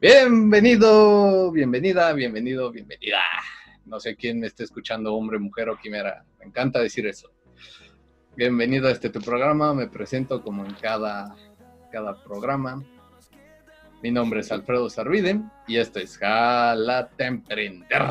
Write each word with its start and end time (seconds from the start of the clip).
Bienvenido, 0.00 1.50
bienvenida, 1.50 2.12
bienvenido, 2.12 2.70
bienvenida. 2.70 3.18
No 3.84 3.98
sé 3.98 4.14
quién 4.14 4.38
me 4.38 4.46
esté 4.46 4.62
escuchando, 4.62 5.12
hombre, 5.12 5.40
mujer 5.40 5.68
o 5.70 5.76
quimera. 5.76 6.24
Me 6.38 6.46
encanta 6.46 6.78
decir 6.78 7.04
eso. 7.08 7.32
Bienvenido 8.36 8.86
a 8.86 8.92
este 8.92 9.10
tu 9.10 9.20
programa. 9.20 9.74
Me 9.74 9.88
presento 9.88 10.40
como 10.40 10.64
en 10.64 10.72
cada, 10.74 11.34
cada 11.90 12.22
programa. 12.22 12.80
Mi 14.00 14.12
nombre 14.12 14.38
es 14.38 14.52
Alfredo 14.52 14.88
Sarvide 14.88 15.40
y 15.66 15.78
esto 15.78 15.98
es 15.98 16.16
Jala 16.16 17.10
Emprender. 17.18 18.02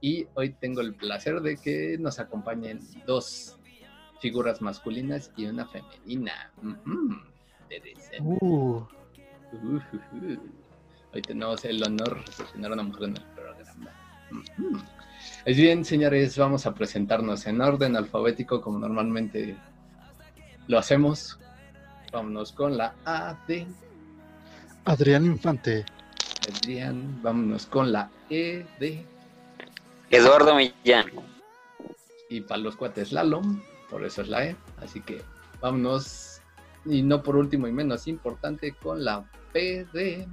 Y 0.00 0.26
hoy 0.32 0.54
tengo 0.54 0.80
el 0.80 0.94
placer 0.94 1.42
de 1.42 1.58
que 1.58 1.98
nos 1.98 2.18
acompañen 2.18 2.80
dos 3.06 3.60
figuras 4.22 4.62
masculinas 4.62 5.30
y 5.36 5.44
una 5.44 5.66
femenina. 5.66 6.50
Hoy 11.12 11.22
tenemos 11.22 11.64
el 11.64 11.82
honor 11.82 12.24
de 12.24 12.44
tener 12.52 12.70
a 12.70 12.74
una 12.74 12.82
mujer 12.82 13.04
en 13.04 13.16
el 13.16 13.22
programa. 13.22 13.54
Es 15.44 15.56
bien, 15.56 15.84
señores, 15.84 16.36
vamos 16.36 16.66
a 16.66 16.74
presentarnos 16.74 17.46
en 17.46 17.60
orden 17.60 17.96
alfabético 17.96 18.60
como 18.60 18.78
normalmente 18.78 19.56
lo 20.66 20.78
hacemos. 20.78 21.38
Vámonos 22.12 22.52
con 22.52 22.76
la 22.76 22.94
A 23.04 23.38
de 23.46 23.66
Adrián 24.84 25.24
Infante. 25.26 25.84
Adrián, 26.48 27.20
vámonos 27.22 27.66
con 27.66 27.92
la 27.92 28.10
E 28.30 28.66
de 28.80 29.04
Eduardo 30.10 30.54
Millán. 30.54 31.06
Y 32.28 32.40
para 32.40 32.60
los 32.60 32.76
cuates 32.76 33.12
Lalom, 33.12 33.60
por 33.90 34.04
eso 34.04 34.22
es 34.22 34.28
la 34.28 34.46
E. 34.46 34.56
Así 34.78 35.00
que 35.00 35.22
vámonos, 35.60 36.40
y 36.84 37.02
no 37.02 37.22
por 37.22 37.36
último 37.36 37.68
y 37.68 37.72
menos 37.72 38.08
importante, 38.08 38.72
con 38.72 39.04
la 39.04 39.24
de 39.54 40.26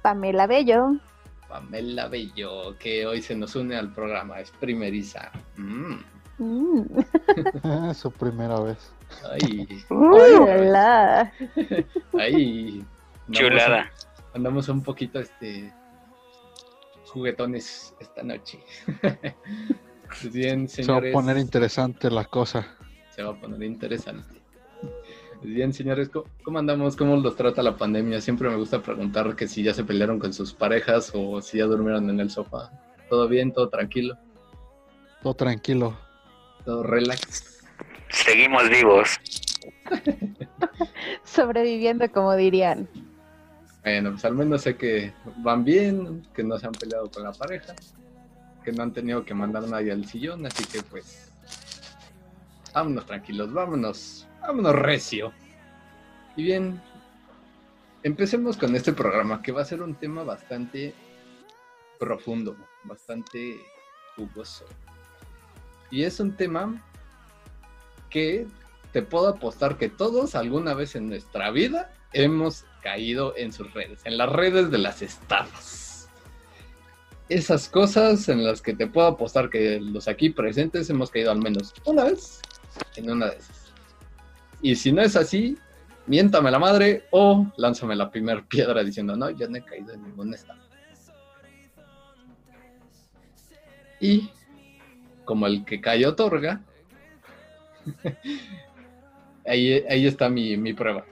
Pamela 0.00 0.46
Bello. 0.46 0.96
Pamela 1.48 2.08
Bello, 2.08 2.76
que 2.78 3.06
hoy 3.06 3.20
se 3.20 3.36
nos 3.36 3.54
une 3.56 3.76
al 3.76 3.92
programa, 3.92 4.40
es 4.40 4.50
primeriza. 4.52 5.30
Mm. 5.56 5.96
Mm. 6.38 7.92
su 7.94 8.10
primera 8.10 8.58
vez. 8.60 8.92
Ay, 9.30 9.68
hola. 9.90 11.32
Ay, 12.18 12.84
chulada. 13.30 13.90
Andamos 14.32 14.68
un 14.68 14.82
poquito 14.82 15.20
este 15.20 15.72
juguetones 17.06 17.94
esta 18.00 18.22
noche. 18.22 18.58
Bien, 20.32 20.68
señores. 20.68 20.76
Se 20.76 20.92
va 20.92 20.98
a 20.98 21.12
poner 21.12 21.38
interesante 21.38 22.10
la 22.10 22.24
cosa. 22.24 22.66
Se 23.10 23.22
va 23.22 23.32
a 23.32 23.40
poner 23.40 23.62
interesante. 23.62 24.43
Bien, 25.44 25.74
señores, 25.74 26.10
¿cómo 26.42 26.58
andamos? 26.58 26.96
¿Cómo 26.96 27.16
los 27.16 27.36
trata 27.36 27.62
la 27.62 27.76
pandemia? 27.76 28.18
Siempre 28.22 28.48
me 28.48 28.56
gusta 28.56 28.80
preguntar 28.80 29.36
que 29.36 29.46
si 29.46 29.62
ya 29.62 29.74
se 29.74 29.84
pelearon 29.84 30.18
con 30.18 30.32
sus 30.32 30.54
parejas 30.54 31.12
o 31.14 31.42
si 31.42 31.58
ya 31.58 31.66
durmieron 31.66 32.08
en 32.08 32.18
el 32.18 32.30
sofá. 32.30 32.70
¿Todo 33.10 33.28
bien? 33.28 33.52
¿Todo 33.52 33.68
tranquilo? 33.68 34.16
Todo 35.22 35.34
tranquilo. 35.34 35.98
¿Todo 36.64 36.82
relax? 36.82 37.62
Seguimos 38.08 38.70
vivos. 38.70 39.20
Sobreviviendo, 41.24 42.10
como 42.10 42.34
dirían. 42.36 42.88
Bueno, 43.82 44.12
pues 44.12 44.24
al 44.24 44.34
menos 44.34 44.62
sé 44.62 44.76
que 44.76 45.12
van 45.42 45.62
bien, 45.62 46.26
que 46.32 46.42
no 46.42 46.58
se 46.58 46.66
han 46.68 46.72
peleado 46.72 47.10
con 47.10 47.22
la 47.22 47.32
pareja, 47.32 47.74
que 48.64 48.72
no 48.72 48.82
han 48.82 48.94
tenido 48.94 49.26
que 49.26 49.34
mandar 49.34 49.68
nadie 49.68 49.92
al 49.92 50.06
sillón, 50.06 50.46
así 50.46 50.64
que 50.64 50.82
pues 50.84 51.30
vámonos 52.72 53.04
tranquilos, 53.04 53.52
vámonos 53.52 54.26
Vámonos 54.46 54.74
recio. 54.74 55.32
Y 56.36 56.42
bien, 56.42 56.78
empecemos 58.02 58.58
con 58.58 58.76
este 58.76 58.92
programa 58.92 59.40
que 59.40 59.52
va 59.52 59.62
a 59.62 59.64
ser 59.64 59.80
un 59.80 59.94
tema 59.94 60.22
bastante 60.22 60.92
profundo, 61.98 62.54
bastante 62.82 63.56
jugoso. 64.16 64.66
Y 65.90 66.02
es 66.02 66.20
un 66.20 66.36
tema 66.36 66.84
que 68.10 68.46
te 68.92 69.00
puedo 69.00 69.28
apostar 69.28 69.78
que 69.78 69.88
todos 69.88 70.34
alguna 70.34 70.74
vez 70.74 70.94
en 70.94 71.08
nuestra 71.08 71.50
vida 71.50 71.94
hemos 72.12 72.66
caído 72.82 73.34
en 73.38 73.50
sus 73.50 73.72
redes, 73.72 74.02
en 74.04 74.18
las 74.18 74.30
redes 74.30 74.70
de 74.70 74.76
las 74.76 75.00
estafas. 75.00 76.10
Esas 77.30 77.70
cosas 77.70 78.28
en 78.28 78.44
las 78.44 78.60
que 78.60 78.74
te 78.74 78.86
puedo 78.86 79.06
apostar 79.06 79.48
que 79.48 79.80
los 79.80 80.06
aquí 80.06 80.28
presentes 80.28 80.90
hemos 80.90 81.10
caído 81.10 81.30
al 81.30 81.38
menos 81.38 81.72
una 81.86 82.04
vez 82.04 82.42
en 82.96 83.10
una 83.10 83.30
de 83.30 83.38
esas. 83.38 83.63
Y 84.64 84.76
si 84.76 84.92
no 84.92 85.02
es 85.02 85.14
así, 85.14 85.58
miéntame 86.06 86.50
la 86.50 86.58
madre 86.58 87.04
o 87.10 87.46
lánzame 87.58 87.94
la 87.94 88.10
primera 88.10 88.42
piedra 88.48 88.82
diciendo, 88.82 89.14
no, 89.14 89.28
yo 89.28 89.46
no 89.46 89.58
he 89.58 89.62
caído 89.62 89.92
en 89.92 90.02
ningún 90.02 90.32
estado. 90.32 90.58
Y 94.00 94.30
como 95.26 95.46
el 95.46 95.66
que 95.66 95.82
cayó 95.82 96.08
otorga, 96.08 96.62
ahí, 99.46 99.84
ahí 99.86 100.06
está 100.06 100.30
mi, 100.30 100.72
prueba. 100.72 101.04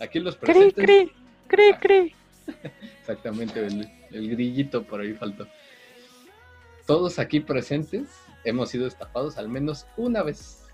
Aquí 0.00 0.18
los 0.18 0.34
presentes. 0.34 0.84
Cri, 0.84 1.12
cri, 1.46 1.74
cri, 1.80 2.14
Exactamente, 2.98 3.64
el, 3.64 3.88
el 4.10 4.30
grillito 4.30 4.82
por 4.82 5.00
ahí 5.00 5.14
faltó. 5.14 5.46
Todos 6.88 7.20
aquí 7.20 7.38
presentes 7.38 8.08
hemos 8.42 8.70
sido 8.70 8.88
estafados 8.88 9.38
al 9.38 9.48
menos 9.48 9.86
una 9.96 10.24
vez 10.24 10.67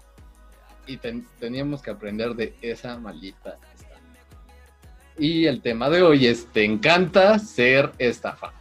y 0.87 0.99
teníamos 1.39 1.83
que 1.83 1.91
aprender 1.91 2.35
de 2.35 2.55
esa 2.63 2.99
maldita 2.99 3.59
estafa. 3.75 4.01
Y 5.19 5.47
el 5.47 5.63
tema 5.63 5.89
de 5.91 6.03
hoy 6.03 6.27
es, 6.27 6.47
te 6.53 6.65
encanta 6.65 7.39
ser 7.39 7.93
estafado. 7.99 8.55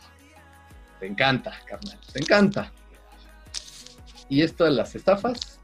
Te 1.00 1.07
encanta, 1.07 1.53
carnal, 1.66 2.00
te 2.11 2.19
encanta. 2.19 2.72
Y 4.29 4.41
esto 4.41 4.63
de 4.63 4.72
las 4.72 4.95
estafas 4.95 5.59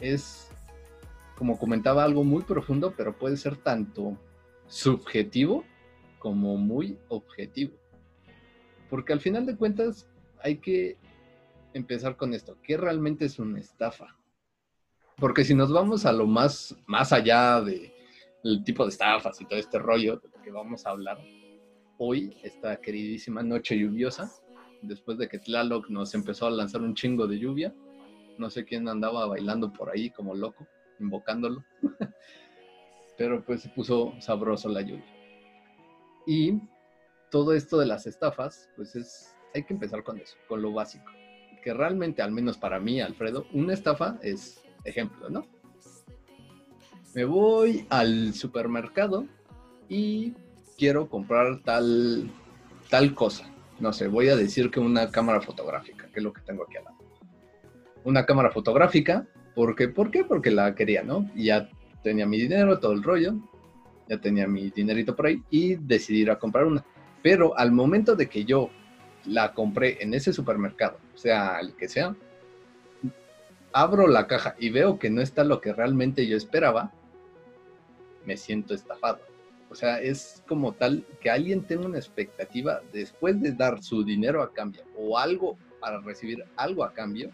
es, 0.00 0.48
como 1.36 1.58
comentaba, 1.58 2.04
algo 2.04 2.24
muy 2.24 2.42
profundo, 2.42 2.94
pero 2.96 3.16
puede 3.16 3.36
ser 3.36 3.56
tanto 3.56 4.16
subjetivo 4.68 5.64
como 6.18 6.56
muy 6.56 6.98
objetivo. 7.08 7.76
Porque 8.88 9.12
al 9.12 9.20
final 9.20 9.46
de 9.46 9.56
cuentas 9.56 10.08
hay 10.42 10.56
que 10.58 10.96
empezar 11.74 12.16
con 12.16 12.34
esto. 12.34 12.56
¿Qué 12.62 12.76
realmente 12.76 13.26
es 13.26 13.38
una 13.38 13.58
estafa? 13.58 14.16
Porque 15.20 15.44
si 15.44 15.54
nos 15.54 15.70
vamos 15.70 16.06
a 16.06 16.12
lo 16.12 16.26
más, 16.26 16.74
más 16.86 17.12
allá 17.12 17.60
de, 17.60 17.92
del 18.42 18.64
tipo 18.64 18.84
de 18.84 18.90
estafas 18.90 19.38
y 19.40 19.44
todo 19.44 19.58
este 19.58 19.78
rollo 19.78 20.16
de 20.16 20.28
lo 20.28 20.42
que 20.42 20.50
vamos 20.50 20.86
a 20.86 20.90
hablar 20.90 21.18
hoy, 21.98 22.34
esta 22.42 22.80
queridísima 22.80 23.42
noche 23.42 23.78
lluviosa, 23.78 24.32
después 24.80 25.18
de 25.18 25.28
que 25.28 25.38
Tlaloc 25.38 25.90
nos 25.90 26.14
empezó 26.14 26.46
a 26.46 26.50
lanzar 26.50 26.80
un 26.80 26.94
chingo 26.94 27.26
de 27.26 27.38
lluvia, 27.38 27.74
no 28.38 28.48
sé 28.48 28.64
quién 28.64 28.88
andaba 28.88 29.26
bailando 29.26 29.70
por 29.70 29.90
ahí 29.90 30.08
como 30.08 30.34
loco, 30.34 30.66
invocándolo, 30.98 31.62
pero 33.18 33.44
pues 33.44 33.60
se 33.60 33.68
puso 33.68 34.14
sabroso 34.20 34.70
la 34.70 34.80
lluvia. 34.80 35.04
Y 36.26 36.60
todo 37.30 37.52
esto 37.52 37.78
de 37.78 37.84
las 37.84 38.06
estafas, 38.06 38.70
pues 38.74 38.96
es, 38.96 39.36
hay 39.54 39.64
que 39.64 39.74
empezar 39.74 40.02
con 40.02 40.18
eso, 40.18 40.38
con 40.48 40.62
lo 40.62 40.72
básico. 40.72 41.04
Que 41.62 41.74
realmente, 41.74 42.22
al 42.22 42.32
menos 42.32 42.56
para 42.56 42.80
mí, 42.80 43.02
Alfredo, 43.02 43.44
una 43.52 43.74
estafa 43.74 44.18
es 44.22 44.64
ejemplo, 44.84 45.28
¿no? 45.30 45.46
Me 47.14 47.24
voy 47.24 47.86
al 47.90 48.34
supermercado 48.34 49.26
y 49.88 50.34
quiero 50.78 51.08
comprar 51.08 51.60
tal, 51.64 52.30
tal 52.88 53.14
cosa. 53.14 53.50
No 53.80 53.92
sé, 53.92 54.08
voy 54.08 54.28
a 54.28 54.36
decir 54.36 54.70
que 54.70 54.78
una 54.78 55.10
cámara 55.10 55.40
fotográfica, 55.40 56.06
que 56.08 56.20
es 56.20 56.22
lo 56.22 56.32
que 56.32 56.42
tengo 56.42 56.64
aquí 56.64 56.76
al 56.76 56.84
lado. 56.84 56.96
Una 58.04 58.24
cámara 58.26 58.50
fotográfica, 58.50 59.26
porque, 59.54 59.88
¿por 59.88 60.10
qué? 60.10 60.24
Porque 60.24 60.50
la 60.50 60.74
quería, 60.74 61.02
¿no? 61.02 61.28
Ya 61.34 61.68
tenía 62.02 62.26
mi 62.26 62.38
dinero, 62.38 62.78
todo 62.78 62.92
el 62.92 63.02
rollo, 63.02 63.34
ya 64.08 64.20
tenía 64.20 64.46
mi 64.46 64.70
dinerito 64.70 65.16
por 65.16 65.26
ahí 65.26 65.42
y 65.50 65.76
decidí 65.76 66.20
ir 66.20 66.30
a 66.30 66.38
comprar 66.38 66.66
una. 66.66 66.84
Pero 67.22 67.56
al 67.58 67.72
momento 67.72 68.14
de 68.14 68.28
que 68.28 68.44
yo 68.44 68.70
la 69.26 69.52
compré 69.52 70.02
en 70.02 70.14
ese 70.14 70.32
supermercado, 70.32 70.98
sea 71.14 71.58
el 71.60 71.74
que 71.74 71.88
sea, 71.88 72.14
abro 73.72 74.08
la 74.08 74.26
caja 74.26 74.54
y 74.58 74.70
veo 74.70 74.98
que 74.98 75.10
no 75.10 75.20
está 75.20 75.44
lo 75.44 75.60
que 75.60 75.72
realmente 75.72 76.26
yo 76.26 76.36
esperaba, 76.36 76.92
me 78.24 78.36
siento 78.36 78.74
estafado. 78.74 79.20
O 79.70 79.74
sea, 79.74 80.00
es 80.00 80.42
como 80.48 80.72
tal 80.72 81.04
que 81.20 81.30
alguien 81.30 81.62
tenga 81.62 81.86
una 81.86 81.98
expectativa 81.98 82.80
después 82.92 83.40
de 83.40 83.52
dar 83.52 83.82
su 83.82 84.04
dinero 84.04 84.42
a 84.42 84.52
cambio 84.52 84.82
o 84.96 85.16
algo 85.16 85.56
para 85.80 86.00
recibir 86.00 86.44
algo 86.56 86.84
a 86.84 86.92
cambio 86.92 87.30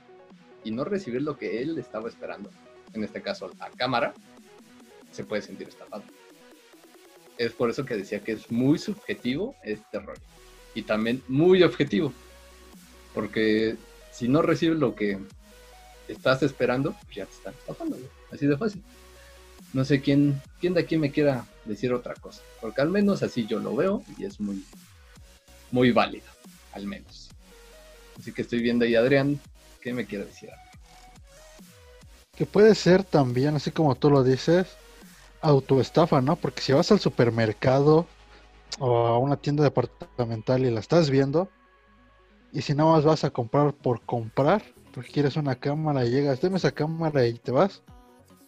y 0.62 0.70
no 0.70 0.84
recibir 0.84 1.22
lo 1.22 1.38
que 1.38 1.62
él 1.62 1.78
estaba 1.78 2.08
esperando, 2.08 2.50
en 2.92 3.04
este 3.04 3.22
caso 3.22 3.50
la 3.58 3.70
cámara, 3.70 4.12
se 5.12 5.24
puede 5.24 5.42
sentir 5.42 5.68
estafado. 5.68 6.02
Es 7.38 7.52
por 7.52 7.70
eso 7.70 7.84
que 7.84 7.96
decía 7.96 8.20
que 8.20 8.32
es 8.32 8.50
muy 8.50 8.78
subjetivo 8.78 9.54
este 9.62 9.98
rollo 9.98 10.20
y 10.74 10.82
también 10.82 11.22
muy 11.28 11.62
objetivo, 11.62 12.12
porque 13.14 13.76
si 14.12 14.28
no 14.28 14.42
recibes 14.42 14.78
lo 14.78 14.94
que 14.94 15.18
estás 16.12 16.42
esperando, 16.42 16.94
pues 17.04 17.16
ya 17.16 17.26
te 17.26 17.32
están 17.32 17.54
estafando, 17.54 17.96
así 18.30 18.46
de 18.46 18.56
fácil. 18.56 18.82
No 19.72 19.84
sé 19.84 20.00
quién, 20.00 20.40
quién 20.60 20.74
de 20.74 20.80
aquí 20.80 20.96
me 20.96 21.10
quiera 21.10 21.44
decir 21.64 21.92
otra 21.92 22.14
cosa, 22.14 22.42
porque 22.60 22.80
al 22.80 22.90
menos 22.90 23.22
así 23.22 23.46
yo 23.46 23.58
lo 23.58 23.74
veo 23.74 24.02
y 24.18 24.24
es 24.24 24.40
muy, 24.40 24.64
muy 25.70 25.90
válido, 25.90 26.26
al 26.72 26.86
menos. 26.86 27.28
Así 28.18 28.32
que 28.32 28.42
estoy 28.42 28.62
viendo 28.62 28.84
ahí 28.84 28.94
Adrián, 28.94 29.40
¿qué 29.80 29.92
me 29.92 30.06
quiere 30.06 30.26
decir? 30.26 30.50
Que 32.34 32.46
puede 32.46 32.74
ser 32.74 33.02
también, 33.04 33.56
así 33.56 33.70
como 33.70 33.94
tú 33.94 34.10
lo 34.10 34.22
dices, 34.22 34.66
autoestafa, 35.40 36.20
¿no? 36.20 36.36
Porque 36.36 36.60
si 36.60 36.72
vas 36.72 36.90
al 36.92 37.00
supermercado 37.00 38.06
o 38.78 39.06
a 39.06 39.18
una 39.18 39.36
tienda 39.36 39.64
departamental 39.64 40.64
y 40.64 40.70
la 40.70 40.80
estás 40.80 41.10
viendo, 41.10 41.48
y 42.52 42.62
si 42.62 42.74
nada 42.74 42.92
más 42.92 43.04
vas 43.04 43.24
a 43.24 43.30
comprar 43.30 43.72
por 43.74 44.00
comprar, 44.02 44.62
porque 44.96 45.12
quieres 45.12 45.36
una 45.36 45.56
cámara 45.56 46.06
y 46.06 46.10
llegas, 46.10 46.40
deme 46.40 46.56
esa 46.56 46.72
cámara 46.72 47.26
y 47.26 47.34
te 47.34 47.52
vas, 47.52 47.82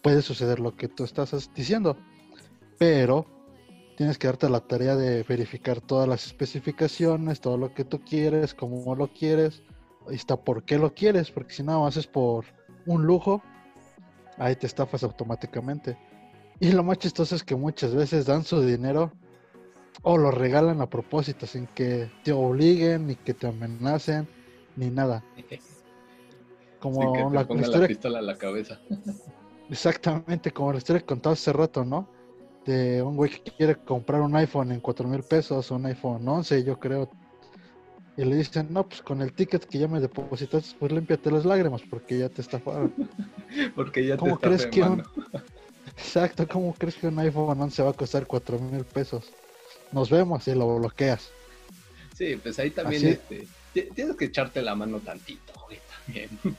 puede 0.01 0.23
suceder 0.23 0.59
lo 0.59 0.75
que 0.75 0.87
tú 0.87 1.03
estás 1.03 1.51
diciendo. 1.53 1.95
Pero 2.79 3.27
tienes 3.95 4.17
que 4.17 4.25
darte 4.25 4.49
la 4.49 4.61
tarea 4.61 4.95
de 4.95 5.21
verificar 5.21 5.79
todas 5.79 6.09
las 6.09 6.25
especificaciones, 6.25 7.39
todo 7.39 7.55
lo 7.55 7.75
que 7.75 7.85
tú 7.85 7.99
quieres, 7.99 8.55
cómo 8.55 8.95
lo 8.95 9.13
quieres, 9.13 9.61
y 10.09 10.15
hasta 10.15 10.37
por 10.37 10.63
qué 10.63 10.79
lo 10.79 10.95
quieres, 10.95 11.29
porque 11.29 11.53
si 11.53 11.61
nada 11.61 11.81
más 11.81 11.97
es 11.97 12.07
por 12.07 12.45
un 12.87 13.05
lujo, 13.05 13.43
ahí 14.39 14.55
te 14.55 14.65
estafas 14.65 15.03
automáticamente. 15.03 15.99
Y 16.59 16.71
lo 16.71 16.81
más 16.81 16.97
chistoso 16.97 17.35
es 17.35 17.43
que 17.43 17.55
muchas 17.55 17.93
veces 17.93 18.25
dan 18.25 18.43
su 18.43 18.59
dinero 18.65 19.11
o 20.01 20.17
lo 20.17 20.31
regalan 20.31 20.81
a 20.81 20.89
propósito, 20.89 21.45
sin 21.45 21.67
que 21.67 22.09
te 22.23 22.31
obliguen, 22.31 23.05
ni 23.05 23.15
que 23.17 23.35
te 23.35 23.45
amenacen, 23.45 24.27
ni 24.75 24.89
nada. 24.89 25.23
Como 26.79 27.13
que 27.13 27.19
la, 27.19 27.79
la 27.79 27.87
pistola 27.87 28.19
a 28.19 28.21
la 28.21 28.37
cabeza. 28.37 28.79
Exactamente, 29.69 30.51
como 30.51 30.71
la 30.71 30.79
historia 30.79 31.01
que 31.01 31.05
contaba 31.05 31.33
hace 31.33 31.53
rato, 31.53 31.85
¿no? 31.85 32.09
De 32.65 33.01
un 33.01 33.15
güey 33.15 33.31
que 33.31 33.51
quiere 33.51 33.75
comprar 33.75 34.21
un 34.21 34.35
iPhone 34.35 34.71
en 34.71 34.79
cuatro 34.79 35.07
mil 35.07 35.21
pesos, 35.23 35.69
un 35.71 35.85
iPhone 35.85 36.27
11, 36.27 36.63
yo 36.63 36.79
creo. 36.79 37.09
Y 38.17 38.25
le 38.25 38.35
dicen, 38.35 38.67
no, 38.71 38.87
pues 38.87 39.01
con 39.01 39.21
el 39.21 39.31
ticket 39.31 39.65
que 39.65 39.77
ya 39.77 39.87
me 39.87 39.99
depositaste, 39.99 40.75
pues 40.77 40.91
límpiate 40.91 41.31
las 41.31 41.45
lágrimas 41.45 41.81
porque 41.89 42.17
ya 42.17 42.29
te 42.29 42.41
estafaron. 42.41 42.93
porque 43.75 44.05
ya 44.05 44.17
¿Cómo 44.17 44.37
te 44.37 44.47
crees 44.47 44.65
que 44.65 44.81
un... 44.81 45.03
Exacto, 45.97 46.47
¿cómo 46.47 46.73
crees 46.73 46.95
que 46.95 47.07
un 47.07 47.19
iPhone 47.19 47.61
11 47.61 47.83
va 47.83 47.89
a 47.91 47.93
costar 47.93 48.25
cuatro 48.25 48.57
mil 48.59 48.83
pesos? 48.85 49.31
Nos 49.91 50.09
vemos 50.09 50.47
y 50.47 50.55
lo 50.55 50.77
bloqueas. 50.77 51.29
Sí, 52.15 52.37
pues 52.41 52.59
ahí 52.59 52.71
también 52.71 53.07
este, 53.07 53.47
tienes 53.95 54.15
que 54.15 54.25
echarte 54.25 54.61
la 54.61 54.75
mano 54.75 54.99
tantito, 54.99 55.53
güey, 55.65 55.79
también. 56.09 56.29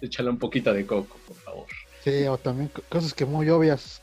Échale 0.00 0.30
un 0.30 0.38
poquito 0.38 0.72
de 0.72 0.84
coco, 0.84 1.16
por 1.26 1.36
favor. 1.36 1.66
Sí, 2.02 2.24
o 2.26 2.36
también 2.36 2.70
cosas 2.88 3.14
que 3.14 3.24
muy 3.24 3.48
obvias. 3.48 4.00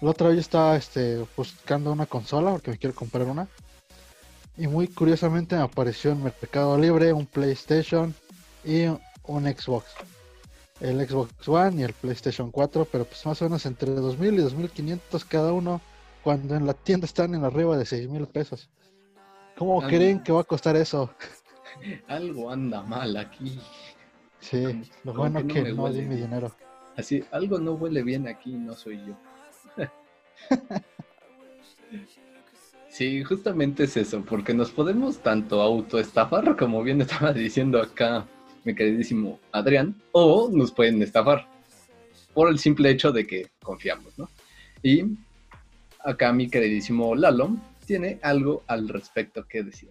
La 0.00 0.10
otra 0.10 0.28
vez 0.28 0.38
estaba 0.38 0.76
este, 0.76 1.24
buscando 1.36 1.92
una 1.92 2.06
consola 2.06 2.52
porque 2.52 2.70
me 2.70 2.78
quiero 2.78 2.94
comprar 2.94 3.26
una. 3.26 3.46
Y 4.56 4.66
muy 4.66 4.88
curiosamente 4.88 5.56
me 5.56 5.62
apareció 5.62 6.12
en 6.12 6.22
Mercado 6.22 6.78
Libre 6.78 7.12
un 7.12 7.26
PlayStation 7.26 8.14
y 8.64 8.86
un 8.86 9.44
Xbox. 9.44 9.86
El 10.80 11.06
Xbox 11.06 11.48
One 11.48 11.80
y 11.80 11.84
el 11.84 11.92
PlayStation 11.92 12.50
4, 12.50 12.88
pero 12.90 13.04
pues 13.04 13.24
más 13.26 13.40
o 13.42 13.44
menos 13.44 13.66
entre 13.66 13.90
2000 13.90 14.34
y 14.34 14.38
2500 14.38 15.24
cada 15.24 15.52
uno, 15.52 15.80
cuando 16.22 16.56
en 16.56 16.66
la 16.66 16.74
tienda 16.74 17.06
están 17.06 17.34
en 17.34 17.44
arriba 17.44 17.76
de 17.76 17.84
6000 17.84 18.26
pesos. 18.28 18.70
¿Cómo 19.56 19.80
creen 19.82 20.22
que 20.22 20.32
va 20.32 20.40
a 20.40 20.44
costar 20.44 20.76
eso? 20.76 21.10
Algo 22.08 22.50
anda 22.50 22.82
mal 22.82 23.16
aquí. 23.16 23.58
Sí, 24.40 24.82
lo 25.04 25.14
bueno 25.14 25.38
que 25.46 25.62
no, 25.62 25.64
que 25.64 25.72
no 25.72 25.88
mi 25.88 26.16
dinero. 26.16 26.54
Así, 26.96 27.24
algo 27.32 27.58
no 27.58 27.72
huele 27.72 28.02
bien 28.02 28.28
aquí, 28.28 28.52
no 28.52 28.74
soy 28.74 29.00
yo. 29.06 29.16
sí, 32.88 33.24
justamente 33.24 33.84
es 33.84 33.96
eso, 33.96 34.22
porque 34.22 34.54
nos 34.54 34.70
podemos 34.70 35.18
tanto 35.18 35.60
autoestafar, 35.60 36.56
como 36.56 36.82
bien 36.82 37.00
estaba 37.00 37.32
diciendo 37.32 37.80
acá 37.80 38.26
mi 38.64 38.74
queridísimo 38.74 39.40
Adrián, 39.50 40.00
o 40.12 40.48
nos 40.52 40.72
pueden 40.72 41.02
estafar 41.02 41.48
por 42.32 42.48
el 42.48 42.58
simple 42.58 42.90
hecho 42.90 43.10
de 43.12 43.26
que 43.26 43.50
confiamos, 43.62 44.18
¿no? 44.18 44.28
Y 44.82 45.04
acá 46.04 46.32
mi 46.32 46.48
queridísimo 46.48 47.14
Lalo 47.14 47.56
tiene 47.86 48.18
algo 48.22 48.62
al 48.66 48.88
respecto 48.88 49.46
que 49.46 49.62
decir. 49.62 49.90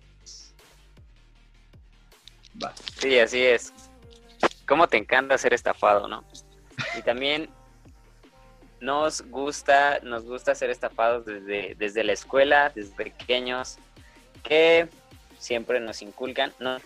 Sí, 3.00 3.20
así 3.20 3.44
es. 3.44 3.74
¿Cómo 4.68 4.88
te 4.88 4.98
encanta 4.98 5.38
ser 5.38 5.54
estafado, 5.54 6.08
no? 6.08 6.24
Y 6.98 7.02
también 7.02 7.50
nos 8.80 9.22
gusta, 9.30 10.00
nos 10.04 10.26
gusta 10.26 10.56
ser 10.56 10.70
estafados 10.70 11.26
desde, 11.26 11.76
desde 11.76 12.04
la 12.04 12.14
escuela, 12.14 12.72
desde 12.76 12.94
pequeños, 12.96 13.78
que 14.44 14.90
siempre 15.40 15.80
nos 15.80 16.02
inculcan, 16.02 16.54
no, 16.60 16.78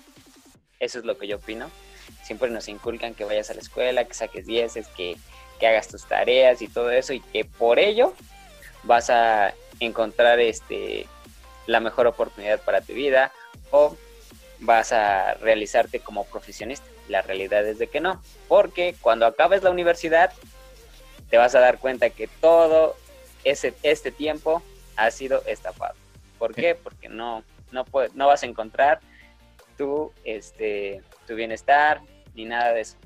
eso 0.79 0.99
es 0.99 1.05
lo 1.05 1.17
que 1.17 1.27
yo 1.27 1.37
opino, 1.37 1.69
siempre 2.23 2.49
nos 2.49 2.67
inculcan 2.67 3.15
que 3.15 3.25
vayas 3.25 3.49
a 3.49 3.55
la 3.55 3.61
escuela, 3.61 4.05
que 4.05 4.13
saques 4.13 4.45
dieces, 4.45 4.87
que, 4.89 5.17
que 5.59 5.67
hagas 5.67 5.87
tus 5.87 6.05
tareas 6.05 6.61
y 6.61 6.67
todo 6.67 6.91
eso, 6.91 7.13
y 7.13 7.19
que 7.19 7.45
por 7.45 7.79
ello 7.79 8.13
vas 8.83 9.09
a 9.09 9.53
encontrar 9.79 10.39
este 10.39 11.07
la 11.65 11.79
mejor 11.79 12.07
oportunidad 12.07 12.61
para 12.61 12.81
tu 12.81 12.93
vida 12.93 13.31
o 13.71 13.97
vas 14.59 14.91
a 14.91 15.35
realizarte 15.35 15.99
como 15.99 16.25
profesionista. 16.25 16.85
La 17.07 17.21
realidad 17.21 17.65
es 17.65 17.79
de 17.79 17.87
que 17.87 18.01
no, 18.01 18.21
porque 18.47 18.95
cuando 19.01 19.25
acabes 19.25 19.63
la 19.63 19.71
universidad 19.71 20.31
te 21.29 21.37
vas 21.37 21.55
a 21.55 21.59
dar 21.59 21.77
cuenta 21.77 22.09
que 22.09 22.27
todo 22.27 22.95
ese, 23.43 23.73
este 23.83 24.11
tiempo 24.11 24.61
ha 24.95 25.11
sido 25.11 25.41
estafado. 25.45 25.95
¿Por 26.37 26.53
qué? 26.53 26.75
Porque 26.75 27.09
no, 27.09 27.43
no, 27.71 27.85
no 28.13 28.27
vas 28.27 28.43
a 28.43 28.45
encontrar 28.45 28.99
tu, 29.77 30.11
este, 30.23 31.01
tu 31.25 31.35
bienestar 31.35 32.01
ni 32.33 32.45
nada 32.45 32.73
de 32.73 32.81
eso. 32.81 32.97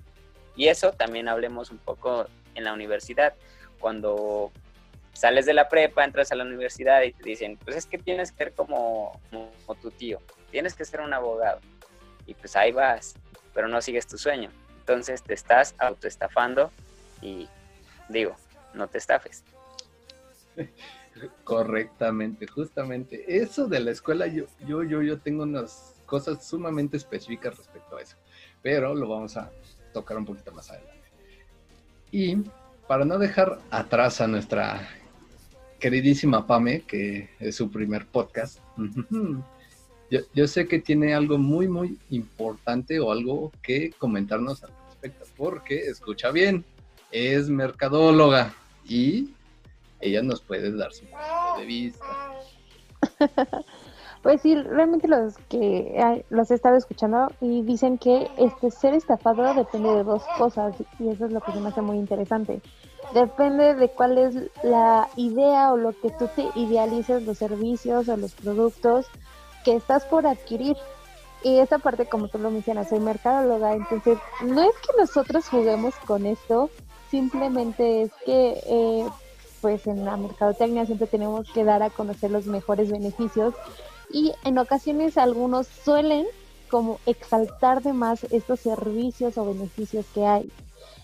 Y 0.55 0.67
eso 0.67 0.91
también 0.91 1.27
hablemos 1.27 1.71
un 1.71 1.77
poco 1.77 2.27
en 2.55 2.63
la 2.63 2.73
universidad. 2.73 3.33
Cuando 3.79 4.51
sales 5.13 5.45
de 5.45 5.53
la 5.53 5.69
prepa, 5.69 6.03
entras 6.03 6.31
a 6.31 6.35
la 6.35 6.43
universidad 6.43 7.01
y 7.03 7.13
te 7.13 7.23
dicen, 7.23 7.57
pues 7.63 7.75
es 7.75 7.85
que 7.85 7.97
tienes 7.97 8.31
que 8.31 8.37
ser 8.37 8.53
como, 8.53 9.19
como 9.29 9.79
tu 9.81 9.91
tío, 9.91 10.19
tienes 10.51 10.75
que 10.75 10.85
ser 10.85 11.01
un 11.01 11.13
abogado. 11.13 11.59
Y 12.25 12.33
pues 12.35 12.55
ahí 12.55 12.71
vas, 12.71 13.15
pero 13.53 13.67
no 13.67 13.81
sigues 13.81 14.05
tu 14.07 14.17
sueño. 14.17 14.51
Entonces 14.79 15.23
te 15.23 15.33
estás 15.33 15.73
autoestafando 15.79 16.71
y 17.21 17.47
digo, 18.09 18.35
no 18.73 18.87
te 18.87 18.97
estafes. 18.97 19.43
Correctamente, 21.43 22.47
justamente. 22.47 23.23
Eso 23.27 23.67
de 23.67 23.79
la 23.79 23.91
escuela, 23.91 24.27
yo, 24.27 24.45
yo, 24.65 24.83
yo, 24.83 25.01
yo 25.01 25.19
tengo 25.19 25.43
unas 25.43 25.95
cosas 26.05 26.45
sumamente 26.45 26.97
específicas 26.97 27.57
respecto 27.57 27.97
a 27.97 28.01
eso, 28.01 28.17
pero 28.61 28.93
lo 28.93 29.07
vamos 29.07 29.37
a 29.37 29.51
tocar 29.93 30.17
un 30.17 30.25
poquito 30.25 30.51
más 30.51 30.69
adelante. 30.69 31.09
Y 32.11 32.37
para 32.87 33.05
no 33.05 33.17
dejar 33.17 33.59
atrás 33.69 34.19
a 34.19 34.27
nuestra 34.27 34.89
queridísima 35.79 36.45
Pame, 36.45 36.81
que 36.81 37.29
es 37.39 37.55
su 37.55 37.71
primer 37.71 38.05
podcast, 38.07 38.59
yo, 40.33 40.47
sé 40.47 40.67
que 40.67 40.79
tiene 40.79 41.13
algo 41.13 41.37
muy, 41.37 41.67
muy 41.67 41.97
importante 42.09 42.99
o 42.99 43.11
algo 43.11 43.51
que 43.61 43.91
comentarnos 43.97 44.63
al 44.63 44.71
respecto, 44.89 45.25
porque 45.37 45.79
escucha 45.79 46.31
bien, 46.31 46.65
es 47.11 47.49
mercadóloga 47.49 48.53
y 48.87 49.29
ella 50.01 50.21
nos 50.21 50.41
puede 50.41 50.75
dar 50.75 50.91
su 50.91 51.05
punto 51.05 51.59
de 51.59 51.65
vista. 51.65 52.05
Pues 54.21 54.43
sí, 54.43 54.53
realmente 54.53 55.07
los 55.07 55.35
que 55.49 56.23
los 56.29 56.51
he 56.51 56.53
estado 56.53 56.75
escuchando 56.77 57.31
y 57.41 57.63
dicen 57.63 57.97
que 57.97 58.29
este 58.37 58.69
ser 58.69 58.93
estafado 58.93 59.55
depende 59.55 59.89
de 59.89 60.03
dos 60.03 60.21
cosas 60.37 60.75
y 60.99 61.09
eso 61.09 61.25
es 61.25 61.31
lo 61.31 61.41
que 61.41 61.51
se 61.51 61.59
me 61.59 61.69
hace 61.69 61.81
muy 61.81 61.97
interesante. 61.97 62.61
Depende 63.15 63.73
de 63.73 63.89
cuál 63.89 64.19
es 64.19 64.35
la 64.61 65.09
idea 65.15 65.73
o 65.73 65.77
lo 65.77 65.99
que 65.99 66.11
tú 66.11 66.29
te 66.35 66.47
idealices, 66.53 67.25
los 67.25 67.39
servicios 67.39 68.07
o 68.09 68.15
los 68.15 68.33
productos 68.33 69.07
que 69.63 69.75
estás 69.75 70.05
por 70.05 70.27
adquirir. 70.27 70.75
Y 71.43 71.57
esa 71.57 71.79
parte, 71.79 72.05
como 72.05 72.27
tú 72.27 72.37
lo 72.37 72.51
mencionas, 72.51 72.89
soy 72.89 72.99
mercadóloga, 72.99 73.73
entonces 73.73 74.17
no 74.43 74.61
es 74.61 74.75
que 74.77 74.99
nosotros 74.99 75.47
juguemos 75.47 75.95
con 76.05 76.27
esto, 76.27 76.69
simplemente 77.09 78.03
es 78.03 78.11
que 78.25 78.61
eh, 78.65 79.09
pues 79.59 79.87
en 79.87 80.05
la 80.05 80.17
mercadotecnia 80.17 80.85
siempre 80.85 81.07
tenemos 81.07 81.49
que 81.51 81.63
dar 81.63 81.81
a 81.81 81.89
conocer 81.89 82.29
los 82.29 82.45
mejores 82.45 82.91
beneficios 82.91 83.55
y 84.11 84.33
en 84.43 84.57
ocasiones 84.57 85.17
algunos 85.17 85.67
suelen 85.67 86.25
como 86.69 86.99
exaltar 87.05 87.81
de 87.81 87.93
más 87.93 88.23
estos 88.25 88.59
servicios 88.61 89.37
o 89.37 89.45
beneficios 89.45 90.05
que 90.13 90.25
hay. 90.25 90.51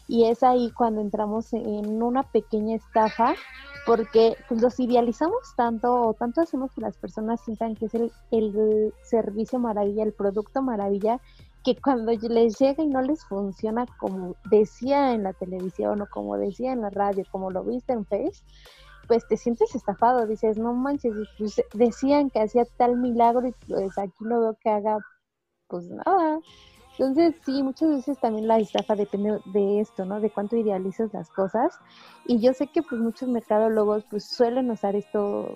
Y 0.08 0.26
es 0.26 0.44
ahí 0.44 0.72
cuando 0.72 1.02
entramos 1.02 1.54
en 1.54 2.02
una 2.02 2.24
pequeña 2.24 2.76
estafa 2.76 3.36
porque 3.86 4.36
pues, 4.50 4.62
los 4.62 4.80
idealizamos 4.80 5.56
tanto 5.56 5.94
o 5.94 6.14
tanto 6.14 6.42
hacemos 6.42 6.72
que 6.74 6.82
las 6.82 6.98
personas 6.98 7.42
sientan 7.44 7.76
que 7.76 7.86
es 7.86 7.94
el, 7.94 8.12
el 8.32 8.94
servicio 9.02 9.60
maravilla, 9.60 10.04
el 10.04 10.14
producto 10.14 10.62
maravilla, 10.62 11.22
que 11.64 11.76
cuando 11.76 12.12
les 12.12 12.60
llega 12.60 12.84
y 12.84 12.88
no 12.88 13.02
les 13.02 13.24
funciona 13.26 13.86
como 14.00 14.36
decía 14.50 15.14
en 15.14 15.24
la 15.24 15.34
televisión 15.34 16.02
o 16.02 16.08
como 16.08 16.38
decía 16.38 16.74
en 16.74 16.82
la 16.82 16.90
radio, 16.90 17.24
como 17.32 17.52
lo 17.52 17.64
viste 17.64 17.94
en 17.94 18.06
Face, 18.06 18.44
pues 19.08 19.26
te 19.28 19.38
sientes 19.38 19.74
estafado, 19.74 20.28
dices, 20.28 20.58
no 20.58 20.74
manches, 20.74 21.14
pues 21.38 21.62
decían 21.74 22.30
que 22.30 22.42
hacía 22.42 22.66
tal 22.78 22.98
milagro 22.98 23.48
y 23.48 23.54
pues 23.68 23.98
aquí 23.98 24.24
no 24.26 24.42
veo 24.42 24.58
que 24.62 24.70
haga 24.70 24.98
pues 25.68 25.90
nada. 25.90 26.40
Entonces, 26.98 27.36
sí, 27.46 27.62
muchas 27.62 27.90
veces 27.90 28.18
también 28.20 28.48
la 28.48 28.58
estafa 28.58 28.96
depende 28.96 29.40
de 29.46 29.80
esto, 29.80 30.04
¿no? 30.04 30.20
De 30.20 30.32
cuánto 30.32 30.56
idealizas 30.56 31.14
las 31.14 31.30
cosas. 31.30 31.78
Y 32.26 32.40
yo 32.40 32.54
sé 32.54 32.68
que 32.68 32.82
pues 32.82 33.00
muchos 33.00 33.30
mercadólogos 33.30 34.04
pues 34.10 34.26
suelen 34.26 34.72
usar 34.72 34.96
esto, 34.96 35.54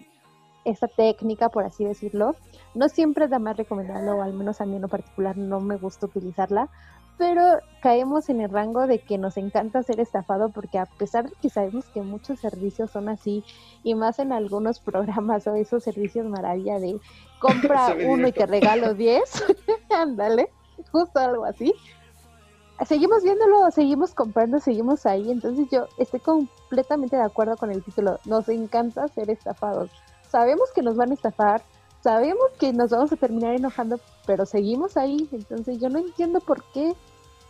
esta 0.65 0.87
técnica, 0.87 1.49
por 1.49 1.63
así 1.63 1.83
decirlo. 1.83 2.35
No 2.75 2.89
siempre 2.89 3.25
es 3.25 3.31
la 3.31 3.39
más 3.39 3.57
recomendable, 3.57 4.11
o 4.11 4.21
al 4.21 4.33
menos 4.33 4.61
a 4.61 4.65
mí 4.65 4.75
en 4.75 4.83
lo 4.83 4.87
particular 4.87 5.35
no 5.35 5.59
me 5.59 5.77
gusta 5.77 6.05
utilizarla, 6.05 6.69
pero 7.17 7.43
caemos 7.81 8.29
en 8.29 8.41
el 8.41 8.51
rango 8.51 8.85
de 8.85 8.99
que 8.99 9.17
nos 9.17 9.35
encanta 9.37 9.81
ser 9.81 9.99
estafado 9.99 10.49
porque 10.49 10.77
a 10.77 10.85
pesar 10.85 11.27
de 11.27 11.35
que 11.41 11.49
sabemos 11.49 11.85
que 11.85 12.03
muchos 12.03 12.39
servicios 12.39 12.91
son 12.91 13.09
así, 13.09 13.43
y 13.83 13.95
más 13.95 14.19
en 14.19 14.31
algunos 14.31 14.79
programas 14.79 15.47
o 15.47 15.55
esos 15.55 15.83
servicios 15.83 16.27
maravilla 16.27 16.79
de 16.79 16.99
compra 17.39 17.95
uno 18.07 18.27
y 18.27 18.31
te 18.31 18.45
regalo 18.45 18.93
diez, 18.93 19.43
ándale 19.89 20.49
justo 20.91 21.19
algo 21.19 21.45
así. 21.45 21.73
Seguimos 22.87 23.21
viéndolo, 23.23 23.69
seguimos 23.69 24.13
comprando, 24.13 24.59
seguimos 24.59 25.05
ahí. 25.05 25.29
Entonces 25.29 25.67
yo 25.71 25.87
estoy 25.97 26.19
completamente 26.19 27.15
de 27.15 27.23
acuerdo 27.23 27.55
con 27.57 27.71
el 27.71 27.83
título. 27.83 28.19
Nos 28.25 28.49
encanta 28.49 29.07
ser 29.09 29.29
estafados. 29.29 29.91
Sabemos 30.29 30.69
que 30.73 30.81
nos 30.81 30.95
van 30.95 31.11
a 31.11 31.13
estafar, 31.13 31.61
sabemos 32.01 32.45
que 32.59 32.73
nos 32.73 32.89
vamos 32.89 33.11
a 33.11 33.17
terminar 33.17 33.53
enojando, 33.53 33.99
pero 34.25 34.45
seguimos 34.45 34.97
ahí. 34.97 35.29
Entonces 35.31 35.79
yo 35.79 35.89
no 35.89 35.99
entiendo 35.99 36.39
por 36.39 36.63
qué. 36.73 36.93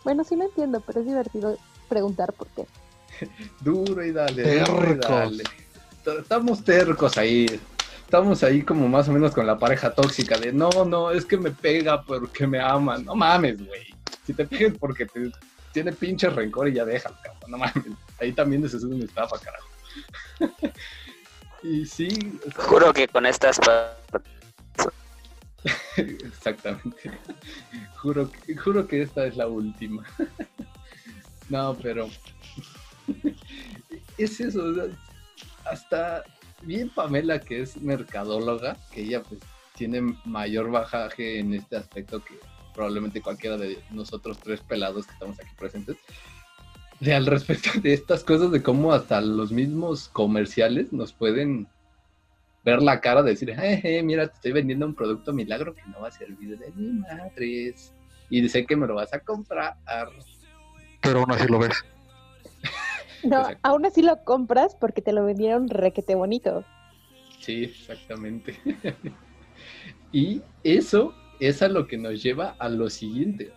Bueno, 0.04 0.24
sí 0.24 0.36
lo 0.36 0.44
entiendo, 0.44 0.82
pero 0.84 1.00
es 1.00 1.06
divertido 1.06 1.56
preguntar 1.88 2.32
por 2.34 2.48
qué. 2.48 2.66
duro 3.60 4.04
y 4.04 4.12
dale, 4.12 4.60
duro 4.64 4.92
y 4.92 4.98
dale. 4.98 5.44
Estamos 6.20 6.64
tercos 6.64 7.16
ahí 7.16 7.46
estamos 8.12 8.42
ahí 8.42 8.60
como 8.60 8.86
más 8.88 9.08
o 9.08 9.12
menos 9.12 9.32
con 9.32 9.46
la 9.46 9.58
pareja 9.58 9.94
tóxica 9.94 10.36
de 10.36 10.52
no, 10.52 10.68
no, 10.84 11.10
es 11.10 11.24
que 11.24 11.38
me 11.38 11.50
pega 11.50 12.02
porque 12.02 12.46
me 12.46 12.60
ama. 12.60 12.98
No 12.98 13.14
mames, 13.14 13.66
güey. 13.66 13.86
Si 14.26 14.34
te 14.34 14.46
pegas 14.46 14.76
porque 14.78 15.06
te 15.06 15.32
tiene 15.72 15.94
pinche 15.94 16.28
rencor 16.28 16.68
y 16.68 16.74
ya 16.74 16.84
déjalo, 16.84 17.16
cabrón. 17.22 17.50
No 17.50 17.56
mames. 17.56 17.84
Ahí 18.20 18.32
también 18.32 18.68
se 18.68 18.78
sube 18.78 18.96
una 18.96 19.06
estafa, 19.06 19.38
carajo. 19.38 19.66
y 21.62 21.86
sí. 21.86 22.38
Juro 22.54 22.92
que 22.92 23.08
con 23.08 23.24
estas. 23.24 23.58
Exactamente. 25.96 27.18
Juro, 27.96 28.30
juro 28.62 28.86
que 28.86 29.00
esta 29.00 29.24
es 29.24 29.38
la 29.38 29.46
última. 29.46 30.04
no, 31.48 31.74
pero. 31.82 32.10
es 34.18 34.38
eso. 34.38 34.60
Hasta 35.64 36.24
bien 36.64 36.90
Pamela, 36.90 37.40
que 37.40 37.60
es 37.60 37.76
mercadóloga, 37.80 38.76
que 38.92 39.02
ella 39.02 39.22
pues 39.22 39.40
tiene 39.76 40.16
mayor 40.24 40.70
bajaje 40.70 41.38
en 41.38 41.54
este 41.54 41.76
aspecto 41.76 42.22
que 42.24 42.34
probablemente 42.74 43.20
cualquiera 43.20 43.56
de 43.56 43.78
nosotros 43.90 44.38
tres 44.38 44.60
pelados 44.60 45.06
que 45.06 45.12
estamos 45.12 45.38
aquí 45.38 45.50
presentes, 45.58 45.96
de 47.00 47.14
al 47.14 47.26
respecto 47.26 47.70
de 47.80 47.92
estas 47.92 48.24
cosas, 48.24 48.50
de 48.50 48.62
cómo 48.62 48.92
hasta 48.92 49.20
los 49.20 49.52
mismos 49.52 50.08
comerciales 50.08 50.92
nos 50.92 51.12
pueden 51.12 51.68
ver 52.64 52.82
la 52.82 53.00
cara 53.00 53.22
de 53.22 53.30
decir, 53.30 53.50
eh, 53.50 54.02
mira, 54.04 54.28
te 54.28 54.34
estoy 54.34 54.52
vendiendo 54.52 54.86
un 54.86 54.94
producto 54.94 55.32
milagro 55.32 55.74
que 55.74 55.82
no 55.86 56.00
va 56.00 56.08
a 56.08 56.12
servir 56.12 56.58
de 56.58 56.70
mi 56.72 57.00
madres. 57.00 57.92
Y 58.30 58.40
dice 58.40 58.64
que 58.64 58.76
me 58.76 58.86
lo 58.86 58.94
vas 58.94 59.12
a 59.12 59.18
comprar. 59.18 59.76
Pero 61.00 61.20
aún 61.20 61.32
así 61.32 61.46
lo 61.48 61.58
ves. 61.58 61.84
No, 63.24 63.46
aún 63.62 63.86
así 63.86 64.02
lo 64.02 64.24
compras 64.24 64.76
porque 64.78 65.02
te 65.02 65.12
lo 65.12 65.24
vendieron 65.24 65.68
requete 65.68 66.14
bonito. 66.14 66.64
Sí, 67.40 67.64
exactamente. 67.64 68.56
y 70.12 70.42
eso 70.64 71.14
es 71.40 71.62
a 71.62 71.68
lo 71.68 71.86
que 71.86 71.98
nos 71.98 72.22
lleva 72.22 72.56
a 72.58 72.68
lo 72.68 72.88
siguiente. 72.88 73.52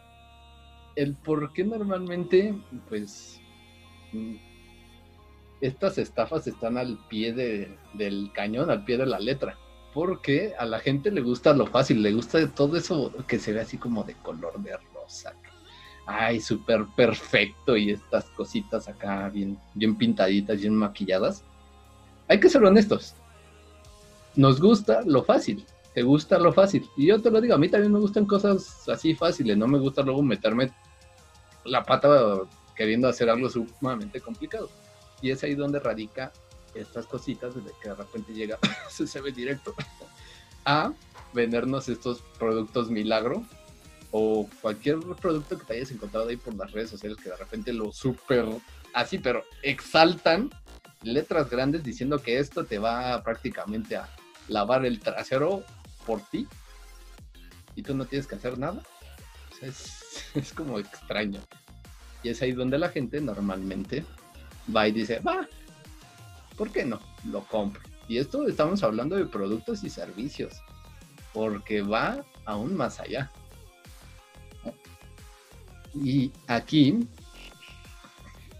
El 0.95 1.15
por 1.15 1.53
qué 1.53 1.63
normalmente, 1.63 2.55
pues, 2.89 3.39
mm, 4.11 4.35
estas 5.61 5.97
estafas 5.97 6.47
están 6.47 6.77
al 6.77 6.97
pie 7.07 7.33
del 7.33 8.31
cañón, 8.33 8.69
al 8.69 8.85
pie 8.85 8.97
de 8.97 9.05
la 9.05 9.19
letra. 9.19 9.57
Porque 9.93 10.53
a 10.57 10.65
la 10.65 10.79
gente 10.79 11.09
le 11.09 11.21
gusta 11.21 11.53
lo 11.53 11.67
fácil, 11.67 12.01
le 12.01 12.11
gusta 12.11 12.45
todo 12.53 12.75
eso 12.75 13.13
que 13.27 13.39
se 13.39 13.53
ve 13.53 13.61
así 13.61 13.77
como 13.77 14.03
de 14.03 14.13
color 14.15 14.59
de 14.61 14.75
rosa, 14.93 15.33
ay, 16.05 16.39
súper 16.39 16.85
perfecto 16.95 17.75
y 17.75 17.91
estas 17.91 18.25
cositas 18.31 18.87
acá 18.87 19.29
bien, 19.29 19.57
bien 19.73 19.95
pintaditas, 19.95 20.59
bien 20.59 20.75
maquilladas. 20.75 21.43
Hay 22.27 22.39
que 22.39 22.49
ser 22.49 22.63
honestos. 22.63 23.15
Nos 24.35 24.59
gusta 24.59 25.01
lo 25.05 25.23
fácil, 25.23 25.65
te 25.93 26.03
gusta 26.03 26.37
lo 26.37 26.53
fácil. 26.53 26.87
Y 26.97 27.07
yo 27.07 27.21
te 27.21 27.31
lo 27.31 27.41
digo, 27.41 27.55
a 27.55 27.57
mí 27.57 27.69
también 27.69 27.93
me 27.93 27.99
gustan 27.99 28.25
cosas 28.25 28.87
así 28.89 29.15
fáciles, 29.15 29.57
no 29.57 29.67
me 29.67 29.79
gusta 29.79 30.01
luego 30.01 30.21
meterme 30.21 30.71
la 31.63 31.83
pata 31.83 32.41
queriendo 32.75 33.07
hacer 33.07 33.29
algo 33.29 33.49
sumamente 33.49 34.19
complicado. 34.19 34.69
Y 35.21 35.31
es 35.31 35.43
ahí 35.43 35.55
donde 35.55 35.79
radica 35.79 36.31
estas 36.73 37.07
cositas 37.07 37.55
desde 37.55 37.71
que 37.81 37.89
de 37.89 37.95
repente 37.95 38.33
llega, 38.33 38.59
se 38.89 39.21
ve 39.21 39.31
directo, 39.31 39.73
a 40.65 40.93
vendernos 41.33 41.89
estos 41.89 42.21
productos 42.37 42.89
milagro 42.89 43.43
o 44.17 44.49
cualquier 44.61 44.97
producto 45.19 45.59
que 45.59 45.65
te 45.65 45.73
hayas 45.73 45.91
encontrado 45.91 46.29
ahí 46.29 46.37
por 46.37 46.53
las 46.55 46.71
redes 46.71 46.89
sociales 46.89 47.17
que 47.21 47.29
de 47.29 47.35
repente 47.35 47.73
lo 47.73 47.91
super 47.91 48.45
así, 48.93 49.17
pero 49.17 49.43
exaltan 49.61 50.49
letras 51.03 51.49
grandes 51.49 51.83
diciendo 51.83 52.21
que 52.21 52.39
esto 52.39 52.63
te 52.63 52.79
va 52.79 53.21
prácticamente 53.23 53.97
a 53.97 54.07
lavar 54.47 54.85
el 54.85 55.01
trasero 55.01 55.65
por 56.05 56.21
ti 56.29 56.47
y 57.75 57.83
tú 57.83 57.93
no 57.93 58.05
tienes 58.05 58.25
que 58.25 58.35
hacer 58.35 58.57
nada. 58.57 58.81
es, 59.61 60.53
como 60.55 60.79
extraño. 60.79 61.41
Y 62.23 62.29
es 62.29 62.41
ahí 62.41 62.53
donde 62.53 62.77
la 62.77 62.87
gente 62.87 63.19
normalmente 63.19 64.05
va 64.73 64.87
y 64.87 64.93
dice, 64.93 65.19
va, 65.19 65.45
¿por 66.55 66.71
qué 66.71 66.85
no? 66.85 67.01
Lo 67.29 67.43
compro. 67.43 67.81
Y 68.07 68.17
esto 68.19 68.47
estamos 68.47 68.81
hablando 68.81 69.17
de 69.17 69.25
productos 69.25 69.83
y 69.83 69.89
servicios, 69.89 70.53
porque 71.33 71.81
va 71.81 72.23
aún 72.45 72.77
más 72.77 73.01
allá. 73.01 73.29
Y 76.03 76.31
aquí, 76.47 77.07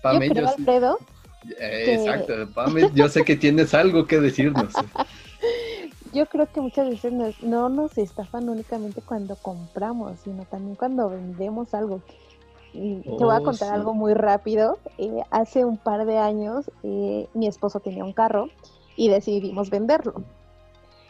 Pame, 0.01 0.29
yo, 0.33 0.47
Alfredo, 0.47 0.99
eh, 1.59 1.95
exacto, 1.99 2.49
Pame, 2.53 2.89
yo 2.93 3.09
sé 3.09 3.23
que 3.23 3.35
tienes 3.35 3.73
algo 3.73 4.05
que 4.07 4.19
decirnos. 4.19 4.73
yo 6.13 6.25
creo 6.27 6.47
que 6.51 6.61
muchas 6.61 6.89
veces 6.89 7.13
no 7.43 7.69
nos 7.69 7.97
estafan 7.97 8.47
únicamente 8.47 9.01
cuando 9.01 9.35
compramos, 9.35 10.19
sino 10.23 10.45
también 10.45 10.75
cuando 10.75 11.09
vendemos 11.09 11.73
algo. 11.73 12.01
Y 12.73 13.01
te 13.01 13.23
voy 13.23 13.35
a 13.35 13.39
oh, 13.39 13.43
contar 13.43 13.73
algo 13.73 13.93
muy 13.93 14.13
rápido. 14.13 14.79
Eh, 14.97 15.21
hace 15.29 15.65
un 15.65 15.77
par 15.77 16.05
de 16.05 16.17
años 16.17 16.71
eh, 16.83 17.27
mi 17.33 17.47
esposo 17.47 17.79
tenía 17.79 18.03
un 18.03 18.13
carro 18.13 18.49
y 18.95 19.09
decidimos 19.09 19.69
venderlo. 19.69 20.23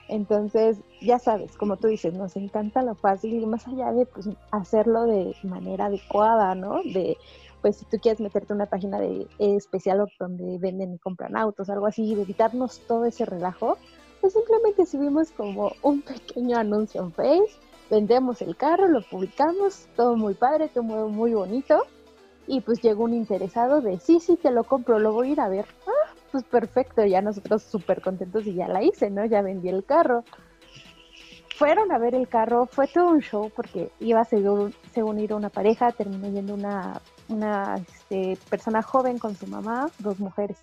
Entonces, 0.07 0.77
ya 1.01 1.17
sabes, 1.17 1.57
como 1.57 1.77
tú 1.77 1.87
dices, 1.87 2.13
nos 2.13 2.35
encanta 2.35 2.83
lo 2.83 2.95
fácil 2.95 3.41
y 3.41 3.45
más 3.45 3.67
allá 3.67 3.91
de 3.91 4.05
pues, 4.05 4.29
hacerlo 4.51 5.05
de 5.05 5.35
manera 5.43 5.85
adecuada, 5.85 6.53
¿no? 6.53 6.83
De, 6.83 7.17
pues 7.61 7.77
si 7.77 7.85
tú 7.85 7.97
quieres 7.99 8.21
meterte 8.21 8.53
en 8.53 8.57
una 8.57 8.67
página 8.67 8.99
de 8.99 9.27
especial 9.39 10.05
donde 10.19 10.59
venden 10.59 10.93
y 10.93 10.99
compran 10.99 11.35
autos, 11.35 11.69
algo 11.69 11.87
así, 11.87 12.03
y 12.03 12.13
evitarnos 12.13 12.81
todo 12.87 13.05
ese 13.05 13.25
relajo, 13.25 13.77
pues 14.21 14.33
simplemente 14.33 14.85
subimos 14.85 15.31
como 15.31 15.71
un 15.81 16.01
pequeño 16.03 16.57
anuncio 16.57 17.01
en 17.01 17.11
Face, 17.11 17.57
vendemos 17.89 18.41
el 18.43 18.55
carro, 18.55 18.87
lo 18.87 19.01
publicamos, 19.01 19.87
todo 19.95 20.15
muy 20.15 20.35
padre, 20.35 20.69
todo 20.69 20.83
muy 20.83 21.33
bonito, 21.33 21.81
y 22.47 22.61
pues 22.61 22.81
llegó 22.81 23.05
un 23.05 23.13
interesado 23.13 23.81
de, 23.81 23.99
sí, 23.99 24.19
sí, 24.19 24.35
te 24.35 24.51
lo 24.51 24.63
compro, 24.63 24.99
lo 24.99 25.13
voy 25.13 25.29
a 25.29 25.31
ir 25.31 25.39
a 25.41 25.49
ver. 25.49 25.65
Ah, 25.87 26.04
pues 26.35 26.43
perfecto, 26.43 27.05
ya 27.05 27.21
nosotros 27.21 27.63
súper 27.63 28.01
contentos 28.01 28.45
y 28.45 28.55
ya 28.55 28.67
la 28.67 28.83
hice, 28.83 29.09
¿no? 29.09 29.23
Ya 29.23 29.41
vendí 29.41 29.69
el 29.69 29.85
carro. 29.85 30.25
Fueron 31.55 31.93
a 31.93 31.97
ver 31.97 32.13
el 32.13 32.27
carro, 32.27 32.65
fue 32.65 32.87
todo 32.87 33.07
un 33.07 33.21
show 33.21 33.49
porque 33.55 33.89
iba 34.01 34.19
a 34.19 34.25
según, 34.25 34.73
según 34.93 35.17
ir 35.19 35.33
una 35.33 35.47
pareja, 35.47 35.93
terminó 35.93 36.27
yendo 36.27 36.53
una, 36.53 36.99
una 37.29 37.75
este, 37.75 38.37
persona 38.49 38.81
joven 38.81 39.17
con 39.17 39.33
su 39.35 39.47
mamá, 39.47 39.89
dos 39.99 40.19
mujeres. 40.19 40.57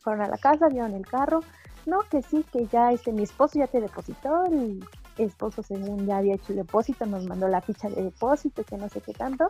Fueron 0.00 0.22
a 0.22 0.28
la 0.28 0.38
casa, 0.38 0.68
vieron 0.70 0.94
el 0.94 1.04
carro, 1.04 1.40
no, 1.84 1.98
que 2.10 2.22
sí, 2.22 2.42
que 2.50 2.66
ya 2.68 2.92
este, 2.92 3.12
mi 3.12 3.24
esposo 3.24 3.58
ya 3.58 3.66
te 3.66 3.82
depositó, 3.82 4.46
el 4.46 4.82
esposo 5.18 5.62
según 5.62 6.06
ya 6.06 6.16
había 6.16 6.36
hecho 6.36 6.52
el 6.52 6.58
depósito, 6.58 7.04
nos 7.04 7.26
mandó 7.26 7.48
la 7.48 7.60
ficha 7.60 7.90
de 7.90 8.02
depósito, 8.02 8.64
que 8.64 8.78
no 8.78 8.88
sé 8.88 9.02
qué 9.02 9.12
tanto 9.12 9.48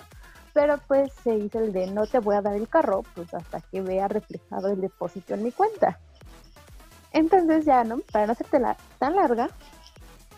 pero 0.56 0.78
pues 0.88 1.12
se 1.22 1.34
hizo 1.34 1.58
el 1.58 1.70
de 1.74 1.90
no 1.90 2.06
te 2.06 2.18
voy 2.18 2.34
a 2.34 2.40
dar 2.40 2.54
el 2.56 2.66
carro, 2.66 3.02
pues 3.14 3.34
hasta 3.34 3.60
que 3.60 3.82
vea 3.82 4.08
reflejado 4.08 4.68
el 4.68 4.80
depósito 4.80 5.34
en 5.34 5.42
mi 5.42 5.52
cuenta. 5.52 5.98
Entonces 7.12 7.66
ya, 7.66 7.84
¿no? 7.84 7.98
Para 8.10 8.24
no 8.24 8.32
hacerte 8.32 8.58
la, 8.58 8.74
tan 8.98 9.16
larga, 9.16 9.50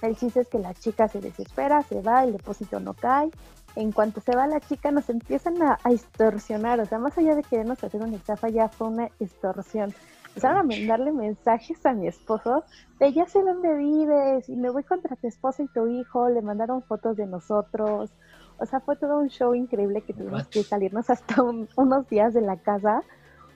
el 0.02 0.16
chiste 0.16 0.40
es 0.40 0.48
que 0.48 0.58
la 0.58 0.74
chica 0.74 1.06
se 1.06 1.20
desespera, 1.20 1.82
se 1.82 2.02
va, 2.02 2.24
el 2.24 2.32
depósito 2.32 2.80
no 2.80 2.94
cae, 2.94 3.30
en 3.76 3.92
cuanto 3.92 4.20
se 4.20 4.34
va 4.34 4.48
la 4.48 4.58
chica 4.58 4.90
nos 4.90 5.08
empiezan 5.08 5.62
a, 5.62 5.78
a 5.84 5.92
extorsionar, 5.92 6.80
o 6.80 6.84
sea, 6.84 6.98
más 6.98 7.16
allá 7.16 7.36
de 7.36 7.44
querernos 7.44 7.84
hacer 7.84 8.02
una 8.02 8.16
estafa, 8.16 8.48
ya 8.48 8.68
fue 8.68 8.88
una 8.88 9.08
extorsión. 9.20 9.94
Empezaron 10.30 10.58
a 10.58 10.62
mandarle 10.64 11.12
mensajes 11.12 11.86
a 11.86 11.92
mi 11.92 12.08
esposo 12.08 12.64
de 12.98 13.12
ya 13.12 13.26
sé 13.26 13.40
dónde 13.40 13.72
vives 13.76 14.48
y 14.48 14.56
me 14.56 14.70
voy 14.70 14.82
contra 14.82 15.14
tu 15.14 15.28
esposa 15.28 15.62
y 15.62 15.68
tu 15.68 15.86
hijo, 15.86 16.28
le 16.28 16.42
mandaron 16.42 16.82
fotos 16.82 17.16
de 17.16 17.26
nosotros, 17.26 18.10
o 18.58 18.66
sea, 18.66 18.80
fue 18.80 18.96
todo 18.96 19.18
un 19.18 19.28
show 19.28 19.54
increíble 19.54 20.02
que 20.02 20.12
tuvimos 20.12 20.46
que 20.48 20.62
salirnos 20.62 21.08
hasta 21.10 21.42
un- 21.42 21.68
unos 21.76 22.08
días 22.08 22.34
de 22.34 22.40
la 22.42 22.56
casa 22.56 23.02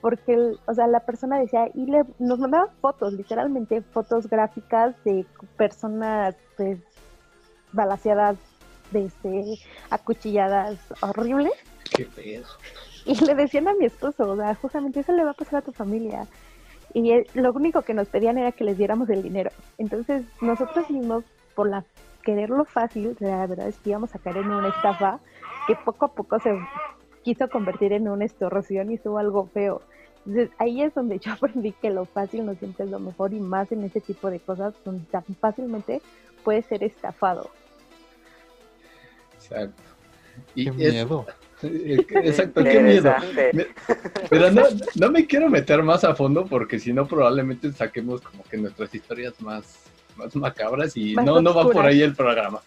porque, 0.01 0.33
el- 0.33 0.59
o 0.65 0.73
sea, 0.73 0.87
la 0.87 0.99
persona 1.01 1.39
decía, 1.39 1.69
y 1.73 1.85
le, 1.85 2.03
nos 2.19 2.37
mandaban 2.39 2.67
fotos, 2.81 3.13
literalmente 3.13 3.81
fotos 3.81 4.29
gráficas 4.29 4.95
de 5.05 5.25
personas, 5.55 6.35
pues, 6.57 6.77
balaseadas, 7.71 8.37
este, 8.93 9.59
acuchilladas, 9.89 10.77
horribles. 11.01 11.53
Qué 11.95 12.05
pedo. 12.05 12.43
Y 13.05 13.15
le 13.25 13.35
decían 13.35 13.67
a 13.67 13.73
mi 13.73 13.83
esposo, 13.85 14.29
o 14.29 14.35
sea, 14.37 14.55
justamente 14.55 15.01
eso 15.01 15.11
le 15.11 15.25
va 15.25 15.31
a 15.31 15.33
pasar 15.33 15.57
a 15.57 15.61
tu 15.61 15.73
familia. 15.73 16.25
Y 16.93 17.11
él- 17.11 17.27
lo 17.33 17.51
único 17.51 17.81
que 17.81 17.93
nos 17.93 18.07
pedían 18.07 18.37
era 18.37 18.53
que 18.53 18.63
les 18.63 18.77
diéramos 18.77 19.09
el 19.09 19.21
dinero. 19.23 19.51
Entonces, 19.77 20.23
nosotros 20.41 20.89
mismos, 20.89 21.25
por 21.53 21.67
la 21.69 21.83
quererlo 22.23 22.65
fácil, 22.65 23.15
la 23.19 23.45
verdad 23.45 23.67
es 23.67 23.77
que 23.77 23.91
íbamos 23.91 24.13
a 24.15 24.19
caer 24.19 24.37
en 24.37 24.51
una 24.51 24.69
estafa 24.69 25.19
que 25.67 25.75
poco 25.75 26.05
a 26.05 26.13
poco 26.13 26.39
se 26.39 26.57
quiso 27.23 27.49
convertir 27.49 27.93
en 27.93 28.07
una 28.07 28.25
extorsión 28.25 28.91
y 28.91 28.95
estuvo 28.95 29.17
algo 29.17 29.47
feo. 29.53 29.81
Entonces, 30.25 30.49
ahí 30.57 30.81
es 30.81 30.93
donde 30.93 31.19
yo 31.19 31.31
aprendí 31.33 31.73
que 31.73 31.89
lo 31.89 32.05
fácil 32.05 32.45
no 32.45 32.55
siempre 32.55 32.85
es 32.85 32.91
lo 32.91 32.99
mejor 32.99 33.33
y 33.33 33.39
más 33.39 33.71
en 33.71 33.83
ese 33.83 34.01
tipo 34.01 34.29
de 34.29 34.39
cosas 34.39 34.73
donde 34.85 35.05
tan 35.11 35.23
fácilmente 35.39 36.01
puede 36.43 36.61
ser 36.63 36.83
estafado. 36.83 37.49
Exacto. 39.35 39.83
Y 40.55 40.65
Qué 40.71 40.87
es- 40.87 40.93
miedo. 40.93 41.25
Exacto, 41.63 42.61
qué 42.61 42.79
miedo. 42.81 43.13
Pero 44.29 44.51
no, 44.51 44.63
no 44.95 45.11
me 45.11 45.25
quiero 45.25 45.49
meter 45.49 45.81
más 45.81 46.03
a 46.03 46.13
fondo 46.13 46.45
porque 46.45 46.77
si 46.77 46.91
no 46.91 47.07
probablemente 47.07 47.71
saquemos 47.71 48.19
como 48.19 48.43
que 48.43 48.57
nuestras 48.57 48.93
historias 48.93 49.39
más, 49.41 49.85
más 50.17 50.35
macabras 50.35 50.95
y 50.97 51.13
Más 51.15 51.25
no, 51.25 51.41
no 51.41 51.53
va 51.53 51.63
por 51.69 51.85
ahí 51.85 52.01
el 52.01 52.15
programa. 52.15 52.61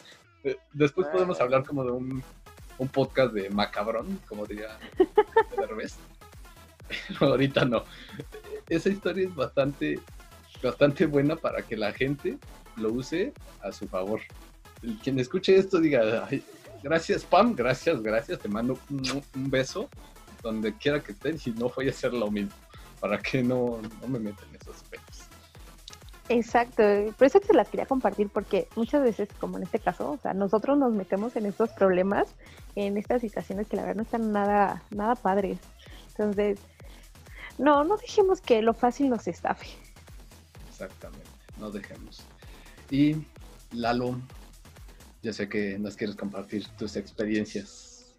Eh, 0.45 0.57
Después 0.73 1.07
podemos 1.09 1.41
hablar 1.41 1.65
como 1.65 1.85
de 1.85 1.91
un, 1.91 2.23
un 2.79 2.89
podcast 2.89 3.33
de 3.33 3.51
macabrón, 3.51 4.21
como 4.29 4.47
diría 4.47 4.79
Derbez. 5.57 5.97
Pero 7.09 7.33
ahorita 7.33 7.65
no. 7.65 7.85
Esa 8.69 8.89
historia 8.89 9.27
es 9.27 9.35
bastante, 9.35 9.99
bastante 10.63 11.07
buena 11.07 11.37
para 11.37 11.63
que 11.63 11.77
la 11.77 11.93
gente 11.93 12.39
lo 12.77 12.93
use 12.93 13.33
a 13.63 13.73
su 13.73 13.89
favor. 13.89 14.21
El 14.83 14.97
Quien 14.99 15.19
escuche 15.19 15.57
esto 15.57 15.81
diga, 15.81 16.27
"Ay, 16.31 16.45
gracias 16.83 17.25
Pam, 17.25 17.55
gracias, 17.55 18.03
gracias, 18.03 18.39
te 18.39 18.49
mando 18.49 18.79
un, 18.91 19.23
un 19.35 19.51
beso 19.51 19.89
donde 20.43 20.77
quiera 20.77 21.01
que 21.01 21.13
estén, 21.13 21.39
si 21.39 21.51
no 21.51 21.69
voy 21.71 21.89
a 21.89 21.91
hacer 21.91 22.13
lo 22.13 22.31
mismo, 22.31 22.53
para 23.01 23.19
que 23.19 23.43
no, 23.43 23.81
no 24.01 24.09
me 24.09 24.19
metan 24.19 24.47
esos. 24.55 24.85
Exacto, 26.29 26.83
por 27.17 27.27
eso 27.27 27.39
te 27.39 27.55
las 27.55 27.69
quería 27.69 27.87
compartir 27.87 28.29
porque 28.29 28.69
muchas 28.75 29.03
veces, 29.03 29.29
como 29.39 29.59
en 29.59 29.63
este 29.63 29.79
caso, 29.79 30.11
o 30.13 30.19
sea, 30.19 30.35
nosotros 30.35 30.77
nos 30.77 30.93
metemos 30.93 31.37
en 31.37 31.47
estos 31.47 31.71
problemas, 31.71 32.35
en 32.75 32.97
estas 32.97 33.21
situaciones 33.21 33.69
que 33.69 33.77
la 33.77 33.83
verdad 33.83 33.97
no 33.97 34.03
están 34.03 34.33
nada, 34.33 34.83
nada 34.91 35.15
padres. 35.15 35.59
Entonces, 36.09 36.59
no, 37.59 37.85
no 37.85 37.97
dejemos 37.97 38.41
que 38.41 38.61
lo 38.61 38.75
fácil 38.75 39.09
nos 39.09 39.29
estafe. 39.29 39.69
Exactamente, 40.69 41.31
no 41.59 41.71
dejemos. 41.71 42.25
Y 42.91 43.17
Lalo, 43.73 44.21
yo 45.23 45.33
sé 45.33 45.49
que 45.49 45.79
nos 45.79 45.97
quieres 45.97 46.17
compartir 46.17 46.67
tus 46.77 46.97
experiencias. 46.97 48.15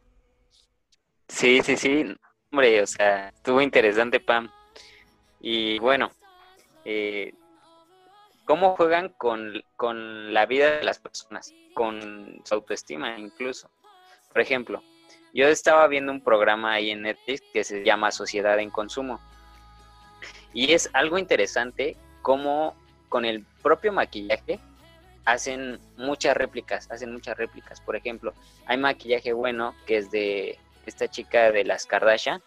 Sí, 1.28 1.62
sí, 1.62 1.76
sí. 1.76 2.16
Hombre, 2.52 2.82
o 2.82 2.88
sea, 2.88 3.30
estuvo 3.30 3.62
interesante, 3.62 4.22
Pam. 4.22 4.50
Y 5.42 5.78
bueno, 5.80 6.10
eh, 6.86 7.34
¿cómo 8.48 8.76
juegan 8.78 9.10
con, 9.10 9.62
con 9.76 10.34
la 10.34 10.48
vida 10.48 10.78
de 10.78 10.84
las 10.84 10.98
personas? 10.98 11.54
Con 11.76 12.42
su 12.46 12.56
autoestima 12.56 13.20
incluso. 13.20 13.70
Por 14.32 14.42
ejemplo, 14.42 14.82
yo 15.34 15.48
estaba 15.48 15.86
viendo 15.88 16.12
un 16.12 16.22
programa 16.22 16.74
ahí 16.74 16.90
en 16.90 17.04
Netflix 17.04 17.44
que 17.54 17.64
se 17.64 17.84
llama 17.84 18.10
Sociedad 18.10 18.58
en 18.60 18.72
Consumo. 18.72 19.20
Y 20.54 20.72
es 20.74 20.90
algo 20.94 21.20
interesante 21.20 21.98
cómo 22.22 22.76
con 23.10 23.26
el 23.26 23.46
propio 23.62 23.92
maquillaje 23.92 24.60
hacen 25.26 25.80
muchas 25.98 26.36
réplicas, 26.36 26.90
hacen 26.90 27.12
muchas 27.12 27.38
réplicas. 27.38 27.82
Por 27.82 27.98
ejemplo, 27.98 28.34
hay 28.66 28.78
maquillaje 28.78 29.34
bueno 29.34 29.76
que 29.86 29.98
es 29.98 30.10
de 30.10 30.58
esta 30.86 31.10
chica 31.10 31.52
de 31.52 31.66
las 31.66 31.86
Kardashian 31.86 32.42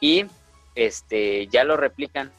y 0.00 0.26
este 0.74 1.46
ya 1.46 1.64
lo 1.64 1.78
replican, 1.78 2.30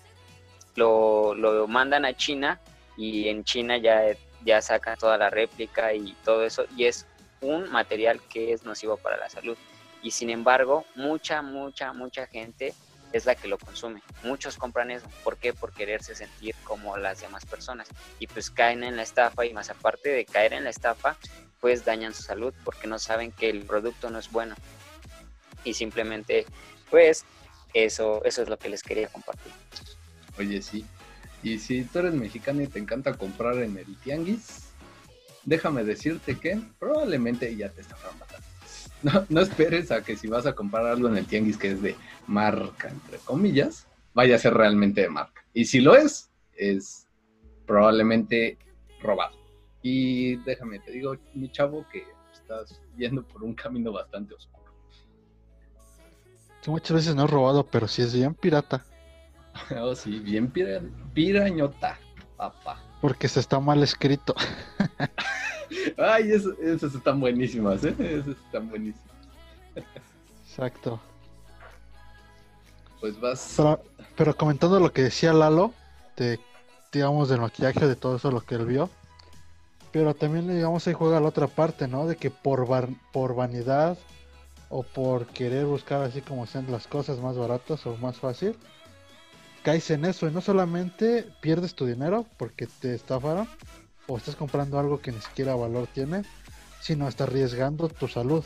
lo, 0.75 1.33
lo 1.33 1.67
mandan 1.67 2.05
a 2.05 2.13
China 2.13 2.61
y 2.97 3.29
en 3.29 3.43
China 3.43 3.77
ya, 3.77 4.01
ya 4.43 4.61
sacan 4.61 4.97
toda 4.97 5.17
la 5.17 5.29
réplica 5.29 5.93
y 5.93 6.13
todo 6.23 6.43
eso 6.43 6.65
y 6.75 6.85
es 6.85 7.05
un 7.41 7.71
material 7.71 8.21
que 8.29 8.53
es 8.53 8.63
nocivo 8.63 8.97
para 8.97 9.17
la 9.17 9.29
salud 9.29 9.57
y 10.03 10.11
sin 10.11 10.29
embargo 10.29 10.85
mucha, 10.95 11.41
mucha, 11.41 11.93
mucha 11.93 12.27
gente 12.27 12.73
es 13.13 13.25
la 13.25 13.35
que 13.35 13.47
lo 13.47 13.57
consume. 13.57 14.01
Muchos 14.23 14.57
compran 14.57 14.91
eso. 14.91 15.05
¿Por 15.23 15.37
qué? 15.37 15.53
Por 15.53 15.73
quererse 15.73 16.15
sentir 16.15 16.55
como 16.63 16.97
las 16.97 17.21
demás 17.21 17.45
personas. 17.45 17.87
Y 18.19 18.27
pues 18.27 18.49
caen 18.49 18.83
en 18.83 18.95
la 18.95 19.03
estafa 19.03 19.45
y 19.45 19.53
más 19.53 19.69
aparte 19.69 20.09
de 20.09 20.25
caer 20.25 20.53
en 20.53 20.63
la 20.63 20.69
estafa, 20.69 21.17
pues 21.59 21.85
dañan 21.85 22.13
su 22.13 22.23
salud 22.23 22.53
porque 22.63 22.87
no 22.87 22.99
saben 22.99 23.31
que 23.31 23.49
el 23.49 23.65
producto 23.65 24.09
no 24.09 24.19
es 24.19 24.31
bueno. 24.31 24.55
Y 25.63 25.73
simplemente, 25.73 26.45
pues, 26.89 27.25
eso, 27.73 28.23
eso 28.25 28.41
es 28.41 28.49
lo 28.49 28.57
que 28.57 28.69
les 28.69 28.81
quería 28.81 29.07
compartir. 29.07 29.51
Oye, 30.37 30.61
sí. 30.61 30.85
Y 31.43 31.59
si 31.59 31.83
tú 31.83 31.99
eres 31.99 32.13
mexicano 32.13 32.61
y 32.61 32.67
te 32.67 32.79
encanta 32.79 33.13
comprar 33.13 33.57
en 33.57 33.77
el 33.77 33.95
tianguis, 33.97 34.69
déjame 35.43 35.83
decirte 35.83 36.37
que 36.37 36.59
probablemente 36.79 37.55
ya 37.55 37.69
te 37.69 37.81
estafaron 37.81 38.19
bastante. 38.19 38.47
No, 39.03 39.25
no 39.29 39.41
esperes 39.41 39.89
a 39.89 40.03
que 40.03 40.15
si 40.15 40.27
vas 40.27 40.45
a 40.45 40.53
comprar 40.53 40.85
algo 40.85 41.07
en 41.07 41.17
el 41.17 41.25
tianguis 41.25 41.57
que 41.57 41.71
es 41.71 41.81
de 41.81 41.95
marca, 42.27 42.87
entre 42.87 43.17
comillas, 43.17 43.87
vaya 44.13 44.35
a 44.35 44.39
ser 44.39 44.53
realmente 44.53 45.01
de 45.01 45.09
marca. 45.09 45.43
Y 45.55 45.65
si 45.65 45.81
lo 45.81 45.95
es, 45.95 46.29
es 46.53 47.07
probablemente 47.65 48.59
robado. 49.01 49.35
Y 49.81 50.35
déjame, 50.43 50.77
te 50.79 50.91
digo, 50.91 51.15
mi 51.33 51.51
chavo, 51.51 51.83
que 51.91 52.03
estás 52.31 52.79
yendo 52.95 53.23
por 53.23 53.43
un 53.43 53.55
camino 53.55 53.91
bastante 53.91 54.35
oscuro. 54.35 54.61
Muchas 56.67 56.95
veces 56.95 57.15
no 57.15 57.25
es 57.25 57.29
robado, 57.31 57.65
pero 57.65 57.87
sí 57.87 58.03
es 58.03 58.13
bien 58.13 58.35
pirata. 58.35 58.85
Oh, 59.79 59.95
sí, 59.95 60.19
bien 60.19 60.49
pira- 60.51 60.81
pirañota, 61.13 61.97
papá. 62.37 62.79
Porque 63.01 63.27
se 63.27 63.39
está 63.39 63.59
mal 63.59 63.81
escrito. 63.83 64.33
Ay, 65.97 66.31
eso- 66.31 66.53
esas 66.61 66.93
están 66.95 67.19
buenísimas, 67.19 67.83
¿eh? 67.83 67.95
Esas 67.99 68.37
están 68.45 68.69
buenísimas. 68.69 69.07
Exacto. 70.47 70.99
Pues 72.99 73.19
vas. 73.19 73.53
Pero, 73.57 73.83
pero 74.15 74.35
comentando 74.37 74.79
lo 74.79 74.91
que 74.91 75.03
decía 75.03 75.33
Lalo, 75.33 75.73
de, 76.17 76.39
digamos, 76.91 77.29
del 77.29 77.41
maquillaje, 77.41 77.87
de 77.87 77.95
todo 77.95 78.17
eso, 78.17 78.31
lo 78.31 78.41
que 78.41 78.55
él 78.55 78.65
vio. 78.65 78.89
Pero 79.91 80.13
también, 80.13 80.47
digamos, 80.47 80.87
ahí 80.87 80.93
juega 80.93 81.19
la 81.19 81.27
otra 81.29 81.47
parte, 81.47 81.87
¿no? 81.87 82.05
De 82.05 82.15
que 82.15 82.29
por, 82.31 82.67
var- 82.67 82.89
por 83.11 83.35
vanidad 83.35 83.97
o 84.69 84.83
por 84.83 85.25
querer 85.27 85.65
buscar 85.65 86.01
así 86.03 86.21
como 86.21 86.45
sean 86.45 86.71
las 86.71 86.87
cosas 86.87 87.19
más 87.19 87.37
baratas 87.37 87.85
o 87.85 87.97
más 87.97 88.17
fácil, 88.17 88.55
caes 89.63 89.89
en 89.91 90.05
eso 90.05 90.27
y 90.27 90.31
no 90.31 90.41
solamente 90.41 91.27
pierdes 91.41 91.75
tu 91.75 91.85
dinero 91.85 92.25
porque 92.37 92.67
te 92.67 92.95
estafaron 92.95 93.47
o 94.07 94.17
estás 94.17 94.35
comprando 94.35 94.79
algo 94.79 95.01
que 95.01 95.11
ni 95.11 95.21
siquiera 95.21 95.55
valor 95.55 95.87
tiene, 95.87 96.23
sino 96.81 97.07
estás 97.07 97.27
arriesgando 97.27 97.87
tu 97.89 98.07
salud. 98.07 98.43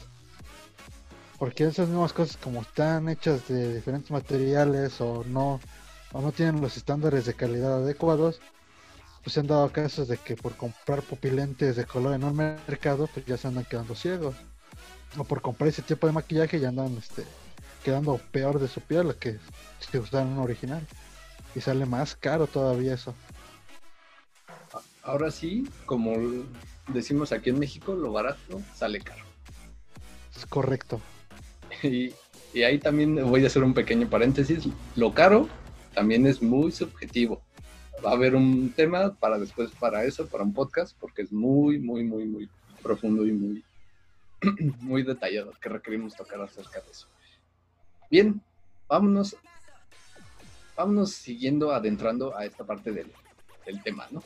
Porque 1.40 1.66
esas 1.66 1.90
mismas 1.90 2.14
cosas 2.14 2.38
como 2.38 2.62
están 2.62 3.10
hechas 3.10 3.48
de 3.48 3.76
diferentes 3.76 4.12
materiales 4.12 5.02
o 5.02 5.24
no, 5.26 5.60
o 6.14 6.22
no 6.22 6.32
tienen 6.32 6.62
los 6.62 6.78
estándares 6.78 7.26
de 7.26 7.34
calidad 7.34 7.78
adecuados, 7.78 8.40
pues 9.24 9.34
se 9.34 9.40
han 9.40 9.48
dado 9.48 9.72
casos 9.72 10.08
de 10.08 10.18
que 10.18 10.36
por 10.36 10.56
comprar 10.56 11.02
pupilentes 11.02 11.76
de 11.76 11.86
color 11.86 12.14
en 12.14 12.24
un 12.24 12.36
mercado, 12.36 13.10
pues 13.12 13.26
ya 13.26 13.38
se 13.38 13.48
andan 13.48 13.66
quedando 13.66 13.96
ciegos. 13.96 14.36
O 15.18 15.24
por 15.24 15.42
comprar 15.42 15.70
ese 15.70 15.82
tipo 15.82 16.08
de 16.08 16.14
maquillaje 16.14 16.60
ya 16.60 16.70
andan 16.70 16.96
este, 16.98 17.26
quedando 17.86 18.20
peor 18.32 18.60
de 18.60 18.68
su 18.68 18.82
piel 18.82 19.14
que 19.20 19.38
si 19.80 20.00
usaran 20.00 20.30
un 20.30 20.40
original. 20.40 20.82
Y 21.54 21.62
sale 21.62 21.86
más 21.86 22.16
caro 22.16 22.48
todavía 22.48 22.96
eso. 22.96 23.14
Ahora 25.04 25.30
sí, 25.30 25.70
como 25.86 26.16
decimos 26.88 27.32
aquí 27.32 27.52
en 27.52 27.60
México, 27.60 27.94
lo 27.94 28.12
barato 28.12 28.60
sale 28.74 29.00
caro. 29.02 29.24
Es 30.36 30.46
correcto. 30.48 31.00
Y, 31.84 32.14
y 32.54 32.64
ahí 32.64 32.80
también 32.80 33.16
voy 33.30 33.44
a 33.44 33.48
hacer 33.48 33.62
un 33.62 33.74
pequeño 33.74 34.10
paréntesis. 34.10 34.68
Lo 34.96 35.14
caro 35.14 35.48
también 35.94 36.26
es 36.26 36.42
muy 36.42 36.72
subjetivo. 36.72 37.42
Va 38.04 38.12
a 38.12 38.14
haber 38.14 38.34
un 38.34 38.72
tema 38.72 39.14
para 39.14 39.38
después, 39.38 39.70
para 39.72 40.06
eso, 40.06 40.26
para 40.28 40.44
un 40.44 40.54
podcast, 40.54 40.98
porque 41.00 41.22
es 41.22 41.32
muy, 41.34 41.78
muy, 41.80 42.04
muy, 42.04 42.26
muy 42.26 42.50
profundo 42.82 43.28
y 43.28 43.34
muy, 43.34 43.64
muy 44.80 45.04
detallado 45.04 45.52
que 45.62 45.70
requerimos 45.70 46.16
tocar 46.16 46.42
acerca 46.42 46.80
de 46.80 46.92
eso. 46.92 47.08
Bien, 48.10 48.42
vámonos, 48.88 49.36
vámonos 50.76 51.12
siguiendo 51.12 51.72
adentrando 51.72 52.36
a 52.38 52.46
esta 52.46 52.64
parte 52.64 52.92
del, 52.92 53.12
tema, 53.84 54.08
¿no? 54.12 54.22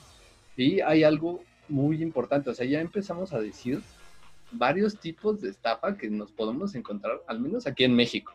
Y 0.57 0.81
hay 0.81 1.03
algo 1.03 1.41
muy 1.69 2.01
importante, 2.03 2.49
o 2.49 2.53
sea, 2.53 2.65
ya 2.65 2.81
empezamos 2.81 3.31
a 3.31 3.39
decir 3.39 3.81
varios 4.51 4.99
tipos 4.99 5.41
de 5.41 5.49
estafa 5.49 5.95
que 5.95 6.09
nos 6.09 6.31
podemos 6.31 6.75
encontrar, 6.75 7.21
al 7.27 7.39
menos 7.39 7.65
aquí 7.67 7.85
en 7.85 7.95
México. 7.95 8.33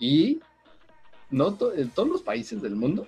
Y 0.00 0.40
no 1.30 1.56
en 1.76 1.90
todos 1.90 2.08
los 2.08 2.22
países 2.22 2.62
del 2.62 2.76
mundo 2.76 3.06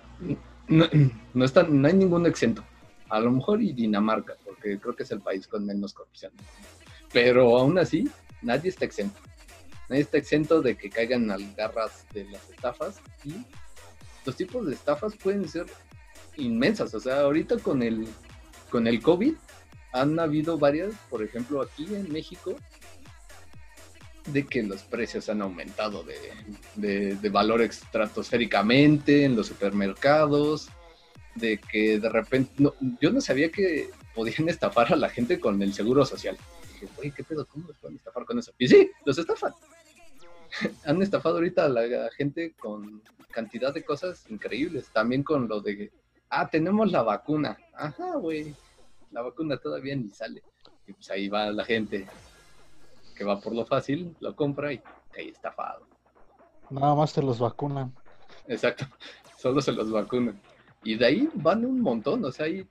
no, 0.69 1.45
están, 1.45 1.81
no 1.81 1.87
hay 1.87 1.93
ningún 1.93 2.25
exento. 2.25 2.63
A 3.09 3.19
lo 3.19 3.31
mejor 3.31 3.61
y 3.61 3.73
Dinamarca, 3.73 4.35
porque 4.45 4.79
creo 4.79 4.95
que 4.95 5.03
es 5.03 5.11
el 5.11 5.19
país 5.19 5.47
con 5.47 5.65
menos 5.65 5.93
corrupción. 5.93 6.31
Pero 7.11 7.57
aún 7.57 7.77
así, 7.79 8.07
nadie 8.41 8.69
está 8.69 8.85
exento. 8.85 9.19
Nadie 9.89 10.03
está 10.03 10.17
exento 10.17 10.61
de 10.61 10.77
que 10.77 10.89
caigan 10.89 11.27
las 11.27 11.55
garras 11.55 12.05
de 12.13 12.25
las 12.25 12.47
estafas 12.49 13.01
y 13.25 13.33
los 14.25 14.35
tipos 14.35 14.67
de 14.67 14.75
estafas 14.75 15.15
pueden 15.15 15.47
ser 15.47 15.65
inmensas. 16.37 16.93
O 16.93 16.99
sea, 16.99 17.21
ahorita 17.21 17.57
con 17.57 17.81
el, 17.81 18.07
con 18.69 18.87
el 18.87 19.01
COVID 19.01 19.33
han 19.91 20.19
habido 20.19 20.57
varias, 20.57 20.93
por 21.09 21.23
ejemplo, 21.23 21.61
aquí 21.61 21.85
en 21.95 22.11
México, 22.11 22.55
de 24.27 24.45
que 24.45 24.61
los 24.61 24.83
precios 24.83 25.27
han 25.29 25.41
aumentado 25.41 26.03
de, 26.03 27.15
de, 27.15 27.29
valor 27.29 27.61
estratosféricamente 27.61 29.23
en 29.23 29.35
los 29.35 29.47
supermercados, 29.47 30.69
de 31.33 31.57
que 31.57 31.99
de 31.99 32.09
repente, 32.09 32.51
no, 32.57 32.73
yo 33.01 33.11
no 33.11 33.21
sabía 33.21 33.49
que 33.49 33.89
podían 34.13 34.49
estafar 34.49 34.93
a 34.93 34.95
la 34.95 35.09
gente 35.09 35.39
con 35.39 35.61
el 35.61 35.73
seguro 35.73 36.05
social. 36.05 36.37
dije, 36.73 36.87
oye, 36.97 37.13
¿qué 37.15 37.23
pedo? 37.23 37.47
¿Cómo 37.47 37.67
los 37.67 37.77
pueden 37.77 37.97
estafar 37.97 38.25
con 38.25 38.37
eso? 38.37 38.51
Y 38.59 38.67
sí, 38.67 38.91
los 39.05 39.17
estafan. 39.17 39.53
Han 40.85 41.01
estafado 41.01 41.35
ahorita 41.35 41.65
a 41.65 41.69
la 41.69 42.09
gente 42.11 42.53
con 42.59 43.01
cantidad 43.31 43.73
de 43.73 43.83
cosas 43.83 44.29
increíbles. 44.29 44.89
También 44.91 45.23
con 45.23 45.47
lo 45.47 45.61
de, 45.61 45.91
ah, 46.29 46.49
tenemos 46.49 46.91
la 46.91 47.03
vacuna. 47.03 47.57
Ajá, 47.73 48.15
güey, 48.15 48.55
la 49.11 49.21
vacuna 49.21 49.57
todavía 49.57 49.95
ni 49.95 50.09
sale. 50.09 50.43
Y 50.87 50.93
pues 50.93 51.09
ahí 51.11 51.29
va 51.29 51.51
la 51.51 51.65
gente 51.65 52.07
que 53.15 53.23
va 53.23 53.39
por 53.39 53.53
lo 53.53 53.65
fácil, 53.65 54.15
lo 54.21 54.35
compra 54.35 54.73
y 54.73 54.81
ahí 55.17 55.29
estafado. 55.29 55.85
Nada 56.69 56.95
más 56.95 57.11
se 57.11 57.21
los 57.21 57.39
vacunan. 57.39 57.93
Exacto, 58.47 58.85
solo 59.37 59.61
se 59.61 59.71
los 59.71 59.91
vacunan. 59.91 60.39
Y 60.83 60.95
de 60.95 61.05
ahí 61.05 61.29
van 61.33 61.65
un 61.65 61.81
montón, 61.81 62.23
o 62.23 62.31
sea, 62.31 62.45
hay 62.45 62.67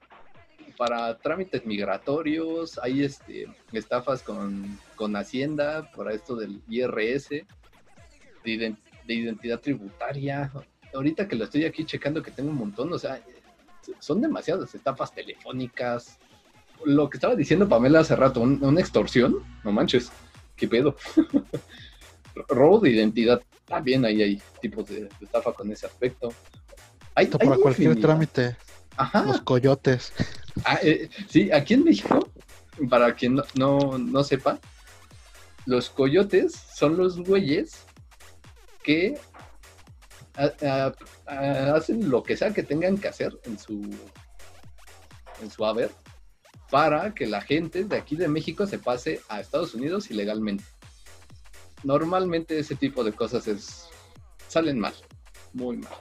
para 0.78 1.18
trámites 1.18 1.66
migratorios, 1.66 2.78
hay 2.78 3.02
este, 3.02 3.48
estafas 3.72 4.22
con, 4.22 4.78
con 4.94 5.16
Hacienda, 5.16 5.90
para 5.94 6.14
esto 6.14 6.36
del 6.36 6.62
IRS, 6.68 7.44
de, 8.56 8.76
de, 9.06 9.14
identidad 9.14 9.60
tributaria. 9.60 10.50
Ahorita 10.94 11.28
que 11.28 11.36
lo 11.36 11.44
estoy 11.44 11.64
aquí 11.64 11.84
checando 11.84 12.22
que 12.22 12.30
tengo 12.30 12.50
un 12.50 12.56
montón, 12.56 12.92
o 12.92 12.98
sea, 12.98 13.20
son 13.98 14.20
demasiadas 14.20 14.74
estafas 14.74 15.12
telefónicas. 15.12 16.18
Lo 16.84 17.10
que 17.10 17.16
estaba 17.16 17.34
diciendo 17.34 17.68
Pamela 17.68 18.00
hace 18.00 18.16
rato, 18.16 18.40
una 18.40 18.80
extorsión, 18.80 19.36
no 19.64 19.72
manches, 19.72 20.10
qué 20.56 20.68
pedo. 20.68 20.96
Robo 22.48 22.80
de 22.80 22.90
identidad, 22.90 23.42
también 23.66 24.04
ahí 24.04 24.22
hay 24.22 24.42
tipos 24.60 24.88
de, 24.88 25.08
estafa 25.20 25.52
con 25.52 25.70
ese 25.72 25.86
aspecto. 25.86 26.32
Hay, 27.14 27.26
para 27.26 27.56
cualquier 27.56 28.00
trámite. 28.00 28.56
Los 29.26 29.40
coyotes. 29.42 30.12
Ah, 30.64 30.78
eh, 30.82 31.08
sí, 31.28 31.50
aquí 31.52 31.74
en 31.74 31.84
México, 31.84 32.28
para 32.88 33.14
quien 33.14 33.40
no, 33.54 33.98
no, 33.98 34.24
sepa, 34.24 34.58
los 35.66 35.90
coyotes 35.90 36.54
son 36.74 36.96
los 36.96 37.18
güeyes 37.18 37.84
que 38.88 39.14
hacen 41.26 42.08
lo 42.08 42.22
que 42.22 42.38
sea 42.38 42.54
que 42.54 42.62
tengan 42.62 42.96
que 42.96 43.08
hacer 43.08 43.38
en 43.44 43.58
su 43.58 43.82
en 45.42 45.50
su 45.50 45.66
haber 45.66 45.90
para 46.70 47.14
que 47.14 47.26
la 47.26 47.42
gente 47.42 47.84
de 47.84 47.96
aquí 47.98 48.16
de 48.16 48.28
México 48.28 48.66
se 48.66 48.78
pase 48.78 49.20
a 49.28 49.40
Estados 49.40 49.74
Unidos 49.74 50.10
ilegalmente. 50.10 50.64
Normalmente 51.84 52.58
ese 52.58 52.76
tipo 52.76 53.04
de 53.04 53.12
cosas 53.12 53.46
es 53.46 53.90
salen 54.48 54.78
mal, 54.80 54.94
muy 55.52 55.76
mal. 55.76 55.92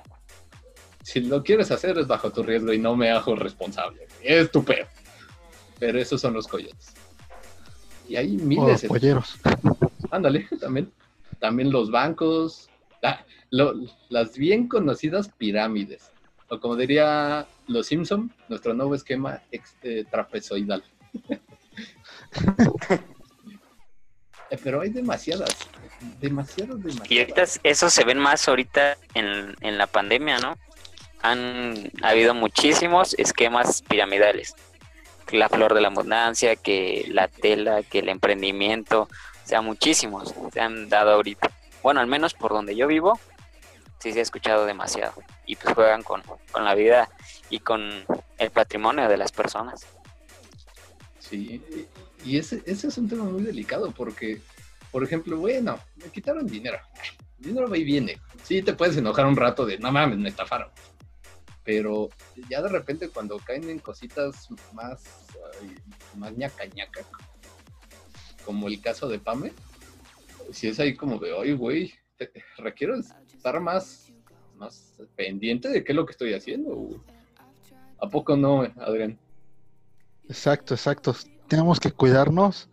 Si 1.04 1.20
lo 1.20 1.44
quieres 1.44 1.72
hacer 1.72 1.98
es 1.98 2.08
bajo 2.08 2.32
tu 2.32 2.42
riesgo 2.42 2.72
y 2.72 2.80
no 2.80 2.96
me 2.96 3.12
hago 3.12 3.36
responsable. 3.36 4.08
Es 4.24 4.50
tu 4.50 4.64
peor. 4.64 4.88
Pero 5.78 6.00
esos 6.00 6.22
son 6.22 6.34
los 6.34 6.48
coyotes. 6.48 6.94
Y 8.08 8.16
hay 8.16 8.38
miles 8.38 8.82
de 8.82 8.88
polleros. 8.88 9.36
Ándale, 10.12 10.48
también. 10.62 10.90
También 11.40 11.72
los 11.72 11.92
bancos, 11.92 12.70
las 14.10 14.38
bien 14.38 14.68
conocidas 14.68 15.30
pirámides, 15.30 16.12
o 16.50 16.60
como 16.60 16.76
diría 16.76 17.48
los 17.68 17.88
Simpson, 17.88 18.32
nuestro 18.50 18.74
nuevo 18.74 18.96
esquema 18.96 19.42
eh, 19.52 20.06
trapezoidal. 20.10 20.84
Eh, 24.50 24.58
pero 24.64 24.80
hay 24.80 24.88
demasiadas, 24.88 25.50
demasiadas, 26.22 26.82
demasiadas. 26.82 27.12
Y 27.12 27.20
ahorita 27.20 27.44
eso 27.64 27.90
se 27.90 28.06
ven 28.06 28.18
más 28.18 28.48
ahorita 28.48 28.96
en, 29.14 29.54
en 29.60 29.78
la 29.78 29.88
pandemia, 29.88 30.40
¿no? 30.40 30.58
Han 31.22 31.92
habido 32.02 32.34
muchísimos 32.34 33.14
esquemas 33.20 33.82
piramidales. 33.82 34.56
La 35.32 35.50
flor 35.50 35.74
de 35.74 35.82
la 35.82 35.90
abundancia, 35.90 36.56
que 36.56 37.08
la 37.10 37.28
tela, 37.28 37.84
que 37.84 38.00
el 38.00 38.08
emprendimiento, 38.08 39.02
o 39.02 39.48
sea, 39.48 39.62
muchísimos 39.62 40.34
se 40.54 40.62
han 40.62 40.88
dado 40.88 41.12
ahorita 41.12 41.52
bueno, 41.88 42.02
al 42.02 42.08
menos 42.08 42.34
por 42.34 42.52
donde 42.52 42.76
yo 42.76 42.86
vivo, 42.86 43.18
sí 44.00 44.12
se 44.12 44.20
ha 44.20 44.22
escuchado 44.22 44.66
demasiado. 44.66 45.14
Y 45.46 45.56
pues 45.56 45.74
juegan 45.74 46.04
con, 46.04 46.22
la 46.54 46.76
vida 46.76 47.08
y 47.50 47.60
con 47.60 48.04
el 48.38 48.52
patrimonio 48.52 49.08
de 49.08 49.16
las 49.16 49.32
personas. 49.32 49.88
Sí, 51.18 51.64
y 52.26 52.38
ese, 52.38 52.62
ese 52.66 52.90
es 52.90 52.98
un 52.98 53.08
tema 53.08 53.24
muy 53.24 53.42
delicado 53.42 53.92
porque, 53.92 54.42
por 54.92 55.02
ejemplo, 55.02 55.38
bueno, 55.38 55.80
me 55.96 56.10
quitaron 56.10 56.46
dinero. 56.46 56.78
Dinero 57.38 57.70
va 57.70 57.78
y 57.78 57.86
viene. 57.86 58.20
Sí, 58.44 58.62
te 58.62 58.74
puedes 58.74 58.98
enojar 58.98 59.26
un 59.26 59.38
rato 59.38 59.66
de, 59.66 59.78
no 59.78 59.90
mames, 59.90 60.18
me 60.18 60.28
estafaron. 60.28 60.70
Pero 61.64 62.10
ya 62.50 62.62
de 62.62 62.68
repente 62.68 63.08
cuando 63.08 63.38
caen 63.38 63.70
en 63.70 63.80
cositas 63.80 64.50
más, 64.74 65.06
más 66.18 66.34
ñaca 66.36 66.66
ñaca, 66.66 67.06
como 68.44 68.68
el 68.68 68.82
caso 68.82 69.08
de 69.08 69.20
Pame, 69.20 69.54
si 70.52 70.68
es 70.68 70.80
ahí 70.80 70.96
como 70.96 71.20
de, 71.20 71.34
oye, 71.34 71.54
güey, 71.54 71.94
requiero 72.58 72.96
estar 72.98 73.60
más, 73.60 74.12
más 74.56 74.98
pendiente 75.16 75.70
de 75.70 75.84
qué 75.84 75.92
es 75.92 75.96
lo 75.96 76.06
que 76.06 76.12
estoy 76.12 76.34
haciendo. 76.34 77.02
¿A 78.00 78.10
poco 78.10 78.36
no, 78.36 78.62
Adrián? 78.78 79.18
Exacto, 80.28 80.74
exacto. 80.74 81.16
Tenemos 81.48 81.80
que 81.80 81.92
cuidarnos. 81.92 82.70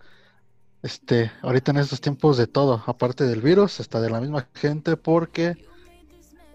Este, 0.82 1.32
ahorita 1.40 1.70
en 1.70 1.78
estos 1.78 2.00
tiempos 2.00 2.37
de 2.37 2.46
todo, 2.46 2.82
aparte 2.87 3.24
del 3.24 3.40
virus, 3.40 3.80
hasta 3.80 4.02
de 4.02 4.10
la 4.10 4.20
misma 4.20 4.48
gente, 4.54 4.98
porque 4.98 5.56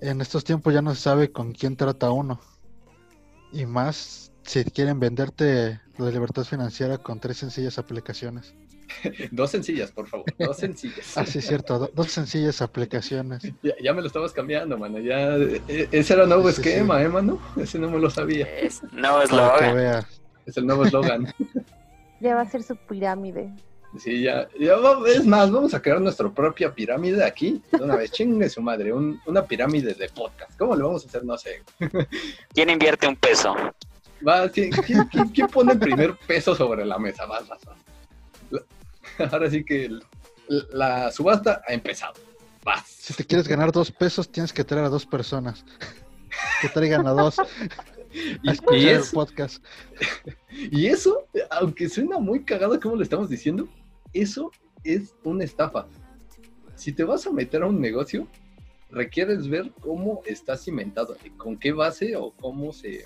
en 0.01 0.21
estos 0.21 0.43
tiempos 0.43 0.71
ya 0.71 0.83
no 0.83 0.93
se 0.93 1.01
sabe 1.01 1.31
con 1.31 1.51
quién 1.51 1.75
trata 1.75 2.11
uno. 2.11 2.39
Y 3.51 3.65
más 3.65 4.31
si 4.43 4.63
quieren 4.65 4.99
venderte 4.99 5.81
la 5.97 6.11
libertad 6.11 6.43
financiera 6.43 6.99
con 6.99 7.19
tres 7.19 7.37
sencillas 7.37 7.79
aplicaciones. 7.79 8.53
dos 9.31 9.51
sencillas, 9.51 9.91
por 9.91 10.07
favor, 10.07 10.25
dos 10.37 10.57
sencillas. 10.57 11.17
Ah, 11.17 11.25
sí, 11.25 11.41
cierto, 11.41 11.89
dos 11.93 12.11
sencillas 12.11 12.61
aplicaciones. 12.61 13.41
Ya, 13.81 13.93
me 13.93 14.01
lo 14.01 14.07
estabas 14.07 14.33
cambiando, 14.33 14.77
mano. 14.77 14.99
Ya, 14.99 15.35
e, 15.35 15.87
ese 15.91 16.13
era 16.13 16.23
el 16.23 16.29
nuevo 16.29 16.49
esquema, 16.49 17.01
¿eh, 17.01 17.09
mano? 17.09 17.39
Ese 17.57 17.79
no 17.79 17.89
me 17.89 17.99
lo 17.99 18.09
sabía. 18.09 18.45
Es 18.59 18.81
nuevo 18.91 19.21
eslogan. 19.21 20.05
Es 20.45 20.57
el 20.57 20.65
nuevo 20.65 20.85
eslogan. 20.85 21.33
Ya 22.21 22.35
va 22.35 22.41
a 22.41 22.49
ser 22.49 22.63
su 22.63 22.75
pirámide. 22.75 23.49
Sí, 23.97 24.23
ya, 24.23 24.47
ya 24.59 24.75
es 25.07 25.25
más, 25.25 25.49
vamos 25.49 25.73
a 25.73 25.81
crear 25.81 26.01
nuestra 26.01 26.29
propia 26.29 26.73
pirámide 26.73 27.23
aquí, 27.23 27.61
de 27.71 27.81
una 27.81 27.95
vez, 27.95 28.11
chingue 28.11 28.49
su 28.49 28.61
madre, 28.61 28.91
una 28.93 29.45
pirámide 29.45 29.93
de 29.93 30.09
podcast. 30.09 30.51
¿Cómo 30.59 30.75
le 30.75 30.83
vamos 30.83 31.05
a 31.05 31.07
hacer? 31.07 31.23
No 31.23 31.37
sé. 31.37 31.63
¿Quién 32.53 32.69
invierte 32.69 33.07
un 33.07 33.15
peso? 33.15 33.55
Va, 34.27 34.49
¿quién, 34.49 34.69
pone 35.51 35.73
el 35.73 35.79
primer 35.79 36.15
peso 36.27 36.53
sobre 36.53 36.85
la 36.85 36.99
mesa? 36.99 37.25
Vas, 37.25 37.47
vas, 37.47 37.65
vas. 37.65 37.77
ahora 39.31 39.49
sí 39.49 39.63
que 39.63 39.89
la 40.71 41.11
subasta 41.11 41.61
ha 41.67 41.73
empezado. 41.73 42.13
Vas. 42.63 42.87
Si 42.87 43.13
te 43.13 43.23
quieres 43.23 43.47
ganar 43.47 43.71
dos 43.71 43.91
pesos, 43.91 44.29
tienes 44.29 44.51
que 44.51 44.63
traer 44.63 44.85
a 44.85 44.89
dos 44.89 45.05
personas. 45.05 45.65
que 46.61 46.69
traigan 46.69 47.07
a 47.07 47.11
dos. 47.11 47.37
y, 48.43 48.87
eso, 48.87 49.13
podcast. 49.13 49.63
y 50.51 50.87
eso, 50.87 51.27
aunque 51.51 51.89
suena 51.89 52.19
muy 52.19 52.43
cagado 52.43 52.79
como 52.79 52.95
lo 52.95 53.03
estamos 53.03 53.29
diciendo, 53.29 53.67
eso 54.13 54.51
es 54.83 55.13
una 55.23 55.43
estafa. 55.43 55.87
Si 56.75 56.91
te 56.91 57.03
vas 57.03 57.27
a 57.27 57.31
meter 57.31 57.63
a 57.63 57.67
un 57.67 57.79
negocio, 57.79 58.27
requieres 58.89 59.47
ver 59.47 59.71
cómo 59.79 60.21
está 60.25 60.57
cimentado, 60.57 61.15
con 61.37 61.57
qué 61.57 61.71
base 61.71 62.15
o 62.15 62.31
cómo 62.31 62.73
se 62.73 63.05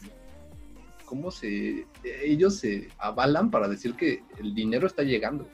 cómo 1.06 1.30
se 1.30 1.86
ellos 2.04 2.56
se 2.56 2.88
avalan 2.98 3.52
para 3.52 3.68
decir 3.68 3.94
que 3.96 4.24
el 4.40 4.56
dinero 4.56 4.88
está 4.88 5.04
llegando 5.04 5.48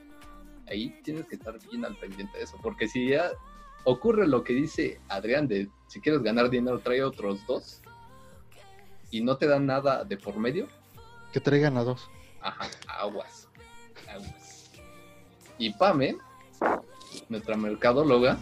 ahí 0.69 0.89
tienes 1.03 1.25
que 1.27 1.36
estar 1.36 1.58
bien 1.69 1.84
al 1.86 1.95
pendiente 1.97 2.38
de 2.38 2.43
eso, 2.43 2.58
porque 2.62 2.88
si 2.88 3.10
ya 3.10 3.32
ocurre 3.86 4.27
lo 4.27 4.43
que 4.43 4.53
dice 4.53 4.99
Adrián 5.08 5.47
de 5.47 5.69
si 5.88 5.99
quieres 6.01 6.21
ganar 6.21 6.49
dinero 6.49 6.79
trae 6.79 7.03
otros 7.03 7.45
dos 7.47 7.82
y 9.12 9.21
no 9.21 9.38
te 9.38 9.47
dan 9.47 9.65
nada 9.65 10.03
de 10.03 10.17
por 10.17 10.38
medio, 10.38 10.67
Que 11.34 11.39
traigan 11.39 11.77
a 11.77 11.84
dos. 11.84 12.10
ajá, 12.41 12.67
aguas, 12.88 13.47
aguas. 14.08 14.69
Y 15.58 15.73
Pame, 15.73 16.15
nuestra 17.27 17.58
mercadóloga, 17.58 18.38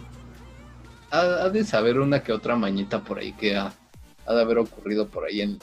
ha, 1.10 1.20
ha 1.20 1.50
de 1.50 1.64
saber 1.64 2.00
una 2.00 2.22
que 2.22 2.34
otra 2.34 2.56
mañita 2.56 3.04
por 3.04 3.20
ahí 3.20 3.32
que 3.34 3.56
ha, 3.56 3.74
ha 4.26 4.34
de 4.34 4.42
haber 4.42 4.58
ocurrido 4.58 5.08
por 5.08 5.24
ahí 5.26 5.42
en, 5.42 5.58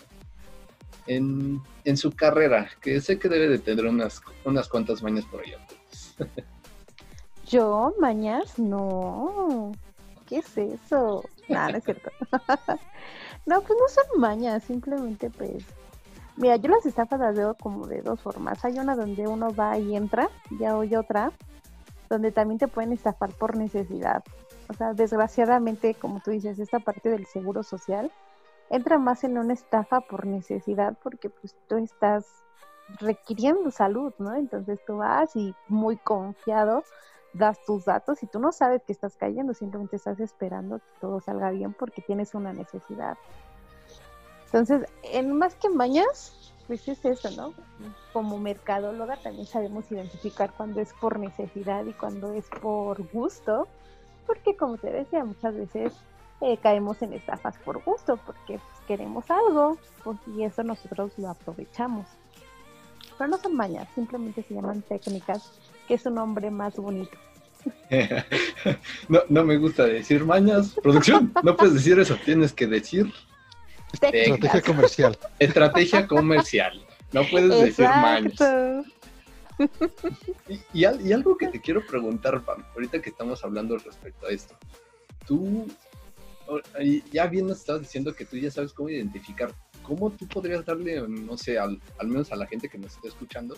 en, 1.06 1.60
en 1.84 1.96
su 1.98 2.10
carrera, 2.12 2.70
que 2.80 3.00
sé 3.00 3.18
que 3.18 3.28
debe 3.28 3.48
de 3.48 3.58
tener 3.58 3.84
unas, 3.86 4.22
unas 4.44 4.68
cuantas 4.68 5.02
mañas 5.02 5.26
por 5.26 5.42
ahí. 5.42 5.52
Yo, 7.46 7.94
mañas, 7.98 8.58
no. 8.58 9.72
¿Qué 10.26 10.38
es 10.38 10.56
eso? 10.56 11.24
Nada, 11.48 11.70
no 11.70 11.78
es 11.78 11.84
cierto. 11.84 12.10
no, 13.46 13.60
pues 13.60 13.78
no 13.78 13.88
son 13.88 14.20
mañas, 14.20 14.64
simplemente 14.64 15.30
pues. 15.30 15.64
Mira, 16.36 16.56
yo 16.56 16.68
las 16.68 16.84
estafas 16.86 17.20
las 17.20 17.36
veo 17.36 17.54
como 17.54 17.86
de 17.86 18.02
dos 18.02 18.20
formas. 18.20 18.64
Hay 18.64 18.78
una 18.78 18.96
donde 18.96 19.28
uno 19.28 19.54
va 19.54 19.78
y 19.78 19.94
entra, 19.94 20.28
ya 20.58 20.76
hay 20.76 20.96
otra, 20.96 21.30
donde 22.08 22.32
también 22.32 22.58
te 22.58 22.66
pueden 22.66 22.92
estafar 22.92 23.30
por 23.32 23.56
necesidad. 23.56 24.24
O 24.68 24.74
sea, 24.74 24.94
desgraciadamente, 24.94 25.94
como 25.94 26.20
tú 26.20 26.30
dices, 26.30 26.58
esta 26.58 26.80
parte 26.80 27.10
del 27.10 27.26
seguro 27.26 27.62
social 27.62 28.10
entra 28.70 28.98
más 28.98 29.22
en 29.22 29.38
una 29.38 29.52
estafa 29.52 30.00
por 30.00 30.26
necesidad, 30.26 30.96
porque 31.02 31.28
pues 31.28 31.54
tú 31.68 31.76
estás 31.76 32.26
requiriendo 32.98 33.70
salud, 33.70 34.12
¿no? 34.18 34.34
Entonces 34.34 34.80
tú 34.86 34.98
vas 34.98 35.36
y 35.36 35.54
muy 35.68 35.96
confiado 35.96 36.82
das 37.34 37.62
tus 37.66 37.84
datos 37.84 38.22
y 38.22 38.26
tú 38.26 38.38
no 38.38 38.52
sabes 38.52 38.82
que 38.84 38.92
estás 38.92 39.16
cayendo, 39.16 39.52
simplemente 39.54 39.96
estás 39.96 40.20
esperando 40.20 40.78
que 40.78 41.00
todo 41.00 41.20
salga 41.20 41.50
bien 41.50 41.74
porque 41.74 42.00
tienes 42.00 42.34
una 42.34 42.52
necesidad. 42.52 43.18
Entonces, 44.46 44.88
en 45.02 45.36
más 45.36 45.56
que 45.56 45.68
mañas, 45.68 46.54
pues 46.68 46.86
es 46.88 47.04
eso, 47.04 47.30
¿no? 47.32 47.52
Como 48.12 48.38
mercadóloga 48.38 49.16
también 49.16 49.46
sabemos 49.46 49.90
identificar 49.90 50.52
cuando 50.56 50.80
es 50.80 50.92
por 50.94 51.18
necesidad 51.18 51.84
y 51.84 51.92
cuando 51.92 52.32
es 52.32 52.46
por 52.62 53.02
gusto, 53.10 53.66
porque 54.26 54.56
como 54.56 54.78
te 54.78 54.90
decía, 54.90 55.24
muchas 55.24 55.56
veces 55.56 55.92
eh, 56.40 56.56
caemos 56.58 57.02
en 57.02 57.12
estafas 57.14 57.58
por 57.58 57.82
gusto, 57.82 58.16
porque 58.18 58.58
pues, 58.58 58.86
queremos 58.86 59.28
algo 59.30 59.76
pues, 60.04 60.18
y 60.28 60.44
eso 60.44 60.62
nosotros 60.62 61.12
lo 61.18 61.30
aprovechamos. 61.30 62.06
Pero 63.18 63.30
no 63.30 63.38
son 63.38 63.56
mañas, 63.56 63.88
simplemente 63.94 64.42
se 64.42 64.54
llaman 64.54 64.82
técnicas, 64.82 65.52
que 65.86 65.94
es 65.94 66.06
un 66.06 66.14
nombre 66.14 66.50
más 66.50 66.76
bonito. 66.76 67.16
no, 69.08 69.20
no 69.28 69.44
me 69.44 69.56
gusta 69.56 69.84
decir 69.86 70.24
mañas. 70.24 70.74
Producción, 70.82 71.32
no 71.42 71.56
puedes 71.56 71.74
decir 71.74 71.98
eso, 71.98 72.16
tienes 72.24 72.52
que 72.52 72.66
decir 72.66 73.10
Estrategia 73.92 74.60
comercial. 74.62 75.18
estrategia 75.38 76.06
comercial. 76.06 76.84
No 77.12 77.22
puedes 77.30 77.50
decir 77.62 77.86
mañas. 77.88 78.34
Y, 80.48 80.60
y 80.80 80.84
al- 80.84 81.00
y 81.06 81.12
algo 81.12 81.36
que 81.36 81.46
te 81.46 81.60
quiero 81.60 81.80
preguntar, 81.86 82.42
Pam, 82.44 82.64
ahorita 82.74 83.00
que 83.00 83.10
estamos 83.10 83.44
hablando 83.44 83.78
respecto 83.78 84.26
a 84.26 84.30
esto. 84.30 84.56
Tú, 85.28 85.68
ya 87.12 87.28
bien 87.28 87.46
nos 87.46 87.58
estabas 87.58 87.82
diciendo 87.82 88.12
que 88.12 88.24
tú 88.24 88.36
ya 88.36 88.50
sabes 88.50 88.72
cómo 88.72 88.88
identificar. 88.90 89.54
¿Cómo 89.84 90.10
tú 90.10 90.26
podrías 90.26 90.64
darle, 90.64 91.06
no 91.06 91.36
sé, 91.38 91.56
al, 91.56 91.80
al 92.00 92.08
menos 92.08 92.32
a 92.32 92.36
la 92.36 92.46
gente 92.48 92.68
que 92.68 92.78
nos 92.78 92.96
está 92.96 93.06
escuchando? 93.06 93.56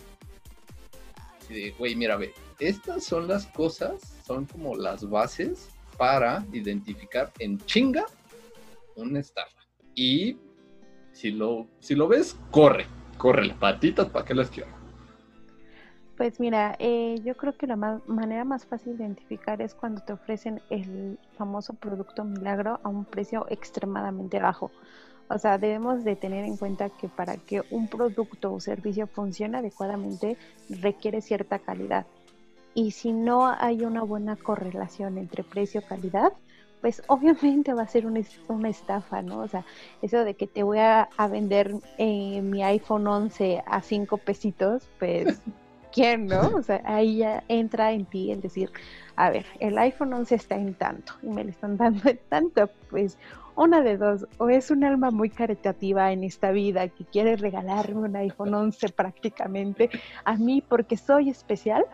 Así 1.47 1.53
de, 1.53 1.71
güey, 1.71 1.95
mira, 1.95 2.17
ve, 2.17 2.33
estas 2.59 3.05
son 3.05 3.25
las 3.29 3.45
cosas, 3.47 4.01
son 4.25 4.45
como 4.45 4.75
las 4.75 5.09
bases 5.09 5.69
para 5.97 6.45
identificar 6.51 7.31
en 7.39 7.57
chinga 7.59 8.05
una 8.97 9.21
estafa. 9.21 9.55
Y 9.95 10.35
si 11.13 11.31
lo, 11.31 11.65
si 11.79 11.95
lo 11.95 12.09
ves, 12.09 12.35
corre, 12.51 12.85
corre, 13.17 13.55
patitas, 13.57 14.09
¿para 14.09 14.25
qué 14.25 14.33
las 14.35 14.49
quiero? 14.49 14.69
Pues 16.17 16.37
mira, 16.41 16.75
eh, 16.79 17.15
yo 17.23 17.37
creo 17.37 17.55
que 17.55 17.65
la 17.65 17.77
ma- 17.77 18.01
manera 18.07 18.43
más 18.43 18.65
fácil 18.65 18.97
de 18.97 19.05
identificar 19.05 19.61
es 19.61 19.73
cuando 19.73 20.01
te 20.01 20.11
ofrecen 20.11 20.61
el 20.69 21.17
famoso 21.37 21.75
producto 21.75 22.25
milagro 22.25 22.81
a 22.83 22.89
un 22.89 23.05
precio 23.05 23.45
extremadamente 23.49 24.41
bajo. 24.41 24.69
O 25.29 25.37
sea, 25.37 25.57
debemos 25.57 26.03
de 26.03 26.15
tener 26.15 26.45
en 26.45 26.57
cuenta 26.57 26.89
que 26.89 27.09
para 27.09 27.37
que 27.37 27.63
un 27.69 27.87
producto 27.87 28.53
o 28.53 28.59
servicio 28.59 29.07
funcione 29.07 29.57
adecuadamente 29.57 30.37
requiere 30.69 31.21
cierta 31.21 31.59
calidad. 31.59 32.05
Y 32.73 32.91
si 32.91 33.11
no 33.11 33.47
hay 33.47 33.81
una 33.81 34.03
buena 34.03 34.35
correlación 34.35 35.17
entre 35.17 35.43
precio-calidad, 35.43 36.31
pues 36.81 37.01
obviamente 37.07 37.73
va 37.73 37.83
a 37.83 37.87
ser 37.87 38.05
una, 38.05 38.21
una 38.47 38.69
estafa, 38.69 39.21
¿no? 39.21 39.39
O 39.39 39.47
sea, 39.47 39.65
eso 40.01 40.23
de 40.23 40.35
que 40.35 40.47
te 40.47 40.63
voy 40.63 40.79
a, 40.79 41.09
a 41.17 41.27
vender 41.27 41.73
eh, 41.97 42.41
mi 42.41 42.63
iPhone 42.63 43.07
11 43.07 43.63
a 43.65 43.81
5 43.81 44.17
pesitos, 44.17 44.87
pues 44.99 45.41
quién, 45.91 46.27
¿no? 46.27 46.49
O 46.55 46.61
sea, 46.61 46.81
ahí 46.85 47.17
ya 47.17 47.43
entra 47.47 47.91
en 47.91 48.05
ti 48.05 48.31
el 48.31 48.41
decir, 48.41 48.71
a 49.15 49.29
ver, 49.31 49.45
el 49.59 49.77
iPhone 49.79 50.13
11 50.13 50.35
está 50.35 50.55
en 50.55 50.75
tanto 50.75 51.13
y 51.23 51.27
me 51.27 51.43
lo 51.43 51.49
están 51.49 51.77
dando 51.77 52.07
en 52.09 52.19
tanto, 52.29 52.69
pues 52.89 53.17
una 53.57 53.81
de 53.81 53.97
dos, 53.97 54.27
o 54.37 54.49
es 54.49 54.71
un 54.71 54.83
alma 54.83 55.11
muy 55.11 55.29
caritativa 55.29 56.11
en 56.11 56.23
esta 56.23 56.51
vida 56.51 56.87
que 56.87 57.05
quiere 57.05 57.35
regalarme 57.35 58.07
un 58.07 58.15
iPhone 58.15 58.53
11 58.53 58.89
prácticamente 58.89 59.89
a 60.23 60.37
mí 60.37 60.61
porque 60.61 60.95
soy 60.95 61.29
especial, 61.29 61.85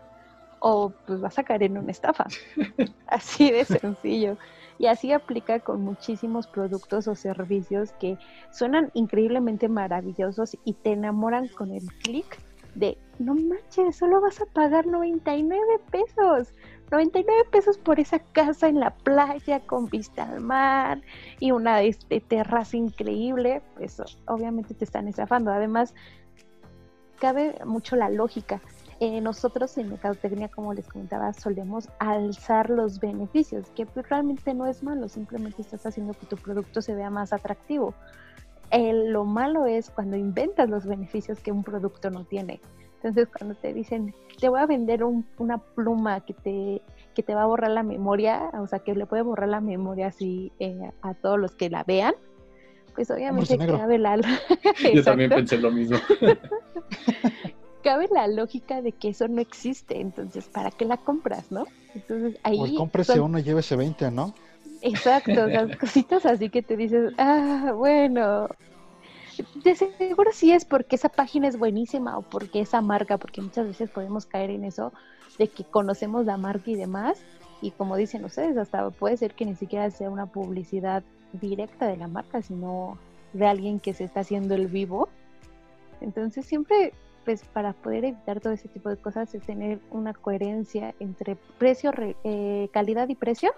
o 0.60 0.91
pues 1.08 1.21
vas 1.21 1.39
a 1.39 1.43
caer 1.43 1.63
en 1.63 1.78
una 1.78 1.91
estafa. 1.91 2.28
Así 3.08 3.52
de 3.52 3.65
sencillo. 3.65 4.38
Y 4.80 4.88
así 4.88 5.12
aplica 5.12 5.60
con 5.60 5.82
muchísimos 5.82 6.47
productos 6.47 7.08
o 7.08 7.15
servicios 7.15 7.93
que 7.93 8.17
suenan 8.52 8.89
increíblemente 8.95 9.69
maravillosos 9.69 10.58
y 10.65 10.73
te 10.73 10.93
enamoran 10.93 11.47
con 11.47 11.71
el 11.71 11.86
clic 12.02 12.39
de, 12.76 12.97
no 13.19 13.36
manches, 13.36 13.95
solo 13.95 14.19
vas 14.19 14.41
a 14.41 14.45
pagar 14.47 14.88
99 14.88 15.80
pesos. 15.91 16.54
99 16.91 17.50
pesos 17.52 17.78
por 17.78 18.00
esa 18.00 18.19
casa 18.19 18.67
en 18.67 18.80
la 18.80 18.91
playa 18.91 19.60
con 19.62 19.88
vista 19.88 20.24
al 20.24 20.41
mar 20.41 21.02
y 21.39 21.52
una 21.52 21.82
este, 21.82 22.22
terraza 22.22 22.78
increíble, 22.78 23.62
pues 23.76 24.02
obviamente 24.28 24.74
te 24.74 24.86
están 24.86 25.08
estafando. 25.08 25.52
Además, 25.52 25.93
cabe 27.19 27.56
mucho 27.65 27.96
la 27.96 28.10
lógica. 28.10 28.62
Eh, 29.00 29.22
nosotros 29.22 29.78
en 29.78 29.89
Mercadotecnia, 29.89 30.50
como 30.50 30.74
les 30.74 30.88
comentaba, 30.88 31.34
solemos 31.34 31.89
alzar 32.00 32.69
los 32.69 33.00
beneficios, 33.00 33.69
que 33.76 33.86
pues, 33.86 34.08
realmente 34.08 34.54
no 34.54 34.67
es 34.67 34.84
malo, 34.84 35.10
simplemente 35.10 35.62
estás 35.62 35.86
haciendo 35.86 36.13
que 36.13 36.26
tu 36.26 36.38
producto 36.38 36.82
se 36.82 36.93
vea 36.96 37.10
más 37.10 37.34
atractivo. 37.34 37.93
Eh, 38.72 38.93
lo 38.93 39.26
malo 39.26 39.65
es 39.65 39.89
cuando 39.89 40.15
inventas 40.15 40.69
los 40.69 40.86
beneficios 40.86 41.39
que 41.39 41.52
un 41.52 41.63
producto 41.63 42.12
no 42.12 42.24
tiene. 42.24 42.62
Entonces, 43.03 43.27
cuando 43.37 43.55
te 43.55 43.73
dicen, 43.73 44.15
te 44.39 44.47
voy 44.47 44.61
a 44.61 44.65
vender 44.65 45.03
un- 45.03 45.25
una 45.37 45.57
pluma 45.57 46.21
que 46.21 46.33
te, 46.33 46.81
que 47.13 47.21
te 47.21 47.35
va 47.35 47.43
a 47.43 47.47
borrar 47.47 47.71
la 47.71 47.83
memoria, 47.83 48.49
o 48.53 48.65
sea, 48.67 48.79
que 48.79 48.95
le 48.95 49.05
puede 49.05 49.23
borrar 49.23 49.49
la 49.49 49.59
memoria 49.59 50.07
así 50.07 50.53
eh, 50.59 50.89
a 51.01 51.13
todos 51.13 51.37
los 51.37 51.51
que 51.53 51.69
la 51.69 51.83
vean, 51.83 52.13
pues 52.95 53.11
obviamente 53.11 53.57
cabe 53.57 53.97
la, 53.97 54.15
Yo 54.93 55.03
también 55.03 55.29
pensé 55.31 55.57
lo 55.57 55.69
mismo. 55.71 55.97
cabe 57.83 58.07
la 58.13 58.27
lógica 58.27 58.81
de 58.81 58.93
que 58.93 59.09
eso 59.09 59.27
no 59.27 59.41
existe, 59.41 59.99
entonces, 59.99 60.47
¿para 60.47 60.71
qué 60.71 60.85
la 60.85 60.95
compras, 60.95 61.51
no? 61.51 61.65
Entonces, 61.93 62.39
ahí... 62.43 62.61
El 62.63 62.73
cómprese 62.75 63.13
son- 63.13 63.21
uno 63.23 63.39
y 63.39 63.43
llévese 63.43 63.75
20, 63.75 64.09
¿no? 64.11 64.33
Exacto, 64.81 65.43
o 65.45 65.49
sea, 65.49 65.77
cositas 65.77 66.25
así 66.25 66.49
que 66.49 66.61
te 66.61 66.77
dices, 66.77 67.13
ah, 67.17 67.73
bueno, 67.75 68.47
de 69.63 69.76
seguro 69.76 70.32
sí 70.34 70.52
es 70.52 70.65
porque 70.65 70.96
esa 70.96 71.10
página 71.10 71.48
es 71.48 71.58
buenísima 71.58 72.17
o 72.17 72.22
porque 72.22 72.62
esa 72.62 72.82
marca, 72.82 73.17
porque 73.17 73.41
muchas 73.41 73.67
veces 73.67 73.89
podemos 73.89 74.26
caer 74.26 74.50
en 74.50 74.65
eso 74.65 74.91
de 75.39 75.48
que 75.48 75.63
conocemos 75.63 76.26
la 76.26 76.38
marca 76.38 76.69
y 76.69 76.76
demás, 76.76 77.22
y 77.62 77.72
como 77.72 77.96
dicen 77.96 78.26
ustedes, 78.26 78.58
hasta 78.58 78.89
puede 78.91 79.17
ser 79.17 79.34
que 79.34 79.46
ni 79.46 79.56
siquiera 79.56 79.89
sea 79.89 80.10
una 80.10 80.26
publicidad 80.26 81.04
directa 81.32 81.88
de 81.88 81.98
la 81.98 82.08
marca, 82.08 82.41
sino 82.41 82.98
de 83.32 83.48
alguien 83.48 83.80
que 83.80 83.93
se 83.93 84.04
está 84.04 84.19
haciendo 84.19 84.54
el 84.54 84.67
vivo. 84.67 85.10
Entonces 86.02 86.46
siempre, 86.46 86.93
pues 87.26 87.43
para 87.46 87.74
poder 87.74 88.06
evitar 88.06 88.41
todo 88.41 88.54
ese 88.54 88.67
tipo 88.67 88.89
de 88.89 88.98
cosas 88.98 89.34
es 89.34 89.43
tener 89.43 89.80
una 89.89 90.13
coherencia 90.13 90.93
entre 91.00 91.38
precio, 91.58 91.91
re- 91.91 92.17
eh, 92.24 92.69
calidad 92.74 93.08
y 93.10 93.15
precio 93.15 93.54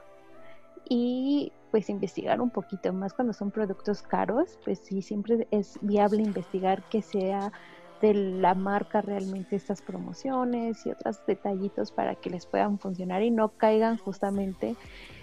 y 0.88 1.52
pues 1.71 1.89
investigar 1.89 2.39
un 2.39 2.52
poquito 2.52 2.93
más 2.93 3.13
cuando 3.13 3.34
son 3.34 3.52
productos 3.52 4.02
caros, 4.02 4.58
pues 4.63 4.80
sí, 4.80 5.02
siempre 5.02 5.48
es 5.52 5.78
viable 5.82 6.24
investigar 6.24 6.88
que 6.89 7.02
sea 7.02 7.52
de 8.02 8.13
la 8.13 8.56
marca 8.56 9.02
realmente 9.02 9.56
estas 9.56 9.82
promociones 9.82 10.86
y 10.86 10.91
otros 10.91 11.26
detallitos 11.26 11.91
para 11.91 12.15
que 12.15 12.30
les 12.30 12.45
puedan 12.45 12.80
funcionar 12.80 13.24
y 13.24 13.32
no 13.32 13.50
caigan 13.50 13.98
justamente 13.98 14.76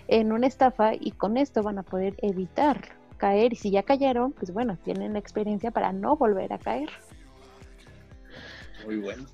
en 0.09 0.33
una 0.33 0.47
estafa 0.47 0.95
y 0.95 1.13
con 1.13 1.37
esto 1.37 1.63
van 1.63 1.79
a 1.79 1.83
poder 1.83 2.17
evitar 2.19 2.97
caer 3.19 3.53
y 3.53 3.57
si 3.57 3.71
ya 3.71 3.83
cayeron, 3.83 4.33
pues 4.33 4.53
bueno, 4.53 4.77
tienen 4.83 5.13
la 5.13 5.21
experiencia 5.21 5.71
para 5.71 5.93
no 5.93 6.17
volver 6.17 6.53
a 6.53 6.59
caer. 6.59 6.91
Muy 8.85 8.97
bueno. 8.97 9.25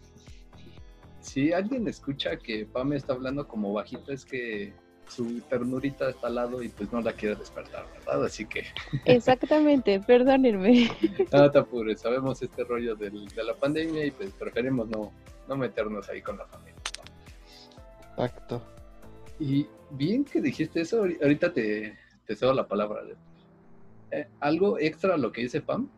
si 1.21 1.53
alguien 1.53 1.89
escucha 1.89 2.37
que 2.37 2.67
Pame 2.67 2.97
está 2.97 3.15
hablando 3.15 3.49
como 3.49 3.73
bajito, 3.73 4.13
es 4.13 4.25
que 4.25 4.75
su 5.09 5.41
ternurita 5.49 6.11
está 6.11 6.27
al 6.29 6.35
lado 6.37 6.63
y 6.63 6.69
pues 6.69 6.93
no 6.93 7.01
la 7.01 7.13
quiere 7.13 7.35
despertar, 7.37 7.87
¿verdad? 7.93 8.25
Así 8.25 8.47
que 8.47 8.65
Exactamente, 9.05 10.01
perdónenme. 10.01 10.89
no 11.33 11.51
te 11.51 11.59
apures, 11.59 12.01
sabemos 12.01 12.41
este 12.43 12.65
rollo 12.65 12.95
del- 12.95 13.27
de 13.29 13.45
la 13.45 13.55
pandemia 13.55 14.05
y 14.05 14.11
pues 14.11 14.33
preferimos 14.33 14.89
no, 14.89 15.13
no 15.49 15.57
meternos 15.57 16.09
ahí 16.09 16.23
con 16.23 16.37
la 16.39 16.47
familia. 16.47 16.81
Exacto. 18.17 18.63
Y 19.39 19.67
bien 19.91 20.25
que 20.25 20.41
dijiste 20.41 20.81
eso, 20.81 21.05
ahori- 21.05 21.19
ahorita 21.23 21.53
te, 21.53 21.97
te 22.27 22.35
cedo 22.37 22.53
la 22.53 22.67
palabra. 22.67 23.03
Eh, 24.11 24.27
algo 24.41 24.79
extra 24.79 25.15
a 25.15 25.19
lo 25.19 25.31
que 25.33 25.43
dice 25.43 25.61
Pam, 25.61 25.89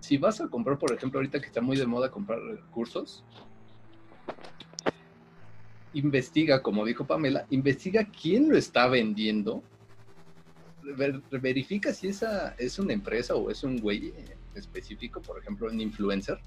si 0.00 0.18
vas 0.18 0.40
a 0.40 0.48
comprar, 0.48 0.78
por 0.78 0.92
ejemplo, 0.92 1.18
ahorita 1.18 1.40
que 1.40 1.46
está 1.46 1.60
muy 1.60 1.76
de 1.76 1.86
moda 1.86 2.10
comprar 2.10 2.40
cursos, 2.70 3.24
investiga, 5.94 6.62
como 6.62 6.84
dijo 6.84 7.06
Pamela, 7.06 7.46
investiga 7.50 8.04
quién 8.20 8.48
lo 8.48 8.56
está 8.56 8.86
vendiendo, 8.88 9.62
ver- 10.82 11.22
verifica 11.30 11.92
si 11.92 12.08
esa 12.08 12.54
es 12.58 12.78
una 12.78 12.92
empresa 12.92 13.34
o 13.34 13.50
es 13.50 13.62
un 13.62 13.78
güey 13.78 14.12
específico, 14.54 15.20
por 15.20 15.38
ejemplo, 15.38 15.68
un 15.68 15.80
influencer. 15.80 16.38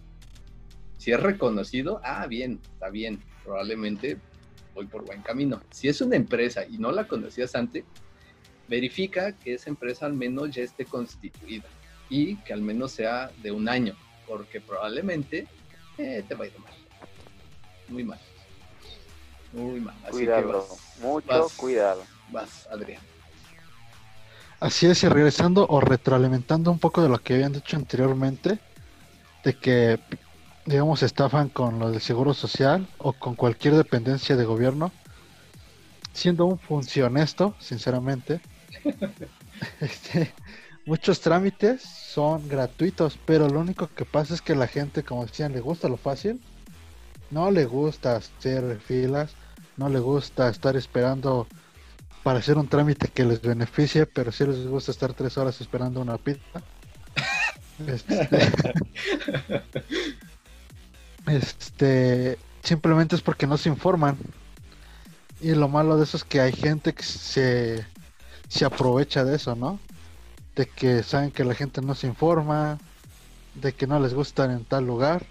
Si 0.98 1.12
es 1.12 1.20
reconocido, 1.20 2.02
ah, 2.04 2.26
bien, 2.28 2.60
está 2.74 2.90
bien, 2.90 3.22
probablemente 3.44 4.18
voy 4.74 4.88
por 4.88 5.06
buen 5.06 5.22
camino. 5.22 5.62
Si 5.72 5.88
es 5.88 6.02
una 6.02 6.16
empresa 6.16 6.66
y 6.66 6.78
no 6.78 6.92
la 6.92 7.08
conocías 7.08 7.56
antes, 7.56 7.84
verifica 8.68 9.38
que 9.38 9.54
esa 9.54 9.70
empresa 9.70 10.06
al 10.08 10.14
menos 10.14 10.50
ya 10.56 10.64
esté 10.64 10.86
constituida 10.86 11.68
y 12.10 12.36
que 12.38 12.54
al 12.54 12.62
menos 12.62 12.92
sea 12.94 13.32
de 13.44 13.52
un 13.52 13.70
año, 13.70 13.96
porque 14.28 14.60
probablemente 14.60 15.48
eh, 15.98 16.24
te 16.28 16.34
va 16.36 16.46
a 16.46 16.48
ir 16.48 16.60
mal. 16.60 16.74
Muy 17.88 18.04
mal. 18.04 18.20
Muy 19.56 19.80
mal. 19.80 19.96
Así 20.04 20.12
que 20.12 20.26
Cuidado, 20.26 20.48
vas, 20.48 20.80
mucho 21.02 21.28
vas. 21.28 21.54
cuidado. 21.54 22.04
vas, 22.32 22.68
Adrián. 22.72 23.02
Así 24.60 24.86
es, 24.86 25.04
y 25.04 25.10
regresando 25.10 25.66
o 25.70 25.80
retroalimentando 25.80 26.72
un 26.72 26.80
poco 26.80 27.02
de 27.02 27.10
lo 27.10 27.20
que 27.20 27.36
habían 27.36 27.54
dicho 27.54 27.78
anteriormente, 27.78 28.60
de 29.44 29.54
que, 29.54 30.00
digamos, 30.66 31.04
estafan 31.04 31.50
con 31.50 31.80
lo 31.80 31.92
del 31.92 32.02
seguro 32.02 32.34
social 32.34 32.88
o 32.98 33.14
con 33.14 33.36
cualquier 33.36 33.76
dependencia 33.76 34.36
de 34.36 34.46
gobierno, 34.46 34.92
siendo 36.14 36.46
un 36.46 36.58
funcionesto, 36.58 37.56
sinceramente, 37.60 38.42
este, 39.82 40.34
muchos 40.86 41.22
trámites 41.22 41.82
son 41.82 42.48
gratuitos, 42.48 43.18
pero 43.26 43.48
lo 43.50 43.60
único 43.60 43.88
que 43.88 44.06
pasa 44.06 44.34
es 44.34 44.42
que 44.42 44.56
la 44.56 44.68
gente, 44.68 45.04
como 45.04 45.26
decían, 45.26 45.54
le 45.54 45.60
gusta 45.60 45.90
lo 45.90 45.98
fácil, 45.98 46.42
no 47.30 47.52
le 47.52 47.66
gusta 47.66 48.16
hacer 48.16 48.80
filas, 48.80 49.36
no 49.78 49.90
le 49.90 50.00
gusta 50.00 50.50
estar 50.50 50.76
esperando 50.76 51.48
para 52.24 52.40
hacer 52.40 52.58
un 52.58 52.68
trámite 52.68 53.08
que 53.10 53.24
les 53.24 53.42
beneficie, 53.42 54.06
pero 54.06 54.32
sí 54.32 54.46
les 54.46 54.66
gusta 54.68 54.92
estar 54.92 55.14
tres 55.14 55.38
horas 55.38 55.62
esperando 55.62 56.02
una 56.02 56.18
pizza. 56.18 56.62
Este, 57.78 58.30
este, 61.28 62.40
simplemente 62.64 63.16
es 63.16 63.22
porque 63.22 63.48
no 63.48 63.58
se 63.58 63.68
informan. 63.68 64.18
Y 65.42 65.54
lo 65.56 65.68
malo 65.68 65.98
de 65.98 66.06
eso 66.06 66.16
es 66.16 66.24
que 66.24 66.40
hay 66.40 66.54
gente 66.54 66.94
que 66.94 67.04
se, 67.04 67.86
se 68.48 68.64
aprovecha 68.64 69.26
de 69.26 69.36
eso, 69.36 69.56
¿no? 69.56 69.80
De 70.56 70.68
que 70.68 71.04
saben 71.04 71.32
que 71.32 71.44
la 71.44 71.54
gente 71.54 71.82
no 71.82 71.96
se 71.96 72.08
informa, 72.08 72.78
de 73.56 73.74
que 73.74 73.88
no 73.88 74.00
les 74.00 74.14
gustan 74.14 74.52
en 74.52 74.64
tal 74.64 74.86
lugar. 74.86 75.26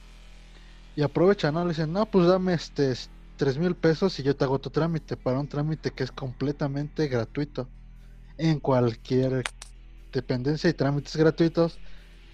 Y 0.97 1.03
aprovechan, 1.03 1.55
¿no? 1.55 1.63
Le 1.63 1.71
dicen, 1.71 1.93
no, 1.93 2.05
pues 2.07 2.27
dame 2.27 2.53
este 2.55 2.95
tres 3.37 3.59
mil 3.59 3.75
pesos 3.75 4.19
y 4.19 4.23
yo 4.23 4.37
te 4.37 4.45
hago 4.45 4.59
tu 4.59 4.71
trámite 4.71 5.17
para 5.17 5.39
un 5.39 5.49
trámite 5.49 5.91
que 5.91 6.05
es 6.05 6.13
completamente 6.13 7.09
gratuito. 7.09 7.69
En 8.39 8.61
cualquier 8.61 9.45
dependencia 10.13 10.71
y 10.71 10.75
trámites 10.75 11.17
gratuitos 11.17 11.79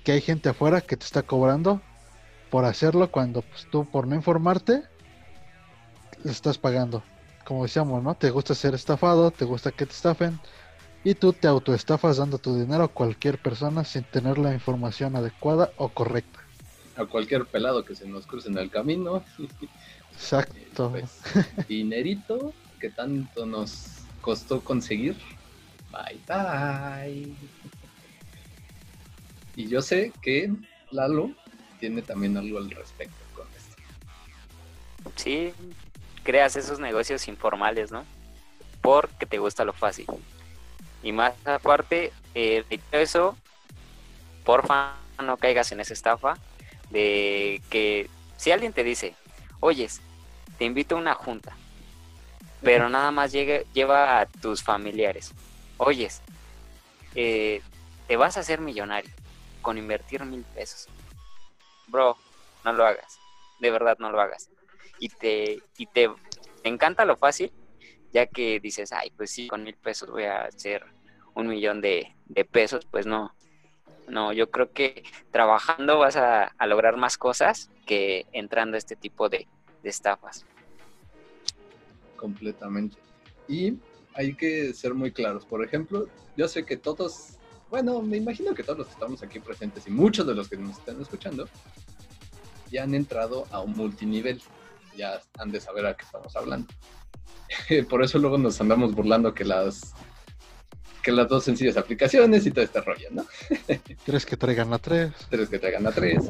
que 0.04 0.12
hay 0.12 0.20
gente 0.20 0.48
afuera 0.48 0.80
que 0.80 0.96
te 0.96 1.04
está 1.04 1.22
cobrando 1.22 1.80
por 2.50 2.64
hacerlo 2.64 3.10
cuando 3.10 3.42
pues, 3.42 3.66
tú 3.70 3.88
por 3.88 4.06
no 4.06 4.14
informarte 4.14 4.82
le 6.24 6.30
estás 6.30 6.58
pagando. 6.58 7.02
Como 7.44 7.64
decíamos 7.64 8.02
no 8.02 8.14
te 8.14 8.30
gusta 8.30 8.54
ser 8.54 8.74
estafado 8.74 9.30
te 9.30 9.44
gusta 9.44 9.72
que 9.72 9.86
te 9.86 9.92
estafen 9.92 10.38
y 11.04 11.14
tú 11.14 11.32
te 11.32 11.48
autoestafas 11.48 12.18
dando 12.18 12.38
tu 12.38 12.58
dinero 12.58 12.84
a 12.84 12.88
cualquier 12.88 13.38
persona 13.38 13.84
sin 13.84 14.04
tener 14.04 14.38
la 14.38 14.52
información 14.52 15.16
adecuada 15.16 15.70
o 15.76 15.88
correcta. 15.88 16.40
A 16.96 17.06
cualquier 17.06 17.46
pelado 17.46 17.84
que 17.84 17.94
se 17.94 18.06
nos 18.06 18.26
cruce 18.26 18.48
en 18.48 18.58
el 18.58 18.70
camino, 18.70 19.24
exacto 20.20 20.90
pues, 20.90 21.20
dinerito 21.68 22.52
que 22.78 22.90
tanto 22.90 23.46
nos 23.46 24.00
costó 24.20 24.60
conseguir. 24.60 25.16
Bye 25.90 26.20
bye. 26.26 27.34
Y 29.56 29.68
yo 29.68 29.82
sé 29.82 30.12
que 30.22 30.52
Lalo 30.90 31.30
tiene 31.78 32.02
también 32.02 32.36
algo 32.36 32.58
al 32.58 32.70
respecto 32.70 33.16
con 33.34 33.46
esto. 33.56 33.76
Sí, 35.16 35.52
creas 36.22 36.56
esos 36.56 36.78
negocios 36.78 37.28
informales, 37.28 37.90
¿no? 37.90 38.04
Porque 38.80 39.26
te 39.26 39.38
gusta 39.38 39.64
lo 39.64 39.72
fácil. 39.72 40.06
Y 41.02 41.12
más 41.12 41.34
aparte, 41.44 42.12
eh, 42.34 42.64
de 42.70 43.02
eso, 43.02 43.36
porfa, 44.44 44.94
no 45.22 45.36
caigas 45.36 45.72
en 45.72 45.80
esa 45.80 45.92
estafa 45.92 46.38
de 46.90 47.60
que 47.68 48.08
si 48.36 48.50
alguien 48.50 48.72
te 48.72 48.84
dice, 48.84 49.14
oyes, 49.60 50.00
te 50.60 50.66
invito 50.66 50.94
a 50.94 50.98
una 50.98 51.14
junta, 51.14 51.56
pero 52.60 52.90
nada 52.90 53.10
más 53.10 53.32
llegue, 53.32 53.66
lleva 53.72 54.20
a 54.20 54.26
tus 54.26 54.62
familiares. 54.62 55.32
Oyes, 55.78 56.20
eh, 57.14 57.62
te 58.06 58.16
vas 58.18 58.36
a 58.36 58.40
hacer 58.40 58.60
millonario 58.60 59.10
con 59.62 59.78
invertir 59.78 60.22
mil 60.26 60.44
pesos. 60.54 60.86
Bro, 61.86 62.18
no 62.62 62.74
lo 62.74 62.84
hagas. 62.84 63.18
De 63.58 63.70
verdad, 63.70 63.96
no 64.00 64.10
lo 64.10 64.20
hagas. 64.20 64.50
Y 64.98 65.08
te, 65.08 65.62
y 65.78 65.86
te, 65.86 66.10
te 66.62 66.68
encanta 66.68 67.06
lo 67.06 67.16
fácil, 67.16 67.50
ya 68.12 68.26
que 68.26 68.60
dices, 68.60 68.92
ay, 68.92 69.12
pues 69.16 69.30
sí, 69.30 69.48
con 69.48 69.64
mil 69.64 69.76
pesos 69.76 70.10
voy 70.10 70.24
a 70.24 70.42
hacer 70.42 70.84
un 71.32 71.48
millón 71.48 71.80
de, 71.80 72.14
de 72.26 72.44
pesos. 72.44 72.84
Pues 72.84 73.06
no. 73.06 73.34
No, 74.08 74.34
yo 74.34 74.50
creo 74.50 74.72
que 74.72 75.04
trabajando 75.30 76.00
vas 76.00 76.16
a, 76.16 76.52
a 76.58 76.66
lograr 76.66 76.98
más 76.98 77.16
cosas 77.16 77.70
que 77.86 78.26
entrando 78.32 78.74
a 78.74 78.78
este 78.78 78.96
tipo 78.96 79.30
de, 79.30 79.46
de 79.82 79.90
estafas. 79.90 80.44
completamente. 82.16 82.96
Y 83.48 83.78
hay 84.14 84.34
que 84.34 84.74
ser 84.74 84.92
muy 84.94 85.10
claros. 85.10 85.44
Por 85.46 85.64
ejemplo, 85.64 86.06
yo 86.36 86.48
sé 86.48 86.64
que 86.66 86.76
todos, 86.76 87.38
bueno, 87.70 88.02
me 88.02 88.18
imagino 88.18 88.54
que 88.54 88.62
todos 88.62 88.78
los 88.78 88.86
que 88.88 88.92
estamos 88.92 89.22
aquí 89.22 89.40
presentes 89.40 89.86
y 89.86 89.90
muchos 89.90 90.26
de 90.26 90.34
los 90.34 90.48
que 90.48 90.56
nos 90.56 90.78
están 90.78 91.00
escuchando 91.00 91.48
ya 92.70 92.82
han 92.84 92.94
entrado 92.94 93.46
a 93.50 93.60
un 93.60 93.72
multinivel. 93.72 94.40
Ya 94.96 95.20
han 95.38 95.50
de 95.50 95.60
saber 95.60 95.86
a 95.86 95.96
qué 95.96 96.04
estamos 96.04 96.36
hablando. 96.36 96.68
Por 97.88 98.04
eso 98.04 98.18
luego 98.18 98.36
nos 98.38 98.60
andamos 98.60 98.94
burlando 98.94 99.32
que 99.34 99.44
las 99.44 99.94
que 101.02 101.12
las 101.12 101.28
dos 101.28 101.44
sencillas 101.44 101.78
aplicaciones 101.78 102.44
y 102.44 102.50
todo 102.50 102.62
este 102.62 102.80
rollo, 102.82 103.08
¿no? 103.10 103.24
¿Quieres 104.04 104.26
que 104.26 104.36
traigan 104.36 104.68
la 104.68 104.78
3? 104.78 105.10
tres 105.30 105.48
que 105.48 105.58
traigan 105.58 105.86
a 105.86 105.92
tres. 105.92 106.28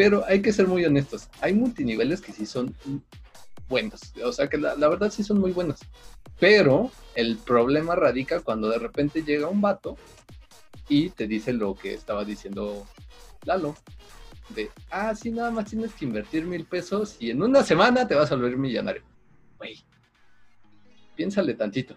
Pero 0.00 0.24
hay 0.26 0.40
que 0.40 0.50
ser 0.50 0.66
muy 0.66 0.82
honestos. 0.82 1.28
Hay 1.42 1.52
multiniveles 1.52 2.22
que 2.22 2.32
sí 2.32 2.46
son 2.46 2.74
buenos. 3.68 4.00
O 4.24 4.32
sea 4.32 4.48
que 4.48 4.56
la, 4.56 4.74
verdad 4.74 5.10
sí 5.10 5.22
son 5.22 5.38
muy 5.38 5.52
buenos. 5.52 5.80
Pero 6.38 6.90
el 7.14 7.36
problema 7.36 7.94
radica 7.94 8.40
cuando 8.40 8.70
de 8.70 8.78
repente 8.78 9.22
llega 9.22 9.48
un 9.48 9.60
vato 9.60 9.98
y 10.88 11.10
te 11.10 11.26
dice 11.26 11.52
lo 11.52 11.74
que 11.74 11.92
estaba 11.92 12.24
diciendo 12.24 12.86
Lalo. 13.44 13.76
De, 14.54 14.70
ah, 14.90 15.14
sí, 15.14 15.32
nada 15.32 15.50
más 15.50 15.66
tienes 15.66 15.92
que 15.92 16.06
invertir 16.06 16.46
mil 16.46 16.64
pesos 16.64 17.18
y 17.20 17.30
en 17.30 17.42
una 17.42 17.62
semana 17.62 18.08
te 18.08 18.14
vas 18.14 18.32
a 18.32 18.36
volver 18.36 18.56
millonario. 18.56 19.02
Güey, 19.58 19.84
piénsale 21.14 21.52
tantito. 21.52 21.94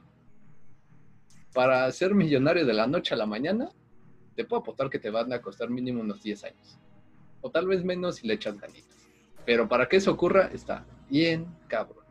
Para 1.53 1.89
ser 1.93 2.13
millonario 2.13 2.65
de 2.65 2.73
la 2.73 2.85
noche 2.85 3.13
a 3.13 3.17
la 3.17 3.25
mañana, 3.25 3.69
te 4.35 4.43
puedo 4.43 4.61
apostar 4.61 4.89
que 4.89 4.99
te 4.99 5.09
van 5.09 5.31
a 5.31 5.41
costar 5.41 5.69
mínimo 5.69 6.01
unos 6.01 6.21
10 6.21 6.43
años. 6.43 6.79
O 7.43 7.51
tal 7.51 7.67
vez 7.67 7.83
menos 7.83 8.15
si 8.15 8.27
le 8.27 8.33
echas 8.33 8.59
ganitas. 8.59 8.97
Pero 9.45 9.67
para 9.69 9.87
que 9.87 9.97
eso 9.97 10.11
ocurra, 10.11 10.49
está 10.51 10.85
bien 11.09 11.45
cabrón. 11.67 12.03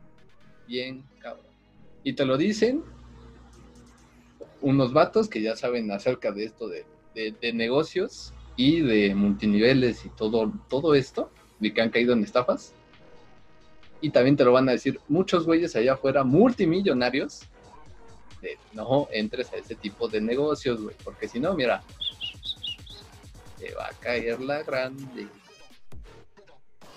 Bien 0.67 1.03
cabrón. 1.19 1.47
Y 2.03 2.13
te 2.13 2.23
lo 2.25 2.37
dicen 2.37 2.83
unos 4.61 4.93
vatos 4.93 5.27
que 5.27 5.41
ya 5.41 5.55
saben 5.57 5.91
acerca 5.91 6.31
de 6.31 6.45
esto 6.45 6.69
de, 6.69 6.85
de- 7.13 7.53
negocios 7.53 8.33
y 8.55 8.79
de 8.79 9.13
multiniveles 9.13 10.05
y 10.05 10.09
todo, 10.09 10.53
todo 10.69 10.95
esto, 10.95 11.31
de 11.59 11.73
que 11.73 11.81
han 11.81 11.89
caído 11.89 12.13
en 12.13 12.23
estafas. 12.23 12.73
Y 13.99 14.11
también 14.11 14.35
te 14.37 14.45
lo 14.45 14.51
van 14.53 14.69
a 14.69 14.73
decir 14.73 14.99
muchos 15.07 15.45
güeyes 15.45 15.75
allá 15.75 15.93
afuera, 15.93 16.23
multimillonarios, 16.23 17.41
no 18.73 19.07
entres 19.11 19.51
a 19.53 19.57
ese 19.57 19.75
tipo 19.75 20.07
de 20.09 20.19
negocios, 20.21 20.81
güey, 20.81 20.95
porque 21.03 21.27
si 21.27 21.39
no, 21.39 21.53
mira, 21.55 21.81
te 23.63 23.73
va 23.75 23.87
a 23.87 23.93
caer 23.93 24.41
la 24.41 24.61
grande. 24.61 25.29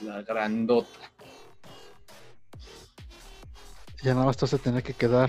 La 0.02 0.22
grandota. 0.22 0.88
Ya 4.02 4.14
nada 4.14 4.26
más 4.26 4.36
te 4.36 4.44
vas 4.44 4.54
a 4.54 4.58
tener 4.58 4.82
que 4.82 4.92
quedar 4.92 5.28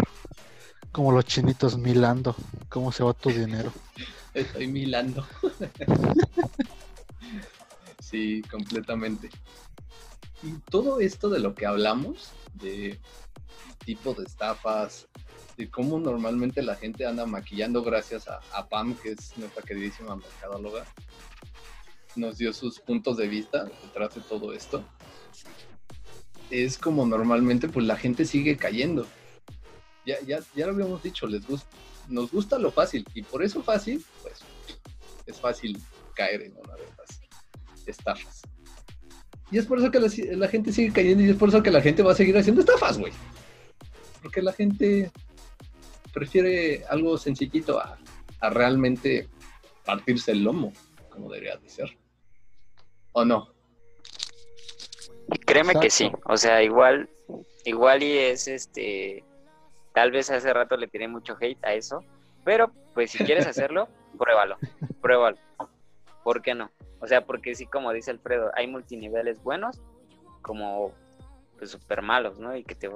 como 0.91 1.11
los 1.11 1.25
chinitos 1.25 1.77
milando. 1.77 2.35
¿Cómo 2.69 2.91
se 2.91 3.03
va 3.03 3.13
tu 3.13 3.29
dinero? 3.29 3.71
Estoy 4.33 4.67
milando. 4.67 5.25
sí, 7.99 8.41
completamente. 8.49 9.29
Y 10.41 10.53
todo 10.71 10.99
esto 10.99 11.29
de 11.29 11.39
lo 11.39 11.53
que 11.53 11.67
hablamos, 11.67 12.31
de 12.55 12.99
tipo 13.85 14.13
de 14.13 14.25
estafas, 14.25 15.07
de 15.57 15.69
cómo 15.69 15.99
normalmente 15.99 16.61
la 16.61 16.75
gente 16.75 17.05
anda 17.05 17.25
maquillando 17.25 17.83
gracias 17.83 18.27
a, 18.27 18.67
Pam, 18.69 18.95
que 18.95 19.11
es 19.11 19.35
nuestra 19.37 19.63
queridísima 19.63 20.15
mercadóloga, 20.15 20.85
nos 22.15 22.37
dio 22.37 22.53
sus 22.53 22.79
puntos 22.79 23.17
de 23.17 23.27
vista 23.27 23.65
detrás 23.83 24.13
de 24.15 24.21
todo 24.21 24.53
esto. 24.53 24.83
Es 26.51 26.77
como 26.77 27.05
normalmente 27.05 27.67
pues 27.67 27.85
la 27.85 27.97
gente 27.97 28.25
sigue 28.25 28.55
cayendo. 28.55 29.05
Ya, 30.05 30.21
ya, 30.21 30.39
ya 30.55 30.67
lo 30.67 30.73
habíamos 30.73 31.03
dicho, 31.03 31.27
les 31.27 31.45
gusta, 31.45 31.67
nos 32.07 32.31
gusta 32.31 32.59
lo 32.59 32.71
fácil 32.71 33.05
y 33.13 33.23
por 33.23 33.43
eso 33.43 33.61
fácil, 33.61 34.05
pues 34.21 34.39
es 35.25 35.39
fácil 35.39 35.77
caer 36.13 36.43
en 36.43 36.55
una 36.55 36.75
de 36.75 36.83
estas 36.83 37.21
estafas. 37.85 38.41
Y 39.51 39.57
es 39.57 39.65
por 39.65 39.79
eso 39.79 39.89
que 39.89 39.99
la 39.99 40.47
gente 40.47 40.71
sigue 40.71 40.93
cayendo 40.93 41.23
y 41.23 41.29
es 41.29 41.35
por 41.35 41.49
eso 41.49 41.63
que 41.63 41.71
la 41.71 41.81
gente 41.81 42.03
va 42.03 42.11
a 42.11 42.15
seguir 42.15 42.37
haciendo 42.37 42.61
estafas, 42.61 42.97
güey. 42.97 43.11
Porque 44.21 44.41
la 44.41 44.53
gente 44.53 45.11
prefiere 46.17 46.83
algo 46.89 47.15
sencillito 47.15 47.79
a, 47.79 47.95
a 48.41 48.49
realmente 48.49 49.29
partirse 49.85 50.31
el 50.31 50.43
lomo, 50.43 50.73
como 51.09 51.29
debería 51.29 51.57
de 51.57 51.69
ser. 51.69 51.95
¿O 53.11 53.23
no? 53.23 53.53
Créeme 55.45 55.75
que 55.79 55.91
sí, 55.91 56.11
o 56.25 56.37
sea, 56.37 56.63
igual, 56.63 57.07
igual 57.65 58.01
y 58.01 58.17
es 58.17 58.47
este, 58.47 59.23
tal 59.93 60.09
vez 60.09 60.31
hace 60.31 60.51
rato 60.51 60.75
le 60.75 60.87
tiré 60.87 61.07
mucho 61.07 61.37
hate 61.39 61.63
a 61.63 61.73
eso, 61.73 62.03
pero 62.43 62.71
pues 62.95 63.11
si 63.11 63.19
quieres 63.19 63.45
hacerlo, 63.47 63.87
pruébalo, 64.17 64.57
pruébalo. 65.01 65.37
¿Por 66.23 66.41
qué 66.41 66.55
no? 66.55 66.71
O 66.99 67.07
sea, 67.07 67.25
porque 67.25 67.53
sí, 67.53 67.67
como 67.67 67.93
dice 67.93 68.09
Alfredo, 68.09 68.49
hay 68.55 68.65
multiniveles 68.67 69.43
buenos 69.43 69.79
como 70.41 70.93
pues 71.59 71.71
súper 71.71 72.01
malos, 72.01 72.39
¿no? 72.39 72.55
Y 72.55 72.63
que 72.63 72.73
te, 72.73 72.89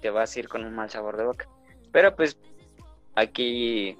te 0.00 0.10
vas 0.10 0.34
a 0.34 0.38
ir 0.38 0.48
con 0.48 0.64
un 0.64 0.74
mal 0.74 0.88
sabor 0.88 1.18
de 1.18 1.24
boca. 1.24 1.48
Pero 1.92 2.16
pues 2.16 2.36
aquí, 3.14 3.96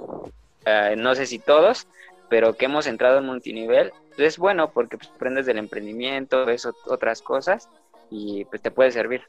eh, 0.64 0.94
no 0.96 1.14
sé 1.14 1.26
si 1.26 1.38
todos, 1.38 1.86
pero 2.28 2.54
que 2.54 2.64
hemos 2.66 2.86
entrado 2.86 3.18
en 3.18 3.26
multinivel, 3.26 3.92
pues 4.16 4.28
es 4.28 4.38
bueno 4.38 4.70
porque 4.72 4.96
pues, 4.98 5.10
aprendes 5.14 5.46
del 5.46 5.58
emprendimiento, 5.58 6.44
ves 6.46 6.66
ot- 6.66 6.74
otras 6.86 7.22
cosas 7.22 7.68
y 8.10 8.44
pues 8.46 8.62
te 8.62 8.70
puede 8.70 8.90
servir. 8.90 9.22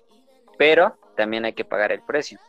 Pero 0.57 0.95
también 1.15 1.45
hay 1.45 1.53
que 1.53 1.65
pagar 1.65 1.91
el 1.91 2.01
precio. 2.01 2.39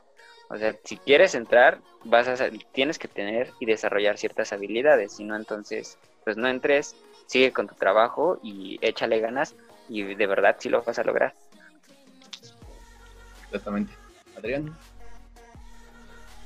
O 0.49 0.57
sea, 0.57 0.76
si 0.84 0.97
quieres 0.97 1.34
entrar, 1.34 1.80
vas 2.05 2.28
a, 2.28 2.49
tienes 2.72 2.99
que 2.99 3.09
tener 3.09 3.53
y 3.59 3.66
desarrollar 3.66 4.16
ciertas 4.16 4.53
habilidades, 4.53 5.12
si 5.16 5.24
no 5.24 5.34
entonces, 5.34 5.99
pues 6.24 6.37
no 6.37 6.47
entres, 6.49 6.95
sigue 7.26 7.53
con 7.53 7.66
tu 7.66 7.74
trabajo 7.74 8.39
y 8.43 8.78
échale 8.80 9.18
ganas 9.18 9.57
y 9.89 10.03
de 10.14 10.26
verdad 10.26 10.57
sí 10.61 10.68
lo 10.68 10.82
vas 10.82 10.99
a 11.01 11.05
lograr. 11.05 11.34
Exactamente. 13.47 13.93
Adrián. 14.37 14.76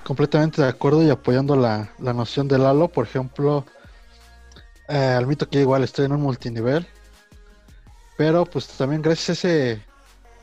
Completamente 0.05 0.63
de 0.63 0.69
acuerdo 0.69 1.03
y 1.03 1.11
apoyando 1.11 1.57
la, 1.57 1.93
la 1.99 2.13
noción 2.13 2.49
de 2.49 2.59
Lalo, 2.59 2.89
por 2.89 3.07
ejemplo, 3.07 3.65
eh, 4.89 4.97
admito 4.97 5.49
que 5.49 5.61
igual 5.61 5.85
estoy 5.85 6.07
en 6.07 6.13
un 6.13 6.23
multinivel, 6.23 6.87
pero 8.17 8.45
pues 8.45 8.67
también 8.67 9.03
gracias 9.03 9.29
a 9.29 9.33
ese 9.33 9.83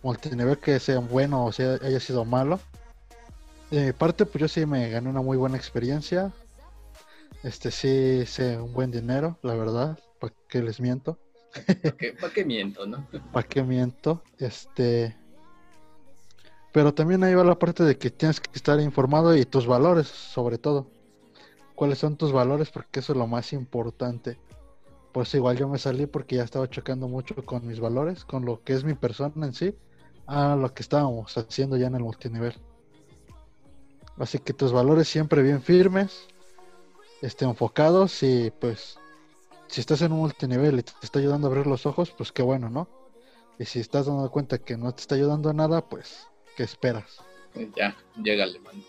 multinivel 0.04 0.58
que 0.58 0.80
sea 0.80 1.00
bueno 1.00 1.46
o 1.46 1.52
sea 1.52 1.78
haya 1.82 2.00
sido 2.00 2.24
malo, 2.24 2.60
de 3.72 3.88
mi 3.88 3.92
parte 3.92 4.26
pues 4.26 4.42
yo 4.42 4.48
sí 4.48 4.66
me 4.66 4.90
gané 4.90 5.10
una 5.10 5.22
muy 5.22 5.36
buena 5.36 5.58
experiencia, 5.58 6.32
este 7.44 7.72
sí 7.72 8.22
hice 8.22 8.58
un 8.58 8.72
buen 8.74 8.90
dinero, 8.90 9.38
la 9.42 9.56
verdad, 9.56 10.00
para 10.20 10.34
que 10.48 10.62
les 10.62 10.80
miento, 10.80 11.20
¿Para 11.66 11.98
qué, 11.98 12.14
pa' 12.14 12.30
qué 12.30 12.46
miento, 12.46 12.86
no? 12.86 13.06
para 13.34 13.48
qué 13.48 13.64
miento, 13.64 14.24
este... 14.38 15.18
Pero 16.78 16.94
también 16.94 17.24
ahí 17.24 17.34
va 17.34 17.44
la 17.44 17.58
parte 17.58 17.84
de 17.84 17.98
que 17.98 18.12
tienes 18.12 18.40
que 18.40 18.52
estar 18.54 18.80
informado 18.80 19.36
y 19.36 19.46
tus 19.46 19.66
valores, 19.66 20.06
sobre 20.06 20.60
todo. 20.60 20.86
¿Cuáles 21.74 21.98
son 21.98 22.18
tus 22.18 22.32
valores? 22.32 22.70
Porque 22.70 23.00
eso 23.00 23.14
es 23.14 23.18
lo 23.18 23.26
más 23.26 23.52
importante. 23.52 24.38
Por 25.12 25.24
eso 25.24 25.38
igual 25.38 25.58
yo 25.58 25.68
me 25.68 25.80
salí 25.80 26.06
porque 26.06 26.36
ya 26.36 26.44
estaba 26.44 26.70
chocando 26.70 27.08
mucho 27.08 27.34
con 27.44 27.66
mis 27.66 27.80
valores, 27.80 28.26
con 28.26 28.46
lo 28.46 28.64
que 28.64 28.74
es 28.74 28.84
mi 28.84 28.94
persona 28.94 29.48
en 29.48 29.54
sí, 29.54 29.76
a 30.28 30.56
lo 30.56 30.72
que 30.72 30.84
estábamos 30.84 31.36
haciendo 31.36 31.78
ya 31.78 31.88
en 31.88 31.96
el 31.96 32.04
multinivel. 32.04 32.54
Así 34.20 34.38
que 34.38 34.54
tus 34.54 34.72
valores 34.72 35.08
siempre 35.08 35.42
bien 35.42 35.64
firmes, 35.64 36.28
este, 37.24 37.46
enfocados 37.46 38.22
y 38.22 38.54
pues 38.62 39.00
si 39.66 39.82
estás 39.82 40.04
en 40.04 40.12
un 40.12 40.20
multinivel 40.20 40.78
y 40.78 40.84
te 40.84 40.92
está 41.02 41.18
ayudando 41.18 41.48
a 41.48 41.50
abrir 41.50 41.66
los 41.66 41.88
ojos, 41.88 42.14
pues 42.16 42.32
qué 42.32 42.44
bueno, 42.44 42.70
¿no? 42.70 42.88
Y 43.58 43.66
si 43.66 43.80
estás 43.80 44.06
dando 44.06 44.30
cuenta 44.30 44.60
que 44.60 44.78
no 44.78 44.94
te 44.94 45.02
está 45.02 45.16
ayudando 45.16 45.50
a 45.50 45.54
nada, 45.54 45.82
pues, 45.82 46.28
¿qué 46.58 46.64
esperas? 46.64 47.20
Eh, 47.56 47.70
Ya, 47.78 47.96
llégale, 48.22 48.60
mano. 48.60 48.80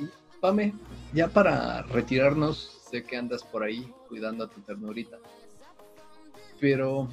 Y, 0.00 0.08
Pame, 0.40 0.74
ya 1.12 1.28
para 1.28 1.82
retirarnos, 1.82 2.80
sé 2.90 3.04
que 3.04 3.16
andas 3.16 3.44
por 3.44 3.62
ahí 3.62 3.92
cuidando 4.08 4.44
a 4.44 4.48
tu 4.48 4.60
ternurita. 4.62 5.18
Pero, 6.58 7.08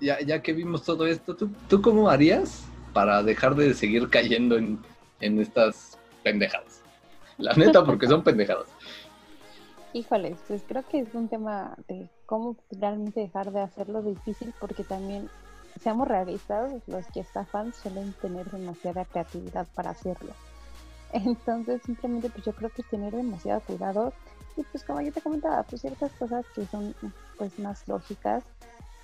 ya, 0.00 0.20
ya 0.20 0.42
que 0.42 0.52
vimos 0.52 0.82
todo 0.82 1.06
esto, 1.06 1.36
¿tú, 1.36 1.50
¿tú 1.68 1.80
cómo 1.82 2.08
harías 2.08 2.64
para 2.92 3.22
dejar 3.22 3.54
de 3.54 3.74
seguir 3.74 4.08
cayendo 4.08 4.56
en, 4.56 4.80
en 5.20 5.38
estas 5.40 5.98
pendejadas? 6.24 6.82
La 7.38 7.52
neta, 7.54 7.84
porque 7.84 8.06
son 8.06 8.24
pendejadas. 8.24 8.66
Híjoles, 9.92 10.38
pues 10.46 10.62
creo 10.66 10.84
que 10.88 11.00
es 11.00 11.14
un 11.14 11.28
tema 11.28 11.76
de 11.88 12.08
cómo 12.24 12.56
realmente 12.70 13.20
dejar 13.20 13.50
de 13.50 13.60
hacerlo 13.60 14.02
difícil 14.02 14.54
porque 14.60 14.84
también, 14.84 15.28
seamos 15.80 16.08
realistas, 16.08 16.72
los 16.86 17.06
que 17.06 17.20
estafan 17.20 17.72
suelen 17.72 18.12
tener 18.14 18.50
demasiada 18.50 19.04
creatividad 19.04 19.66
para 19.74 19.90
hacerlo. 19.90 20.32
Entonces, 21.12 21.82
simplemente 21.84 22.30
pues 22.30 22.44
yo 22.44 22.52
creo 22.52 22.70
que 22.70 22.82
es 22.82 22.88
tener 22.88 23.12
demasiado 23.12 23.60
cuidado 23.62 24.12
y 24.56 24.62
pues 24.62 24.84
como 24.84 25.00
yo 25.00 25.12
te 25.12 25.20
comentaba, 25.20 25.62
pues 25.64 25.80
ciertas 25.80 26.12
cosas 26.12 26.44
que 26.54 26.66
son 26.66 26.94
pues 27.36 27.58
más 27.58 27.86
lógicas, 27.88 28.44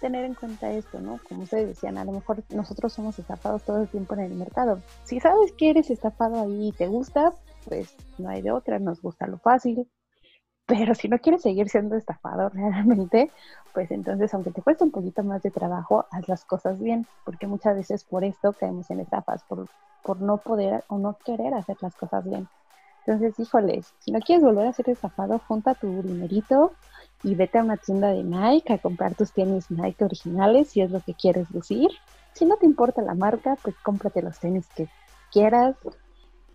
tener 0.01 0.25
en 0.25 0.35
cuenta 0.35 0.71
esto, 0.71 1.01
¿no? 1.01 1.19
Como 1.29 1.43
ustedes 1.43 1.69
decían, 1.69 1.99
a 1.99 2.05
lo 2.05 2.13
mejor 2.13 2.45
nosotros 2.51 2.93
somos 2.93 3.19
estafados 3.19 3.63
todo 3.63 3.83
el 3.83 3.89
tiempo 3.89 4.15
en 4.15 4.21
el 4.21 4.35
mercado. 4.35 4.81
Si 5.05 5.19
sabes 5.21 5.53
que 5.53 5.71
eres 5.71 5.91
estafado 5.91 6.43
ahí 6.43 6.69
y 6.69 6.73
te 6.73 6.87
gusta, 6.87 7.33
pues 7.65 7.95
no 8.19 8.29
hay 8.29 8.43
de 8.43 8.53
otra, 8.53 8.79
nos 8.79 9.01
gusta 9.01 9.27
lo 9.27 9.39
fácil, 9.39 9.89
pero 10.67 10.95
si 10.95 11.09
no 11.09 11.19
quieres 11.19 11.43
seguir 11.43 11.69
siendo 11.69 11.97
estafado 11.97 12.49
realmente, 12.55 13.31
pues 13.73 13.91
entonces, 13.91 14.33
aunque 14.35 14.51
te 14.51 14.63
cueste 14.63 14.85
un 14.85 14.91
poquito 14.91 15.23
más 15.23 15.43
de 15.43 15.51
trabajo, 15.51 16.07
haz 16.11 16.29
las 16.29 16.45
cosas 16.45 16.81
bien, 16.81 17.07
porque 17.25 17.47
muchas 17.47 17.77
veces 17.77 18.05
por 18.05 18.25
esto 18.25 18.53
caemos 18.53 18.91
en 18.91 19.01
estafas, 19.01 19.43
por, 19.45 19.69
por 20.03 20.21
no 20.21 20.39
poder 20.39 20.85
o 20.89 20.99
no 20.99 21.17
querer 21.25 21.55
hacer 21.55 21.77
las 21.81 21.95
cosas 21.95 22.25
bien. 22.25 22.49
Entonces, 23.07 23.39
híjoles, 23.39 23.95
si 24.01 24.11
no 24.11 24.19
quieres 24.19 24.45
volver 24.45 24.67
a 24.67 24.73
ser 24.73 24.91
estafado, 24.91 25.41
junta 25.47 25.75
tu 25.75 26.03
dinerito 26.03 26.73
y 27.23 27.37
vete 27.37 27.59
a 27.59 27.63
una 27.63 27.77
tienda 27.77 28.09
de 28.09 28.25
Nike 28.25 28.73
a 28.73 28.79
comprar 28.79 29.15
tus 29.15 29.33
tenis 29.33 29.71
Nike 29.71 30.05
originales 30.05 30.71
si 30.71 30.81
es 30.81 30.91
lo 30.91 31.01
que 31.01 31.15
quieres 31.15 31.49
lucir. 31.53 31.89
Si 32.33 32.45
no 32.45 32.57
te 32.57 32.67
importa 32.67 33.03
la 33.03 33.15
marca, 33.15 33.57
pues 33.63 33.77
cómprate 33.85 34.23
los 34.23 34.41
tenis 34.41 34.67
que 34.75 34.89
quieras, 35.33 35.77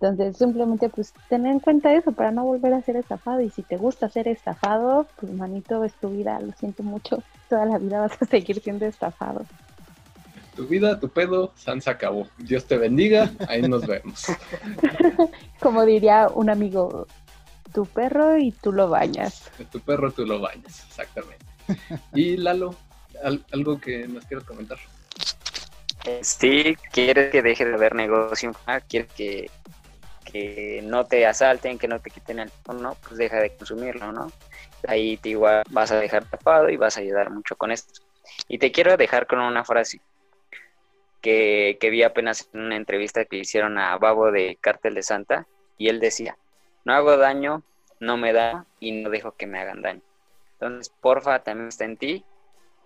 entonces, 0.01 0.37
simplemente 0.37 0.89
pues 0.89 1.13
tener 1.29 1.51
en 1.51 1.59
cuenta 1.59 1.93
eso 1.93 2.11
para 2.11 2.31
no 2.31 2.43
volver 2.43 2.73
a 2.73 2.81
ser 2.81 2.95
estafado. 2.95 3.41
Y 3.41 3.51
si 3.51 3.61
te 3.61 3.77
gusta 3.77 4.09
ser 4.09 4.27
estafado, 4.27 5.05
pues 5.19 5.31
manito, 5.31 5.83
es 5.83 5.93
tu 5.93 6.09
vida, 6.09 6.39
lo 6.39 6.51
siento 6.53 6.81
mucho. 6.81 7.21
Toda 7.47 7.65
la 7.65 7.77
vida 7.77 7.99
vas 7.99 8.19
a 8.19 8.25
seguir 8.25 8.59
siendo 8.61 8.85
estafado. 8.85 9.45
Tu 10.55 10.65
vida, 10.67 10.99
tu 10.99 11.07
pedo, 11.09 11.53
San 11.55 11.81
se 11.81 11.91
acabó. 11.91 12.27
Dios 12.39 12.65
te 12.65 12.77
bendiga, 12.77 13.29
ahí 13.47 13.61
nos 13.61 13.85
vemos. 13.85 14.25
Como 15.59 15.85
diría 15.85 16.29
un 16.33 16.49
amigo, 16.49 17.05
tu 17.71 17.85
perro 17.85 18.37
y 18.37 18.51
tú 18.51 18.71
lo 18.71 18.89
bañas. 18.89 19.51
Tu 19.71 19.79
perro 19.79 20.11
tú 20.11 20.25
lo 20.25 20.39
bañas, 20.39 20.83
exactamente. 20.87 21.45
Y 22.13 22.37
Lalo, 22.37 22.73
al- 23.23 23.45
algo 23.51 23.79
que 23.79 24.07
nos 24.07 24.25
quieras 24.25 24.45
comentar. 24.47 24.79
Si 26.21 26.75
quieres 26.91 27.31
que 27.31 27.43
deje 27.43 27.63
de 27.65 27.75
haber 27.75 27.93
negocio, 27.93 28.51
ah, 28.65 28.79
quieres 28.81 29.11
que, 29.13 29.51
que 30.31 30.81
no 30.83 31.05
te 31.05 31.25
asalten, 31.25 31.77
que 31.77 31.87
no 31.87 31.99
te 31.99 32.09
quiten 32.09 32.39
el 32.39 32.51
no, 32.79 32.95
pues 32.95 33.17
deja 33.17 33.37
de 33.37 33.55
consumirlo, 33.55 34.11
¿no? 34.11 34.31
Ahí 34.87 35.17
te 35.17 35.29
igual 35.29 35.63
vas 35.69 35.91
a 35.91 35.99
dejar 35.99 36.25
tapado 36.25 36.69
y 36.69 36.77
vas 36.77 36.97
a 36.97 37.01
ayudar 37.01 37.29
mucho 37.29 37.55
con 37.55 37.71
esto. 37.71 38.01
Y 38.47 38.57
te 38.57 38.71
quiero 38.71 38.97
dejar 38.97 39.27
con 39.27 39.39
una 39.39 39.63
frase 39.63 40.01
que, 41.21 41.77
que 41.79 41.89
vi 41.89 42.03
apenas 42.03 42.49
en 42.53 42.61
una 42.61 42.75
entrevista 42.75 43.25
que 43.25 43.37
hicieron 43.37 43.77
a 43.77 43.97
Babo 43.97 44.31
de 44.31 44.57
Cártel 44.59 44.95
de 44.95 45.03
Santa 45.03 45.47
y 45.77 45.89
él 45.89 45.99
decía, 45.99 46.37
no 46.85 46.93
hago 46.93 47.17
daño, 47.17 47.63
no 47.99 48.17
me 48.17 48.33
da 48.33 48.65
y 48.79 48.91
no 48.91 49.09
dejo 49.09 49.33
que 49.33 49.47
me 49.47 49.59
hagan 49.59 49.81
daño. 49.81 50.01
Entonces, 50.53 50.93
porfa, 51.01 51.43
también 51.43 51.67
está 51.67 51.85
en 51.85 51.97
ti, 51.97 52.25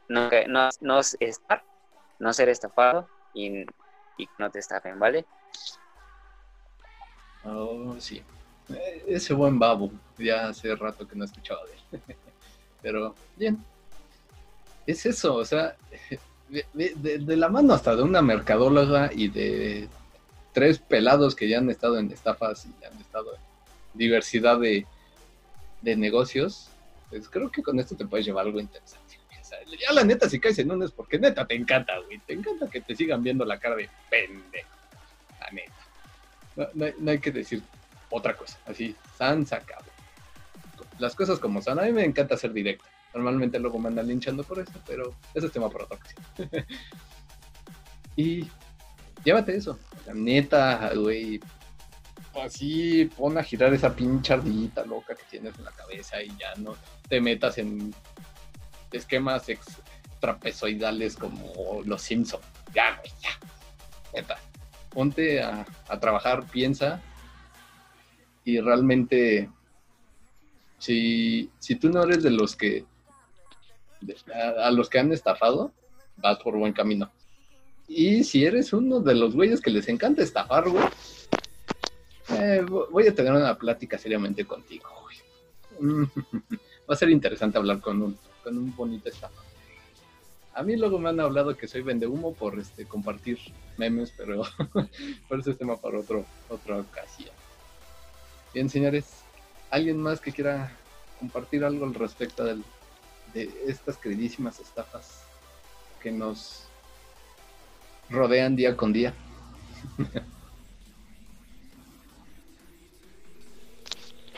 no, 0.08 0.30
no, 0.48 0.70
no 0.82 1.00
estar 1.00 1.64
no 2.18 2.32
ser 2.32 2.48
estafado 2.48 3.10
y 3.34 3.66
y 4.18 4.30
no 4.38 4.50
te 4.50 4.60
estafen, 4.60 5.00
¿vale? 5.00 5.26
Oh, 7.46 7.96
sí. 8.00 8.22
Eh, 8.70 9.04
Ese 9.08 9.34
buen 9.34 9.60
babo. 9.60 9.92
Ya 10.18 10.48
hace 10.48 10.76
rato 10.76 11.08
que 11.08 11.16
no 11.16 11.26
escuchaba 11.26 11.62
de 11.66 11.98
él. 11.98 12.02
Pero, 12.82 13.16
bien. 13.36 13.64
Es 14.86 15.06
eso, 15.06 15.36
o 15.36 15.46
sea, 15.46 15.76
de, 16.50 17.36
la 17.36 17.50
mano 17.50 17.74
hasta 17.74 17.96
de 17.96 18.04
una 18.04 18.22
mercadóloga 18.22 19.10
y 19.12 19.30
de 19.30 19.90
tres 20.54 20.78
pelados 20.78 21.36
que 21.36 21.50
ya 21.50 21.58
han 21.58 21.70
estado 21.70 21.98
en 21.98 22.12
estafas 22.12 22.66
y 22.66 22.86
han 22.86 22.96
estado 23.00 23.34
en 23.34 23.42
diversidad 23.96 24.60
de, 24.60 24.86
de 25.82 25.96
negocios, 25.96 26.70
pues 27.10 27.28
creo 27.30 27.50
que 27.52 27.64
con 27.64 27.80
esto 27.80 27.96
te 27.96 28.06
puedes 28.06 28.26
llevar 28.26 28.46
algo 28.46 28.60
interesante. 28.60 29.18
ya 29.82 29.92
la 29.92 30.04
neta, 30.04 30.30
si 30.30 30.40
caes 30.40 30.60
en 30.60 30.72
uno 30.72 30.86
es 30.86 30.92
porque 30.92 31.18
neta 31.18 31.46
te 31.48 31.56
encanta, 31.56 31.98
güey. 32.00 32.20
Te 32.20 32.34
encanta 32.34 32.70
que 32.70 32.82
te 32.82 32.96
sigan 32.96 33.24
viendo 33.24 33.44
la 33.44 33.60
cara 33.60 33.76
de 33.76 33.90
pendejo. 34.10 34.70
La 35.40 35.50
neta. 35.52 35.75
No, 36.56 37.12
hay, 37.12 37.20
que 37.20 37.32
decir 37.32 37.62
otra 38.10 38.36
cosa. 38.36 38.58
Así, 38.66 38.96
san 39.18 39.46
sacado. 39.46 39.86
Las 41.00 41.16
cosas 41.16 41.40
como 41.40 41.62
son. 41.62 41.80
A 41.80 41.84
mí 41.84 41.92
me 41.92 42.06
encanta 42.06 42.38
ser 42.38 42.54
directo. 42.54 42.86
Normalmente 43.14 43.60
luego 43.60 43.80
me 43.80 43.90
andan 43.90 44.08
linchando 44.08 44.44
por 44.44 44.60
eso, 44.60 44.74
pero 44.86 45.16
ese 45.34 45.48
es 45.48 45.54
tema 45.54 45.70
para 45.70 45.86
otra 45.86 45.98
y 48.18 48.46
llévate 49.24 49.56
eso. 49.56 49.80
La 50.06 50.14
neta, 50.14 50.92
güey. 50.96 51.40
Así 52.44 53.10
pon 53.16 53.38
a 53.38 53.44
girar 53.44 53.74
esa 53.74 53.96
pinche 53.96 54.34
ardillita 54.34 54.86
loca 54.86 55.16
que 55.16 55.24
tienes 55.30 55.58
en 55.58 55.64
la 55.64 55.72
cabeza 55.72 56.22
y 56.22 56.28
ya 56.38 56.54
no 56.58 56.76
te 57.08 57.22
metas 57.22 57.58
en 57.58 57.96
esquemas 58.92 59.46
trapezoidales 60.20 61.16
como 61.16 61.82
los 61.86 62.02
Simpson. 62.02 62.42
Ya, 62.74 62.98
güey, 62.98 63.12
ya. 63.22 63.30
Neta. 64.14 64.38
Ponte 64.96 65.44
a, 65.44 65.66
trabajar, 66.00 66.50
piensa 66.50 67.02
y 68.46 68.60
realmente 68.62 69.50
si, 70.80 71.52
si 71.60 71.76
tú 71.76 71.90
no 71.90 72.04
eres 72.04 72.24
de 72.24 72.32
los 72.32 72.56
que 72.56 72.86
a, 74.34 74.72
los 74.72 74.90
que 74.90 75.00
han 75.00 75.12
estafado, 75.12 75.74
vas 76.18 76.40
por 76.40 76.58
buen 76.58 76.72
camino. 76.74 77.12
Y 77.88 78.24
si 78.24 78.46
eres 78.46 78.72
uno 78.72 79.02
de 79.02 79.16
los 79.16 79.36
güeyes 79.36 79.62
que 79.62 79.70
les 79.70 79.88
encanta 79.90 80.24
estafar, 80.24 80.70
güey, 80.70 80.86
eh, 82.30 82.62
vo- 82.64 82.88
voy 82.90 83.08
a 83.08 83.14
tener 83.14 83.34
una 83.34 83.58
plática 83.58 83.98
seriamente 83.98 84.46
contigo. 84.46 84.88
Va 86.90 86.94
a 86.94 86.96
ser 86.96 87.10
interesante 87.10 87.58
hablar 87.58 87.82
con 87.82 88.02
un, 88.02 88.18
con 88.44 88.58
un 88.58 88.76
bonito 88.76 89.10
estafador. 89.10 89.45
A 90.56 90.64
mí 90.64 90.78
luego 90.78 90.98
me 91.00 91.10
han 91.10 91.20
hablado 91.20 91.58
que 91.58 91.68
soy 91.68 91.82
vende 91.82 92.08
humo 92.08 92.34
por 92.34 92.58
este 92.58 92.86
compartir 92.86 93.38
memes, 93.78 94.14
pero 94.16 94.42
por 95.28 95.40
ese 95.40 95.52
es 95.52 95.58
tema 95.58 95.76
para 95.76 96.00
otro, 96.00 96.26
otra 96.50 96.78
ocasión. 96.80 97.36
Bien, 98.54 98.70
señores, 98.70 99.24
¿alguien 99.70 100.02
más 100.02 100.22
que 100.22 100.32
quiera 100.32 100.72
compartir 101.20 101.66
algo 101.66 101.86
al 101.86 101.94
respecto 101.94 102.46
del- 102.46 102.64
de 103.34 103.52
estas 103.68 103.98
queridísimas 103.98 104.60
estafas 104.62 105.24
que 106.02 106.10
nos 106.10 106.64
rodean 108.10 108.56
día 108.56 108.78
con 108.78 108.94
día? 108.94 109.14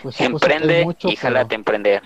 Pues 0.03 0.15
pues, 0.15 0.30
Emprende 0.30 0.84
mucho, 0.86 1.09
y 1.09 1.15
jálate 1.15 1.55
a 1.55 1.57
emprender. 1.57 2.03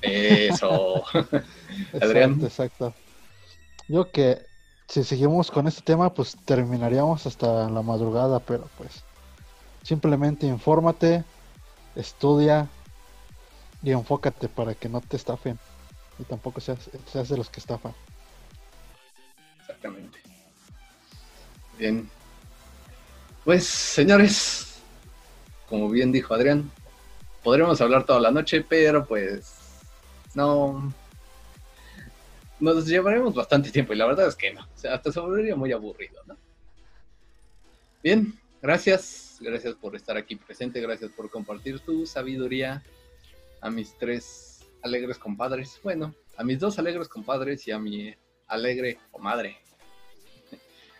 Eso. 0.00 1.04
pero- 1.12 1.26
Adrián. 2.00 2.32
Exacto, 2.42 2.46
exacto. 2.46 3.01
Yo 3.88 4.10
que 4.10 4.44
si 4.88 5.04
seguimos 5.04 5.50
con 5.50 5.66
este 5.66 5.82
tema, 5.82 6.12
pues 6.12 6.36
terminaríamos 6.44 7.26
hasta 7.26 7.68
la 7.68 7.82
madrugada, 7.82 8.40
pero 8.40 8.68
pues 8.76 9.02
simplemente 9.82 10.46
infórmate, 10.46 11.24
estudia 11.96 12.68
y 13.82 13.90
enfócate 13.90 14.48
para 14.48 14.74
que 14.74 14.88
no 14.88 15.00
te 15.00 15.16
estafen 15.16 15.58
y 16.18 16.24
tampoco 16.24 16.60
seas, 16.60 16.90
seas 17.10 17.28
de 17.28 17.36
los 17.36 17.48
que 17.48 17.60
estafan. 17.60 17.94
Exactamente. 19.60 20.18
Bien. 21.78 22.08
Pues, 23.44 23.66
señores, 23.66 24.78
como 25.68 25.88
bien 25.88 26.12
dijo 26.12 26.34
Adrián, 26.34 26.70
podremos 27.42 27.80
hablar 27.80 28.04
toda 28.04 28.20
la 28.20 28.30
noche, 28.30 28.60
pero 28.62 29.04
pues 29.04 29.54
no. 30.34 30.92
Nos 32.62 32.86
llevaremos 32.86 33.34
bastante 33.34 33.72
tiempo 33.72 33.92
y 33.92 33.96
la 33.96 34.06
verdad 34.06 34.28
es 34.28 34.36
que 34.36 34.52
no. 34.54 34.60
O 34.60 34.78
sea, 34.78 34.94
hasta 34.94 35.10
se 35.10 35.18
volvería 35.18 35.56
muy 35.56 35.72
aburrido, 35.72 36.22
¿no? 36.26 36.36
Bien, 38.04 38.38
gracias. 38.62 39.38
Gracias 39.40 39.74
por 39.74 39.96
estar 39.96 40.16
aquí 40.16 40.36
presente, 40.36 40.80
gracias 40.80 41.10
por 41.10 41.28
compartir 41.28 41.80
tu 41.80 42.06
sabiduría 42.06 42.80
a 43.60 43.68
mis 43.68 43.98
tres 43.98 44.60
alegres 44.80 45.18
compadres. 45.18 45.80
Bueno, 45.82 46.14
a 46.36 46.44
mis 46.44 46.60
dos 46.60 46.78
alegres 46.78 47.08
compadres 47.08 47.66
y 47.66 47.72
a 47.72 47.80
mi 47.80 48.14
alegre 48.46 48.96
comadre. 49.10 49.56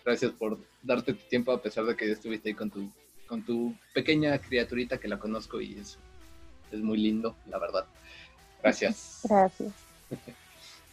Gracias 0.05 0.33
por 0.33 0.59
darte 0.83 1.15
tu 1.15 1.29
tiempo 1.29 1.53
a 1.53 1.63
pesar 1.63 1.85
de 1.85 1.95
que 1.95 2.11
estuviste 2.11 2.49
ahí 2.49 2.55
con 2.57 2.73
tu, 2.73 2.91
con 3.29 3.45
tu 3.45 3.73
pequeña 3.95 4.37
criaturita 4.41 4.99
que 4.99 5.07
la 5.07 5.21
conozco 5.21 5.61
y 5.61 5.79
es, 5.79 5.97
es 6.73 6.81
muy 6.81 6.99
lindo, 6.99 7.37
la 7.47 7.61
verdad. 7.61 7.87
Gracias. 8.61 9.21
Gracias. 9.23 9.73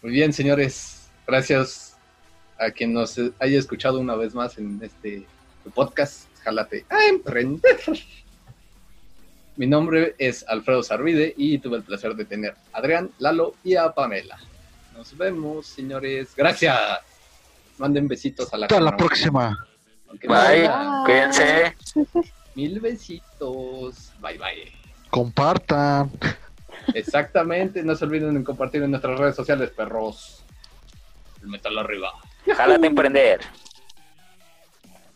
Muy 0.01 0.11
bien, 0.13 0.31
señores. 0.31 1.09
Gracias 1.27 1.97
a 2.57 2.71
quien 2.71 2.93
nos 2.93 3.19
haya 3.39 3.59
escuchado 3.59 3.99
una 3.99 4.15
vez 4.15 4.33
más 4.33 4.57
en 4.57 4.79
este 4.81 5.25
podcast. 5.73 6.25
Jálate 6.43 6.85
a 6.89 7.05
emprender. 7.05 7.77
Mi 9.57 9.67
nombre 9.67 10.15
es 10.17 10.45
Alfredo 10.47 10.81
Sarvide 10.83 11.33
y 11.35 11.57
tuve 11.57 11.77
el 11.77 11.83
placer 11.83 12.15
de 12.15 12.23
tener 12.23 12.55
a 12.71 12.77
Adrián, 12.77 13.11
Lalo 13.19 13.55
y 13.61 13.75
a 13.75 13.91
Pamela. 13.91 14.37
Nos 14.95 15.17
vemos, 15.17 15.67
señores. 15.67 16.29
Gracias. 16.35 16.77
Manden 17.77 18.07
besitos 18.07 18.53
a 18.53 18.57
la 18.57 18.67
Hasta 18.67 18.79
la 18.79 18.95
próxima. 18.95 19.67
Aunque 20.07 20.29
Bye, 20.29 20.69
cuídense. 21.05 21.75
Mil 22.55 22.79
besitos. 22.79 24.13
Bye, 24.21 24.37
bye. 24.37 24.71
Compartan. 25.09 26.09
Exactamente. 26.93 27.83
No 27.83 27.95
se 27.95 28.05
olviden 28.05 28.35
de 28.35 28.43
compartir 28.43 28.83
en 28.83 28.91
nuestras 28.91 29.19
redes 29.19 29.35
sociales, 29.35 29.69
perros. 29.71 30.43
El 31.41 31.47
metal 31.47 31.77
arriba. 31.77 32.11
Jálate 32.45 32.85
a 32.85 32.89
emprender. 32.89 33.41